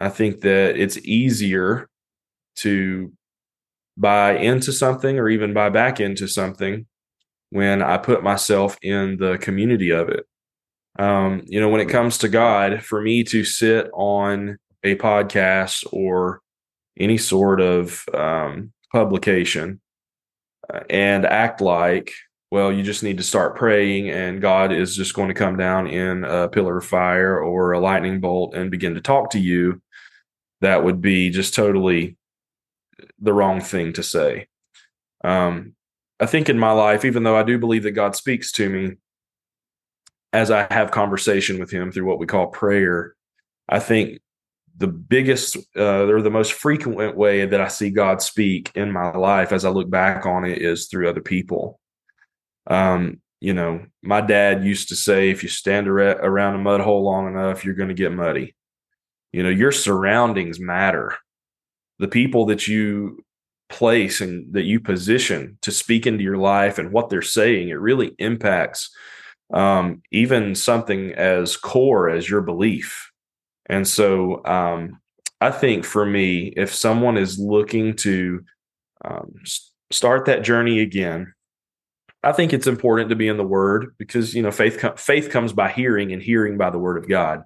I 0.00 0.08
think 0.08 0.40
that 0.40 0.76
it's 0.76 0.98
easier 0.98 1.88
to 2.56 3.12
buy 3.96 4.36
into 4.36 4.72
something 4.72 5.18
or 5.18 5.28
even 5.28 5.54
buy 5.54 5.68
back 5.68 6.00
into 6.00 6.26
something 6.26 6.86
when 7.50 7.82
I 7.82 7.98
put 7.98 8.22
myself 8.22 8.76
in 8.82 9.16
the 9.16 9.38
community 9.38 9.90
of 9.90 10.08
it. 10.08 10.26
Um, 10.98 11.42
you 11.46 11.60
know, 11.60 11.68
when 11.68 11.80
it 11.80 11.88
comes 11.88 12.18
to 12.18 12.28
God, 12.28 12.82
for 12.82 13.00
me 13.00 13.24
to 13.24 13.44
sit 13.44 13.90
on 13.92 14.58
a 14.82 14.96
podcast 14.96 15.84
or 15.92 16.40
any 16.98 17.18
sort 17.18 17.60
of 17.60 18.04
um, 18.14 18.72
publication 18.92 19.80
uh, 20.72 20.80
and 20.88 21.26
act 21.26 21.60
like 21.60 22.12
well, 22.54 22.70
you 22.70 22.84
just 22.84 23.02
need 23.02 23.16
to 23.16 23.24
start 23.24 23.56
praying, 23.56 24.10
and 24.10 24.40
God 24.40 24.70
is 24.70 24.94
just 24.94 25.12
going 25.12 25.26
to 25.26 25.34
come 25.34 25.56
down 25.56 25.88
in 25.88 26.22
a 26.22 26.48
pillar 26.48 26.78
of 26.78 26.86
fire 26.86 27.36
or 27.40 27.72
a 27.72 27.80
lightning 27.80 28.20
bolt 28.20 28.54
and 28.54 28.70
begin 28.70 28.94
to 28.94 29.00
talk 29.00 29.30
to 29.30 29.40
you. 29.40 29.82
That 30.60 30.84
would 30.84 31.00
be 31.00 31.30
just 31.30 31.54
totally 31.54 32.16
the 33.18 33.32
wrong 33.32 33.60
thing 33.60 33.92
to 33.94 34.02
say. 34.02 34.48
Um, 35.22 35.74
I 36.20 36.26
think 36.26 36.48
in 36.48 36.58
my 36.58 36.72
life, 36.72 37.04
even 37.04 37.22
though 37.22 37.36
I 37.36 37.42
do 37.42 37.58
believe 37.58 37.82
that 37.84 37.92
God 37.92 38.14
speaks 38.14 38.52
to 38.52 38.68
me 38.68 38.96
as 40.32 40.50
I 40.50 40.66
have 40.70 40.90
conversation 40.90 41.58
with 41.58 41.70
Him 41.70 41.90
through 41.90 42.06
what 42.06 42.18
we 42.18 42.26
call 42.26 42.48
prayer, 42.48 43.14
I 43.68 43.80
think 43.80 44.20
the 44.76 44.88
biggest 44.88 45.56
uh, 45.76 46.06
or 46.06 46.20
the 46.20 46.30
most 46.30 46.52
frequent 46.52 47.16
way 47.16 47.46
that 47.46 47.60
I 47.60 47.68
see 47.68 47.90
God 47.90 48.20
speak 48.20 48.72
in 48.74 48.90
my 48.90 49.12
life 49.12 49.52
as 49.52 49.64
I 49.64 49.70
look 49.70 49.88
back 49.88 50.26
on 50.26 50.44
it 50.44 50.58
is 50.58 50.88
through 50.88 51.08
other 51.08 51.20
people. 51.20 51.78
Um, 52.66 53.20
you 53.40 53.52
know, 53.52 53.84
my 54.02 54.20
dad 54.20 54.64
used 54.64 54.88
to 54.88 54.96
say, 54.96 55.30
if 55.30 55.42
you 55.42 55.48
stand 55.48 55.86
around 55.86 56.54
a 56.54 56.58
mud 56.58 56.80
hole 56.80 57.04
long 57.04 57.28
enough, 57.28 57.64
you're 57.64 57.74
going 57.74 57.90
to 57.90 57.94
get 57.94 58.10
muddy. 58.10 58.56
You 59.32 59.42
know, 59.42 59.50
your 59.50 59.72
surroundings 59.72 60.58
matter. 60.58 61.14
The 61.98 62.08
people 62.08 62.46
that 62.46 62.66
you 62.66 63.24
place 63.68 64.20
and 64.20 64.52
that 64.52 64.64
you 64.64 64.80
position 64.80 65.58
to 65.62 65.70
speak 65.70 66.06
into 66.06 66.22
your 66.22 66.36
life 66.36 66.78
and 66.78 66.92
what 66.92 67.08
they're 67.08 67.22
saying, 67.22 67.68
it 67.68 67.74
really 67.74 68.14
impacts 68.18 68.90
um, 69.52 70.02
even 70.10 70.54
something 70.54 71.12
as 71.12 71.56
core 71.56 72.08
as 72.08 72.28
your 72.28 72.40
belief. 72.40 73.10
And 73.66 73.86
so 73.86 74.44
um, 74.44 75.00
I 75.40 75.50
think 75.50 75.84
for 75.84 76.04
me, 76.04 76.52
if 76.56 76.74
someone 76.74 77.16
is 77.16 77.38
looking 77.38 77.96
to 77.96 78.44
um, 79.04 79.32
start 79.90 80.26
that 80.26 80.42
journey 80.42 80.80
again, 80.80 81.32
I 82.22 82.32
think 82.32 82.52
it's 82.52 82.66
important 82.66 83.10
to 83.10 83.16
be 83.16 83.28
in 83.28 83.36
the 83.36 83.44
Word 83.44 83.94
because 83.98 84.34
you 84.34 84.42
know 84.42 84.50
faith 84.50 84.98
faith 84.98 85.30
comes 85.30 85.52
by 85.52 85.70
hearing, 85.70 86.12
and 86.12 86.22
hearing 86.22 86.56
by 86.56 86.70
the 86.70 86.78
Word 86.78 86.96
of 86.96 87.08
God. 87.08 87.42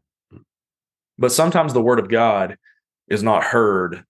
But 1.18 1.32
sometimes 1.32 1.72
the 1.72 1.82
Word 1.82 1.98
of 1.98 2.08
God 2.08 2.56
is 3.08 3.22
not 3.22 3.42
heard 3.42 4.04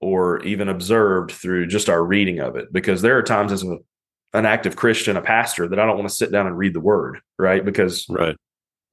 or 0.00 0.42
even 0.44 0.68
observed 0.68 1.30
through 1.30 1.66
just 1.66 1.88
our 1.88 2.02
reading 2.02 2.40
of 2.40 2.56
it, 2.56 2.72
because 2.72 3.02
there 3.02 3.18
are 3.18 3.22
times 3.22 3.52
as 3.52 3.62
a, 3.62 3.76
an 4.32 4.46
active 4.46 4.76
Christian, 4.76 5.16
a 5.16 5.22
pastor, 5.22 5.68
that 5.68 5.78
I 5.78 5.86
don't 5.86 5.96
want 5.96 6.08
to 6.08 6.14
sit 6.14 6.32
down 6.32 6.46
and 6.46 6.56
read 6.56 6.74
the 6.74 6.80
Word, 6.80 7.20
right? 7.38 7.64
Because 7.64 8.06
right. 8.08 8.36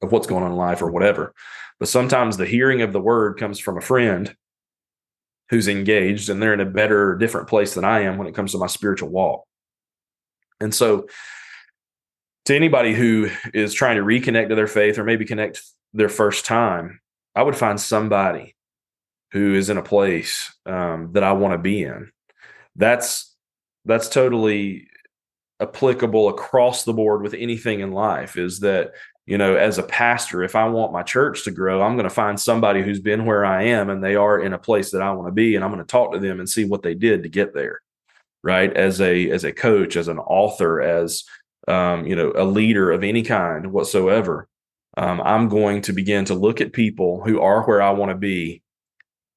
of 0.01 0.11
what's 0.11 0.27
going 0.27 0.43
on 0.43 0.51
in 0.51 0.57
life 0.57 0.81
or 0.81 0.91
whatever. 0.91 1.33
But 1.79 1.87
sometimes 1.87 2.35
the 2.35 2.45
hearing 2.45 2.81
of 2.81 2.91
the 2.91 2.99
Word 2.99 3.39
comes 3.39 3.59
from 3.59 3.77
a 3.77 3.81
friend 3.81 4.35
who's 5.49 5.69
engaged, 5.69 6.29
and 6.29 6.41
they're 6.41 6.53
in 6.53 6.59
a 6.59 6.65
better, 6.65 7.15
different 7.15 7.47
place 7.47 7.73
than 7.73 7.85
I 7.85 8.01
am 8.01 8.17
when 8.17 8.27
it 8.27 8.35
comes 8.35 8.51
to 8.51 8.57
my 8.57 8.67
spiritual 8.67 9.09
walk. 9.09 9.45
And 10.59 10.75
so, 10.75 11.07
to 12.45 12.55
anybody 12.55 12.93
who 12.93 13.29
is 13.53 13.73
trying 13.73 13.97
to 13.97 14.03
reconnect 14.03 14.49
to 14.49 14.55
their 14.55 14.67
faith 14.67 14.97
or 14.97 15.03
maybe 15.03 15.25
connect 15.25 15.61
their 15.93 16.09
first 16.09 16.45
time, 16.45 16.99
I 17.35 17.43
would 17.43 17.55
find 17.55 17.79
somebody 17.79 18.55
who 19.31 19.53
is 19.53 19.69
in 19.69 19.77
a 19.77 19.83
place 19.83 20.53
um, 20.65 21.11
that 21.13 21.23
I 21.23 21.33
want 21.33 21.53
to 21.53 21.57
be 21.57 21.83
in. 21.83 22.11
That's 22.75 23.35
that's 23.85 24.09
totally 24.09 24.87
applicable 25.59 26.29
across 26.29 26.83
the 26.83 26.93
board 26.93 27.21
with 27.21 27.33
anything 27.33 27.79
in 27.79 27.91
life. 27.91 28.37
Is 28.37 28.59
that 28.61 28.93
you 29.25 29.37
know, 29.37 29.55
as 29.55 29.77
a 29.77 29.83
pastor, 29.83 30.43
if 30.43 30.55
I 30.55 30.69
want 30.69 30.93
my 30.93 31.03
church 31.03 31.43
to 31.43 31.51
grow, 31.51 31.81
I'm 31.81 31.95
going 31.95 32.05
to 32.05 32.09
find 32.09 32.39
somebody 32.39 32.81
who's 32.81 33.01
been 33.01 33.25
where 33.25 33.45
I 33.45 33.63
am 33.63 33.89
and 33.89 34.01
they 34.01 34.15
are 34.15 34.39
in 34.39 34.53
a 34.53 34.57
place 34.57 34.91
that 34.91 35.01
I 35.01 35.11
want 35.11 35.27
to 35.27 35.33
be, 35.33 35.55
and 35.55 35.65
I'm 35.65 35.71
going 35.71 35.83
to 35.83 35.91
talk 35.91 36.13
to 36.13 36.19
them 36.19 36.39
and 36.39 36.49
see 36.49 36.63
what 36.63 36.81
they 36.81 36.95
did 36.95 37.23
to 37.23 37.29
get 37.29 37.53
there 37.53 37.81
right 38.43 38.75
as 38.77 39.01
a 39.01 39.29
as 39.29 39.43
a 39.43 39.51
coach 39.51 39.95
as 39.95 40.07
an 40.07 40.19
author 40.19 40.81
as 40.81 41.23
um, 41.67 42.05
you 42.05 42.15
know 42.15 42.31
a 42.35 42.45
leader 42.45 42.91
of 42.91 43.03
any 43.03 43.23
kind 43.23 43.71
whatsoever 43.71 44.47
um, 44.95 45.21
i'm 45.21 45.49
going 45.49 45.81
to 45.81 45.93
begin 45.93 46.25
to 46.25 46.33
look 46.33 46.61
at 46.61 46.73
people 46.73 47.21
who 47.23 47.41
are 47.41 47.63
where 47.63 47.81
i 47.81 47.89
want 47.89 48.09
to 48.09 48.17
be 48.17 48.61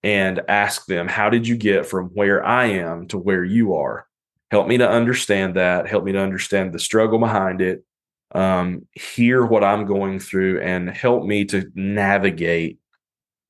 and 0.03 0.41
ask 0.49 0.87
them 0.87 1.09
how 1.09 1.29
did 1.29 1.47
you 1.47 1.57
get 1.57 1.87
from 1.87 2.07
where 2.09 2.45
i 2.45 2.67
am 2.67 3.07
to 3.09 3.19
where 3.19 3.45
you 3.45 3.75
are? 3.75 4.07
Help 4.51 4.67
me 4.67 4.79
to 4.79 4.89
understand 4.89 5.55
that. 5.55 5.87
Help 5.87 6.05
me 6.05 6.13
to 6.13 6.21
understand 6.21 6.73
the 6.73 6.79
struggle 6.79 7.19
behind 7.19 7.61
it. 7.61 7.85
Um, 8.33 8.87
hear 8.93 9.45
what 9.45 9.65
i'm 9.65 9.87
going 9.87 10.21
through 10.21 10.61
and 10.61 10.89
help 10.89 11.25
me 11.25 11.45
to 11.47 11.71
navigate 11.75 12.79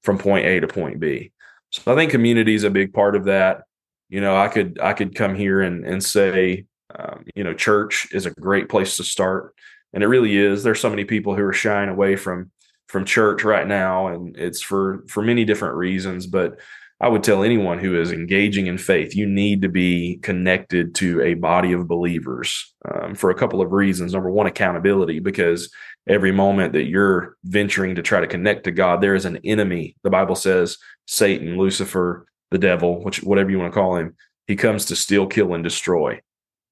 from 0.02 0.16
point 0.16 0.46
a 0.46 0.60
to 0.60 0.66
point 0.66 1.00
b. 1.00 1.32
So 1.70 1.92
i 1.92 1.94
think 1.94 2.10
community 2.10 2.54
is 2.54 2.64
a 2.64 2.70
big 2.70 2.92
part 2.92 3.14
of 3.14 3.24
that. 3.24 3.64
You 4.08 4.20
know, 4.20 4.36
I 4.36 4.48
could 4.48 4.78
I 4.82 4.92
could 4.92 5.14
come 5.14 5.34
here 5.34 5.60
and 5.60 5.86
and 5.86 6.02
say, 6.02 6.66
um, 6.98 7.24
you 7.34 7.44
know, 7.44 7.54
church 7.54 8.08
is 8.12 8.26
a 8.26 8.30
great 8.30 8.68
place 8.68 8.96
to 8.96 9.04
start, 9.04 9.54
and 9.92 10.02
it 10.02 10.08
really 10.08 10.36
is. 10.36 10.62
There's 10.62 10.80
so 10.80 10.90
many 10.90 11.04
people 11.04 11.36
who 11.36 11.44
are 11.44 11.52
shying 11.52 11.88
away 11.88 12.16
from 12.16 12.50
from 12.90 13.04
church 13.04 13.44
right 13.44 13.66
now, 13.66 14.08
and 14.08 14.36
it's 14.36 14.60
for 14.60 15.04
for 15.08 15.22
many 15.22 15.44
different 15.44 15.76
reasons. 15.76 16.26
But 16.26 16.58
I 17.00 17.08
would 17.08 17.22
tell 17.22 17.42
anyone 17.42 17.78
who 17.78 17.98
is 17.98 18.12
engaging 18.12 18.66
in 18.66 18.76
faith, 18.76 19.14
you 19.14 19.26
need 19.26 19.62
to 19.62 19.68
be 19.68 20.18
connected 20.22 20.94
to 20.96 21.22
a 21.22 21.34
body 21.34 21.72
of 21.72 21.88
believers 21.88 22.74
um, 22.92 23.14
for 23.14 23.30
a 23.30 23.34
couple 23.34 23.62
of 23.62 23.72
reasons. 23.72 24.12
Number 24.12 24.30
one, 24.30 24.46
accountability, 24.46 25.20
because 25.20 25.72
every 26.08 26.32
moment 26.32 26.72
that 26.74 26.88
you're 26.88 27.36
venturing 27.44 27.94
to 27.94 28.02
try 28.02 28.20
to 28.20 28.26
connect 28.26 28.64
to 28.64 28.70
God, 28.70 29.00
there 29.00 29.14
is 29.14 29.24
an 29.24 29.38
enemy. 29.44 29.96
The 30.02 30.10
Bible 30.10 30.34
says 30.34 30.76
Satan, 31.06 31.56
Lucifer, 31.56 32.26
the 32.50 32.58
devil, 32.58 33.02
which 33.02 33.22
whatever 33.22 33.50
you 33.50 33.58
want 33.58 33.72
to 33.72 33.78
call 33.78 33.96
him, 33.96 34.16
he 34.46 34.56
comes 34.56 34.84
to 34.86 34.96
steal, 34.96 35.26
kill, 35.26 35.54
and 35.54 35.64
destroy. 35.64 36.20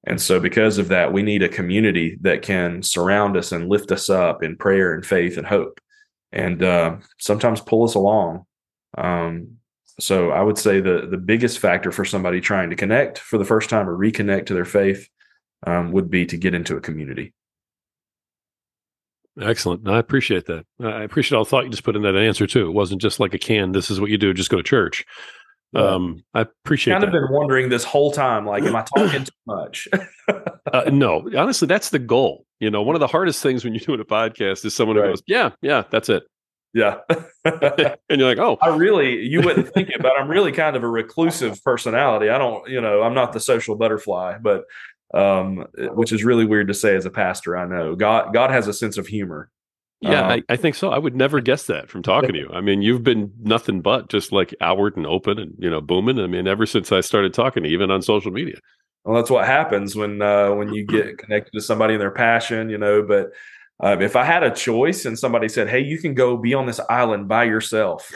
And 0.05 0.21
so, 0.21 0.39
because 0.39 0.77
of 0.77 0.89
that, 0.89 1.11
we 1.11 1.23
need 1.23 1.43
a 1.43 1.49
community 1.49 2.17
that 2.21 2.41
can 2.41 2.83
surround 2.83 3.35
us 3.35 3.51
and 3.51 3.69
lift 3.69 3.91
us 3.91 4.09
up 4.09 4.43
in 4.43 4.57
prayer 4.57 4.93
and 4.93 5.05
faith 5.05 5.37
and 5.37 5.47
hope, 5.47 5.79
and 6.31 6.63
uh, 6.63 6.97
sometimes 7.19 7.61
pull 7.61 7.83
us 7.83 7.95
along. 7.95 8.45
Um, 8.97 9.57
so, 9.99 10.31
I 10.31 10.41
would 10.41 10.57
say 10.57 10.79
the 10.79 11.07
the 11.09 11.17
biggest 11.17 11.59
factor 11.59 11.91
for 11.91 12.05
somebody 12.05 12.39
trying 12.39 12.69
to 12.69 12.75
connect 12.75 13.17
for 13.17 13.37
the 13.37 13.45
first 13.45 13.69
time 13.69 13.89
or 13.89 13.97
reconnect 13.97 14.45
to 14.47 14.53
their 14.53 14.65
faith 14.65 15.09
um, 15.67 15.91
would 15.91 16.09
be 16.09 16.25
to 16.25 16.37
get 16.37 16.53
into 16.53 16.77
a 16.77 16.81
community. 16.81 17.33
Excellent. 19.41 19.87
I 19.87 19.99
appreciate 19.99 20.45
that. 20.47 20.65
I 20.81 21.03
appreciate 21.03 21.37
all 21.37 21.43
the 21.43 21.49
thought 21.49 21.63
you 21.63 21.69
just 21.69 21.83
put 21.83 21.95
in 21.95 22.01
that 22.01 22.15
answer 22.15 22.45
too. 22.45 22.67
It 22.67 22.73
wasn't 22.73 23.01
just 23.01 23.19
like 23.19 23.33
a 23.33 23.37
can. 23.37 23.71
This 23.71 23.89
is 23.89 23.99
what 23.99 24.09
you 24.09 24.17
do. 24.17 24.33
Just 24.33 24.49
go 24.49 24.57
to 24.57 24.63
church. 24.63 25.05
Um, 25.75 26.23
I 26.33 26.41
appreciate. 26.41 26.93
Kind 26.93 27.03
that. 27.03 27.07
of 27.07 27.13
been 27.13 27.31
wondering 27.31 27.69
this 27.69 27.83
whole 27.83 28.11
time, 28.11 28.45
like, 28.45 28.63
am 28.63 28.75
I 28.75 28.81
talking 28.97 29.23
too 29.23 29.31
much? 29.45 29.87
uh, 30.73 30.89
no, 30.91 31.29
honestly, 31.37 31.67
that's 31.67 31.89
the 31.89 31.99
goal. 31.99 32.45
You 32.59 32.69
know, 32.69 32.81
one 32.81 32.95
of 32.95 32.99
the 32.99 33.07
hardest 33.07 33.43
things 33.43 33.63
when 33.63 33.73
you're 33.73 33.85
doing 33.85 33.99
a 33.99 34.05
podcast 34.05 34.65
is 34.65 34.75
someone 34.75 34.97
who 34.97 35.03
goes, 35.03 35.21
"Yeah, 35.27 35.51
yeah, 35.61 35.83
that's 35.89 36.09
it," 36.09 36.23
yeah. 36.73 36.97
and 37.45 37.97
you're 38.09 38.27
like, 38.27 38.37
"Oh, 38.37 38.57
I 38.61 38.75
really, 38.75 39.25
you 39.25 39.41
wouldn't 39.41 39.73
think 39.73 39.89
it, 39.89 40.01
but 40.01 40.13
I'm 40.19 40.29
really 40.29 40.51
kind 40.51 40.75
of 40.75 40.83
a 40.83 40.87
reclusive 40.87 41.63
personality. 41.63 42.29
I 42.29 42.37
don't, 42.37 42.67
you 42.67 42.81
know, 42.81 43.01
I'm 43.03 43.13
not 43.13 43.33
the 43.33 43.39
social 43.39 43.75
butterfly, 43.75 44.37
but 44.39 44.65
um, 45.13 45.65
which 45.77 46.11
is 46.11 46.23
really 46.23 46.45
weird 46.45 46.67
to 46.67 46.73
say 46.73 46.95
as 46.95 47.05
a 47.05 47.09
pastor. 47.09 47.57
I 47.57 47.65
know 47.65 47.95
God, 47.95 48.33
God 48.33 48.51
has 48.51 48.67
a 48.67 48.73
sense 48.73 48.97
of 48.97 49.07
humor. 49.07 49.49
Yeah, 50.01 50.21
Um, 50.21 50.31
I, 50.31 50.43
I 50.49 50.55
think 50.55 50.75
so." 50.75 50.89
I 50.91 50.97
would 50.97 51.15
never 51.15 51.41
guess 51.41 51.65
that 51.65 51.89
from 51.89 52.03
talking 52.03 52.33
to 52.33 52.39
you. 52.39 52.49
I 52.53 52.61
mean, 52.61 52.81
you've 52.81 53.03
been 53.03 53.33
nothing 53.41 53.81
but 53.81 54.09
just 54.09 54.31
like 54.31 54.55
outward 54.61 54.95
and 54.97 55.05
open 55.05 55.39
and 55.39 55.53
you 55.59 55.69
know 55.69 55.81
booming. 55.81 56.19
I 56.19 56.27
mean, 56.27 56.47
ever 56.47 56.65
since 56.65 56.91
I 56.91 57.01
started 57.01 57.33
talking 57.33 57.63
to 57.63 57.69
you, 57.69 57.75
even 57.75 57.91
on 57.91 58.01
social 58.01 58.31
media. 58.31 58.55
Well, 59.03 59.15
that's 59.15 59.29
what 59.31 59.45
happens 59.45 59.95
when 59.95 60.21
uh, 60.21 60.51
when 60.53 60.73
you 60.73 60.85
get 60.85 61.17
connected 61.17 61.51
to 61.53 61.61
somebody 61.61 61.93
and 61.95 62.01
their 62.01 62.11
passion, 62.11 62.69
you 62.69 62.77
know. 62.77 63.01
But 63.03 63.31
um, 63.79 64.01
if 64.01 64.15
I 64.15 64.23
had 64.25 64.43
a 64.43 64.51
choice 64.53 65.05
and 65.05 65.17
somebody 65.17 65.49
said, 65.49 65.69
"Hey, 65.69 65.79
you 65.81 65.97
can 65.99 66.13
go 66.13 66.37
be 66.37 66.53
on 66.53 66.65
this 66.65 66.79
island 66.89 67.27
by 67.27 67.45
yourself 67.45 68.11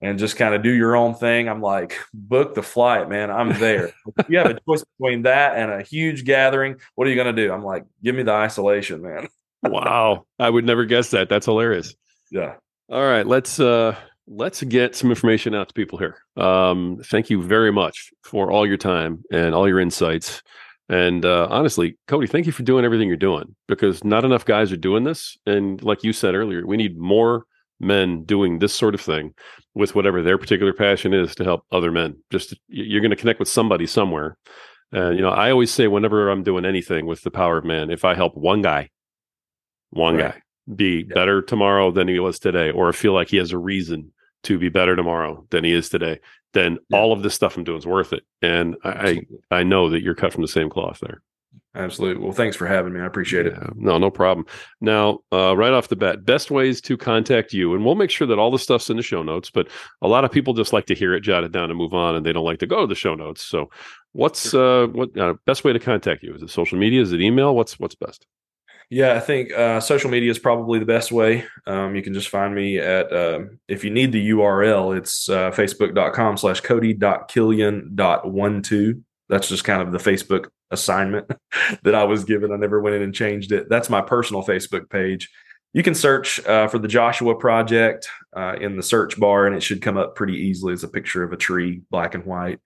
and 0.00 0.18
just 0.18 0.36
kind 0.36 0.54
of 0.54 0.62
do 0.62 0.70
your 0.70 0.96
own 0.96 1.14
thing," 1.14 1.48
I'm 1.48 1.60
like, 1.62 1.98
"Book 2.14 2.54
the 2.54 2.62
flight, 2.62 3.08
man. 3.08 3.30
I'm 3.30 3.58
there." 3.58 3.92
if 4.18 4.28
you 4.28 4.38
have 4.38 4.50
a 4.50 4.60
choice 4.68 4.84
between 4.98 5.22
that 5.22 5.56
and 5.56 5.72
a 5.72 5.82
huge 5.82 6.24
gathering, 6.24 6.76
what 6.94 7.06
are 7.06 7.10
you 7.10 7.16
going 7.16 7.34
to 7.34 7.46
do? 7.46 7.52
I'm 7.52 7.64
like, 7.64 7.84
"Give 8.02 8.14
me 8.14 8.22
the 8.22 8.32
isolation, 8.32 9.02
man." 9.02 9.28
Wow, 9.62 10.24
I 10.38 10.48
would 10.48 10.64
never 10.64 10.84
guess 10.84 11.10
that. 11.10 11.28
That's 11.28 11.46
hilarious. 11.46 11.94
Yeah. 12.30 12.54
All 12.90 13.02
right, 13.02 13.26
let's 13.26 13.60
uh 13.60 13.96
let's 14.26 14.62
get 14.62 14.94
some 14.94 15.10
information 15.10 15.54
out 15.54 15.68
to 15.68 15.74
people 15.74 15.98
here. 15.98 16.16
Um 16.36 17.00
thank 17.04 17.30
you 17.30 17.42
very 17.42 17.72
much 17.72 18.10
for 18.24 18.50
all 18.50 18.66
your 18.66 18.76
time 18.76 19.22
and 19.30 19.54
all 19.54 19.68
your 19.68 19.80
insights. 19.80 20.42
And 20.88 21.24
uh 21.24 21.46
honestly, 21.50 21.98
Cody, 22.08 22.26
thank 22.26 22.46
you 22.46 22.52
for 22.52 22.62
doing 22.62 22.84
everything 22.84 23.08
you're 23.08 23.16
doing 23.16 23.54
because 23.68 24.02
not 24.02 24.24
enough 24.24 24.44
guys 24.44 24.72
are 24.72 24.76
doing 24.76 25.04
this 25.04 25.36
and 25.46 25.82
like 25.82 26.02
you 26.04 26.12
said 26.12 26.34
earlier, 26.34 26.66
we 26.66 26.76
need 26.76 26.98
more 26.98 27.44
men 27.80 28.24
doing 28.24 28.58
this 28.58 28.74
sort 28.74 28.94
of 28.94 29.00
thing 29.00 29.34
with 29.74 29.94
whatever 29.94 30.22
their 30.22 30.38
particular 30.38 30.72
passion 30.72 31.14
is 31.14 31.34
to 31.34 31.44
help 31.44 31.64
other 31.72 31.90
men. 31.90 32.16
Just 32.30 32.54
you're 32.68 33.00
going 33.00 33.10
to 33.10 33.16
connect 33.16 33.38
with 33.40 33.48
somebody 33.48 33.86
somewhere. 33.86 34.36
And 34.92 35.16
you 35.16 35.22
know, 35.22 35.30
I 35.30 35.50
always 35.50 35.70
say 35.70 35.86
whenever 35.88 36.28
I'm 36.28 36.42
doing 36.42 36.64
anything 36.64 37.06
with 37.06 37.22
the 37.22 37.30
power 37.30 37.58
of 37.58 37.64
man, 37.64 37.90
if 37.90 38.04
I 38.04 38.14
help 38.14 38.36
one 38.36 38.62
guy, 38.62 38.90
one 39.90 40.16
Right. 40.16 40.32
guy 40.34 40.42
be 40.76 41.04
Yeah. 41.08 41.14
better 41.14 41.42
tomorrow 41.42 41.90
than 41.90 42.06
he 42.08 42.18
was 42.20 42.38
today, 42.38 42.70
or 42.70 42.92
feel 42.92 43.12
like 43.12 43.28
he 43.28 43.36
has 43.38 43.52
a 43.52 43.58
reason 43.58 44.12
to 44.44 44.58
be 44.58 44.68
better 44.68 44.94
tomorrow 44.96 45.44
than 45.50 45.64
he 45.64 45.72
is 45.72 45.88
today, 45.88 46.18
then 46.54 46.78
Yeah. 46.88 46.98
all 46.98 47.12
of 47.12 47.22
this 47.22 47.34
stuff 47.34 47.56
I'm 47.56 47.64
doing 47.64 47.78
is 47.78 47.86
worth 47.86 48.12
it. 48.12 48.22
And 48.42 48.76
I, 48.84 49.22
I 49.50 49.58
I 49.58 49.62
know 49.64 49.90
that 49.90 50.02
you're 50.02 50.14
cut 50.14 50.32
from 50.32 50.42
the 50.42 50.48
same 50.48 50.70
cloth 50.70 51.00
there. 51.00 51.22
Absolutely. 51.74 52.22
Well, 52.22 52.32
thanks 52.32 52.56
for 52.56 52.66
having 52.66 52.92
me. 52.92 53.00
I 53.00 53.06
appreciate 53.06 53.46
it. 53.46 53.54
No, 53.76 53.96
no 53.98 54.10
problem. 54.10 54.44
Now, 54.80 55.20
uh, 55.32 55.56
right 55.56 55.72
off 55.72 55.86
the 55.86 55.94
bat, 55.94 56.24
best 56.24 56.50
ways 56.50 56.80
to 56.82 56.96
contact 56.96 57.52
you, 57.52 57.74
and 57.74 57.84
we'll 57.84 57.94
make 57.94 58.10
sure 58.10 58.26
that 58.26 58.40
all 58.40 58.50
the 58.50 58.58
stuff's 58.58 58.90
in 58.90 58.96
the 58.96 59.04
show 59.04 59.22
notes. 59.22 59.50
But 59.50 59.68
a 60.02 60.08
lot 60.08 60.24
of 60.24 60.32
people 60.32 60.52
just 60.52 60.72
like 60.72 60.86
to 60.86 60.94
hear 60.96 61.14
it 61.14 61.20
jotted 61.20 61.52
down 61.52 61.70
and 61.70 61.78
move 61.78 61.94
on, 61.94 62.16
and 62.16 62.26
they 62.26 62.32
don't 62.32 62.44
like 62.44 62.58
to 62.60 62.66
go 62.66 62.80
to 62.80 62.86
the 62.88 62.96
show 62.96 63.14
notes. 63.14 63.42
So, 63.42 63.70
what's 64.12 64.52
uh, 64.52 64.88
what 64.90 65.16
uh, 65.16 65.34
best 65.46 65.62
way 65.62 65.72
to 65.72 65.78
contact 65.78 66.24
you? 66.24 66.34
Is 66.34 66.42
it 66.42 66.50
social 66.50 66.76
media? 66.78 67.02
Is 67.02 67.12
it 67.12 67.20
email? 67.20 67.54
What's 67.54 67.78
what's 67.78 67.94
best? 67.94 68.26
Yeah, 68.90 69.14
I 69.14 69.20
think 69.20 69.52
uh, 69.52 69.78
social 69.78 70.10
media 70.10 70.32
is 70.32 70.40
probably 70.40 70.80
the 70.80 70.84
best 70.84 71.12
way. 71.12 71.44
Um, 71.64 71.94
you 71.94 72.02
can 72.02 72.12
just 72.12 72.28
find 72.28 72.52
me 72.52 72.78
at, 72.78 73.12
um 73.12 73.60
if 73.68 73.84
you 73.84 73.90
need 73.90 74.10
the 74.10 74.30
URL, 74.30 74.98
it's 74.98 75.28
uh, 75.28 75.52
facebook.com 75.52 76.36
slash 76.36 76.60
cody.killian.12. 76.60 79.02
That's 79.28 79.48
just 79.48 79.62
kind 79.62 79.80
of 79.80 79.92
the 79.92 79.98
Facebook 79.98 80.48
assignment 80.72 81.30
that 81.84 81.94
I 81.94 82.02
was 82.02 82.24
given. 82.24 82.50
I 82.50 82.56
never 82.56 82.80
went 82.80 82.96
in 82.96 83.02
and 83.02 83.14
changed 83.14 83.52
it. 83.52 83.68
That's 83.68 83.88
my 83.88 84.00
personal 84.00 84.42
Facebook 84.42 84.90
page. 84.90 85.30
You 85.72 85.84
can 85.84 85.94
search 85.94 86.44
uh, 86.46 86.66
for 86.66 86.80
the 86.80 86.88
Joshua 86.88 87.36
Project 87.36 88.08
uh, 88.36 88.56
in 88.60 88.76
the 88.76 88.82
search 88.82 89.20
bar, 89.20 89.46
and 89.46 89.54
it 89.54 89.62
should 89.62 89.82
come 89.82 89.96
up 89.96 90.16
pretty 90.16 90.34
easily. 90.34 90.72
as 90.72 90.82
a 90.82 90.88
picture 90.88 91.22
of 91.22 91.32
a 91.32 91.36
tree, 91.36 91.82
black 91.90 92.16
and 92.16 92.24
white. 92.24 92.58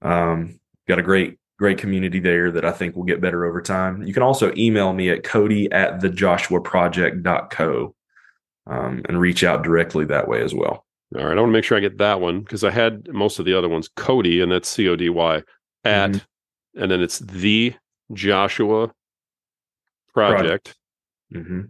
Um, 0.00 0.60
got 0.86 1.00
a 1.00 1.02
great 1.02 1.40
great 1.58 1.78
community 1.78 2.20
there 2.20 2.50
that 2.50 2.64
I 2.64 2.72
think 2.72 2.94
will 2.96 3.04
get 3.04 3.20
better 3.20 3.44
over 3.44 3.62
time. 3.62 4.02
You 4.02 4.12
can 4.12 4.22
also 4.22 4.52
email 4.56 4.92
me 4.92 5.08
at 5.10 5.22
cody 5.24 5.70
at 5.72 6.00
thejoshuaproject.co 6.00 7.94
um, 8.66 9.02
and 9.08 9.20
reach 9.20 9.42
out 9.44 9.62
directly 9.62 10.04
that 10.06 10.28
way 10.28 10.42
as 10.42 10.52
well. 10.54 10.84
All 11.16 11.24
right, 11.24 11.36
I 11.36 11.40
want 11.40 11.48
to 11.50 11.52
make 11.52 11.64
sure 11.64 11.78
I 11.78 11.80
get 11.80 11.98
that 11.98 12.20
one 12.20 12.40
because 12.40 12.64
I 12.64 12.70
had 12.70 13.08
most 13.12 13.38
of 13.38 13.44
the 13.44 13.54
other 13.54 13.68
ones. 13.68 13.88
Cody, 13.96 14.40
and 14.40 14.50
that's 14.50 14.68
C 14.68 14.88
O 14.88 14.96
D 14.96 15.08
Y 15.08 15.42
at, 15.84 16.10
Mhm. 16.10 16.24
and 16.74 16.90
then 16.90 17.00
it's 17.00 17.20
the 17.20 17.74
Joshua 18.12 18.90
Project, 20.12 20.74
Mm-hmm. 21.34 21.60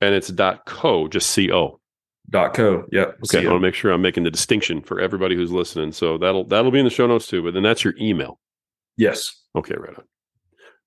and 0.00 0.14
it's 0.14 0.28
dot 0.28 0.64
co, 0.66 1.08
just 1.08 1.30
C 1.30 1.52
O. 1.52 1.80
Dot 2.28 2.54
co. 2.54 2.84
Yep. 2.90 3.18
Okay, 3.24 3.46
I 3.46 3.50
want 3.50 3.60
to 3.62 3.66
make 3.66 3.74
sure 3.74 3.92
I'm 3.92 4.02
making 4.02 4.24
the 4.24 4.30
distinction 4.32 4.82
for 4.82 4.98
everybody 5.00 5.36
who's 5.36 5.52
listening. 5.52 5.92
So 5.92 6.18
that'll 6.18 6.44
that'll 6.44 6.72
be 6.72 6.78
in 6.80 6.84
the 6.84 6.90
show 6.90 7.06
notes 7.06 7.28
too. 7.28 7.42
But 7.42 7.54
then 7.54 7.62
that's 7.62 7.84
your 7.84 7.94
email. 8.00 8.40
Yes. 8.96 9.42
Okay, 9.54 9.74
right 9.76 9.96
on. 9.96 10.04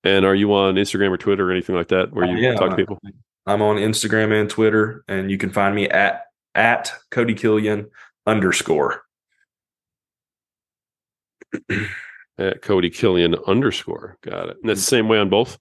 And 0.03 0.26
are 0.26 0.36
you 0.36 0.53
on 0.53 0.76
Instagram 0.76 1.12
or 1.12 1.18
Twitter 1.18 1.49
or 1.49 1.51
anything 1.51 1.76
like 1.76 1.89
that 1.89 2.14
where 2.14 2.26
Uh, 2.26 2.32
you 2.32 2.38
yeah, 2.38 2.55
talk 2.55 2.72
to 2.72 2.76
people? 2.76 2.99
I'm 3.45 3.62
on 3.62 3.78
Instagram 3.78 4.32
and 4.39 4.49
Twitter, 4.49 5.03
and 5.07 5.30
you 5.30 5.38
can 5.38 5.49
find 5.49 5.76
me 5.76 5.89
at 5.89 6.24
at 6.55 6.91
Cody 7.12 7.34
Killian 7.34 7.89
underscore. 8.26 9.01
At 12.38 12.62
Cody 12.62 12.89
Killian 12.89 13.36
underscore. 13.47 14.18
Got 14.22 14.47
it. 14.49 14.57
And 14.62 14.70
that's 14.70 14.80
the 14.80 14.86
same 14.86 15.10
way 15.10 15.18
on 15.18 15.28
both. 15.30 15.57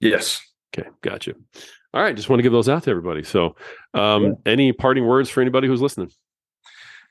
Yes. 0.00 0.42
Okay, 0.76 0.86
gotcha. 1.00 1.34
All 1.94 2.02
right, 2.02 2.14
just 2.14 2.28
want 2.28 2.40
to 2.40 2.42
give 2.42 2.52
those 2.52 2.68
out 2.68 2.82
to 2.82 2.90
everybody. 2.90 3.22
So, 3.22 3.56
um, 3.94 4.36
any 4.44 4.72
parting 4.74 5.06
words 5.06 5.30
for 5.30 5.40
anybody 5.40 5.66
who's 5.66 5.80
listening? 5.80 6.10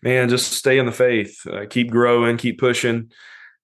man, 0.04 0.28
just 0.30 0.52
stay 0.52 0.78
in 0.78 0.86
the 0.86 0.92
faith, 0.92 1.48
uh, 1.48 1.66
keep 1.68 1.90
growing, 1.90 2.36
keep 2.38 2.60
pushing, 2.60 3.10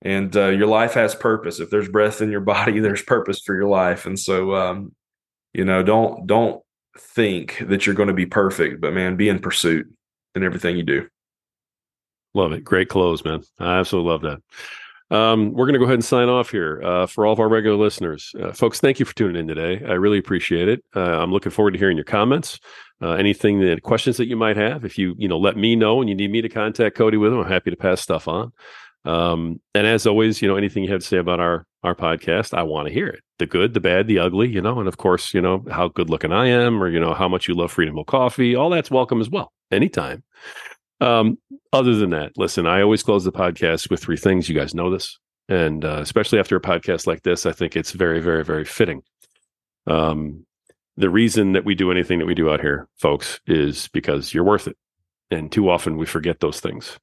and 0.02 0.36
uh, 0.36 0.48
your 0.48 0.68
life 0.68 0.94
has 0.94 1.16
purpose. 1.16 1.60
If 1.60 1.70
there's 1.70 1.90
breath 1.90 2.22
in 2.22 2.32
your 2.32 2.42
body, 2.42 2.80
there's 2.82 3.02
purpose 3.02 3.42
for 3.46 3.56
your 3.56 3.68
life. 3.68 4.06
And 4.06 4.20
so, 4.20 4.56
um, 4.56 4.94
you 5.54 5.66
know, 5.66 5.84
don't 5.84 6.28
don't 6.28 6.62
think 6.98 7.64
that 7.68 7.86
you're 7.86 7.96
going 7.96 8.08
to 8.08 8.14
be 8.14 8.26
perfect, 8.26 8.82
but 8.82 8.94
man, 8.94 9.16
be 9.16 9.30
in 9.30 9.40
pursuit 9.40 9.88
in 10.36 10.44
everything 10.44 10.78
you 10.78 10.84
do. 10.84 11.08
Love 12.34 12.52
it. 12.52 12.64
Great 12.64 12.90
close, 12.90 13.24
man. 13.24 13.42
I 13.60 13.80
absolutely 13.80 14.12
love 14.12 14.22
that. 14.22 14.42
Um, 15.12 15.54
we're 15.54 15.66
going 15.66 15.74
to 15.74 15.80
go 15.80 15.86
ahead 15.86 15.96
and 15.96 16.06
sign 16.06 16.30
off 16.30 16.52
here 16.52 16.82
uh, 16.84 17.08
for 17.08 17.26
all 17.26 17.34
of 17.34 17.40
our 17.40 17.50
regular 17.50 17.78
listeners. 17.78 18.32
Uh, 18.40 18.52
folks, 18.52 18.80
thank 18.80 19.00
you 19.00 19.06
for 19.06 19.16
tuning 19.16 19.38
in 19.38 19.48
today. 19.48 19.84
I 19.84 19.94
really 19.94 20.20
appreciate 20.20 20.70
it. 20.70 20.84
Uh, 20.96 21.00
I'm 21.00 21.32
looking 21.32 21.52
forward 21.52 21.72
to 21.72 21.80
hearing 21.80 21.98
your 21.98 22.04
comments, 22.04 22.60
uh, 23.02 23.14
anything 23.14 23.60
that 23.62 23.82
questions 23.82 24.18
that 24.18 24.28
you 24.28 24.36
might 24.36 24.56
have. 24.56 24.86
If 24.86 25.00
you, 25.00 25.16
you 25.18 25.28
know, 25.28 25.40
let 25.40 25.58
me 25.58 25.76
know 25.76 26.00
and 26.00 26.10
you 26.10 26.16
need 26.16 26.30
me 26.30 26.42
to 26.44 26.50
contact 26.50 26.96
Cody 26.96 27.18
with 27.18 27.32
them, 27.32 27.40
I'm 27.40 27.48
happy 27.48 27.72
to 27.72 27.78
pass 27.78 28.02
stuff 28.02 28.28
on. 28.28 28.54
Um, 29.06 29.62
and 29.74 29.88
as 29.88 30.06
always, 30.06 30.42
you 30.42 30.48
know, 30.48 30.56
anything 30.56 30.84
you 30.84 30.92
have 30.92 31.02
to 31.02 31.08
say 31.08 31.18
about 31.18 31.40
our, 31.40 31.66
our 31.84 31.96
podcast, 31.96 32.54
I 32.54 32.64
want 32.64 32.88
to 32.88 32.94
hear 32.94 33.08
it. 33.08 33.22
The 33.38 33.46
good, 33.46 33.74
the 33.74 33.80
bad, 33.80 34.08
the 34.08 34.20
ugly, 34.20 34.50
you 34.50 34.62
know, 34.62 34.80
and 34.80 34.88
of 34.88 34.98
course, 34.98 35.34
you 35.34 35.42
know, 35.42 35.66
how 35.72 35.88
good 35.88 36.10
looking 36.10 36.34
I 36.34 36.48
am 36.48 36.84
or, 36.84 36.90
you 36.90 37.00
know, 37.00 37.14
how 37.14 37.30
much 37.30 37.48
you 37.48 37.54
love 37.54 37.72
Freedom 37.72 37.96
Milk 37.96 38.08
Coffee, 38.08 38.56
all 38.56 38.70
that's 38.70 38.92
welcome 38.92 39.22
as 39.22 39.30
well. 39.30 39.54
Anytime. 39.72 40.24
Um, 41.02 41.38
other 41.72 41.96
than 41.96 42.10
that, 42.10 42.34
listen, 42.36 42.68
I 42.68 42.82
always 42.82 43.04
close 43.04 43.24
the 43.24 43.32
podcast 43.32 43.90
with 43.90 44.02
three 44.02 44.18
things. 44.18 44.50
You 44.50 44.56
guys 44.56 44.76
know 44.76 44.90
this. 44.90 45.18
And 45.48 45.86
uh, 45.86 46.00
especially 46.02 46.40
after 46.40 46.56
a 46.56 46.62
podcast 46.62 47.08
like 47.08 47.24
this, 47.24 47.46
I 47.46 47.52
think 47.52 47.76
it's 47.76 47.92
very, 47.92 48.20
very, 48.20 48.44
very 48.44 48.66
fitting. 48.66 49.02
Um, 49.88 50.46
the 50.98 51.10
reason 51.10 51.54
that 51.54 51.66
we 51.66 51.76
do 51.76 51.92
anything 51.92 52.20
that 52.20 52.26
we 52.26 52.36
do 52.36 52.52
out 52.52 52.60
here, 52.60 52.88
folks, 52.98 53.40
is 53.48 53.88
because 53.94 54.34
you're 54.34 54.44
worth 54.44 54.68
it. 54.68 54.76
And 55.32 55.52
too 55.52 55.70
often 55.70 55.98
we 55.98 56.06
forget 56.06 56.40
those 56.40 56.60
things. 56.60 57.00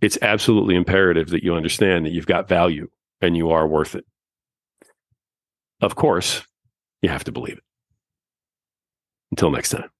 It's 0.00 0.18
absolutely 0.22 0.76
imperative 0.76 1.30
that 1.30 1.44
you 1.44 1.54
understand 1.54 2.06
that 2.06 2.12
you've 2.12 2.26
got 2.26 2.48
value 2.48 2.88
and 3.20 3.36
you 3.36 3.50
are 3.50 3.66
worth 3.66 3.94
it. 3.94 4.04
Of 5.80 5.94
course, 5.94 6.42
you 7.02 7.08
have 7.08 7.24
to 7.24 7.32
believe 7.32 7.58
it. 7.58 7.64
Until 9.30 9.50
next 9.50 9.70
time. 9.70 9.90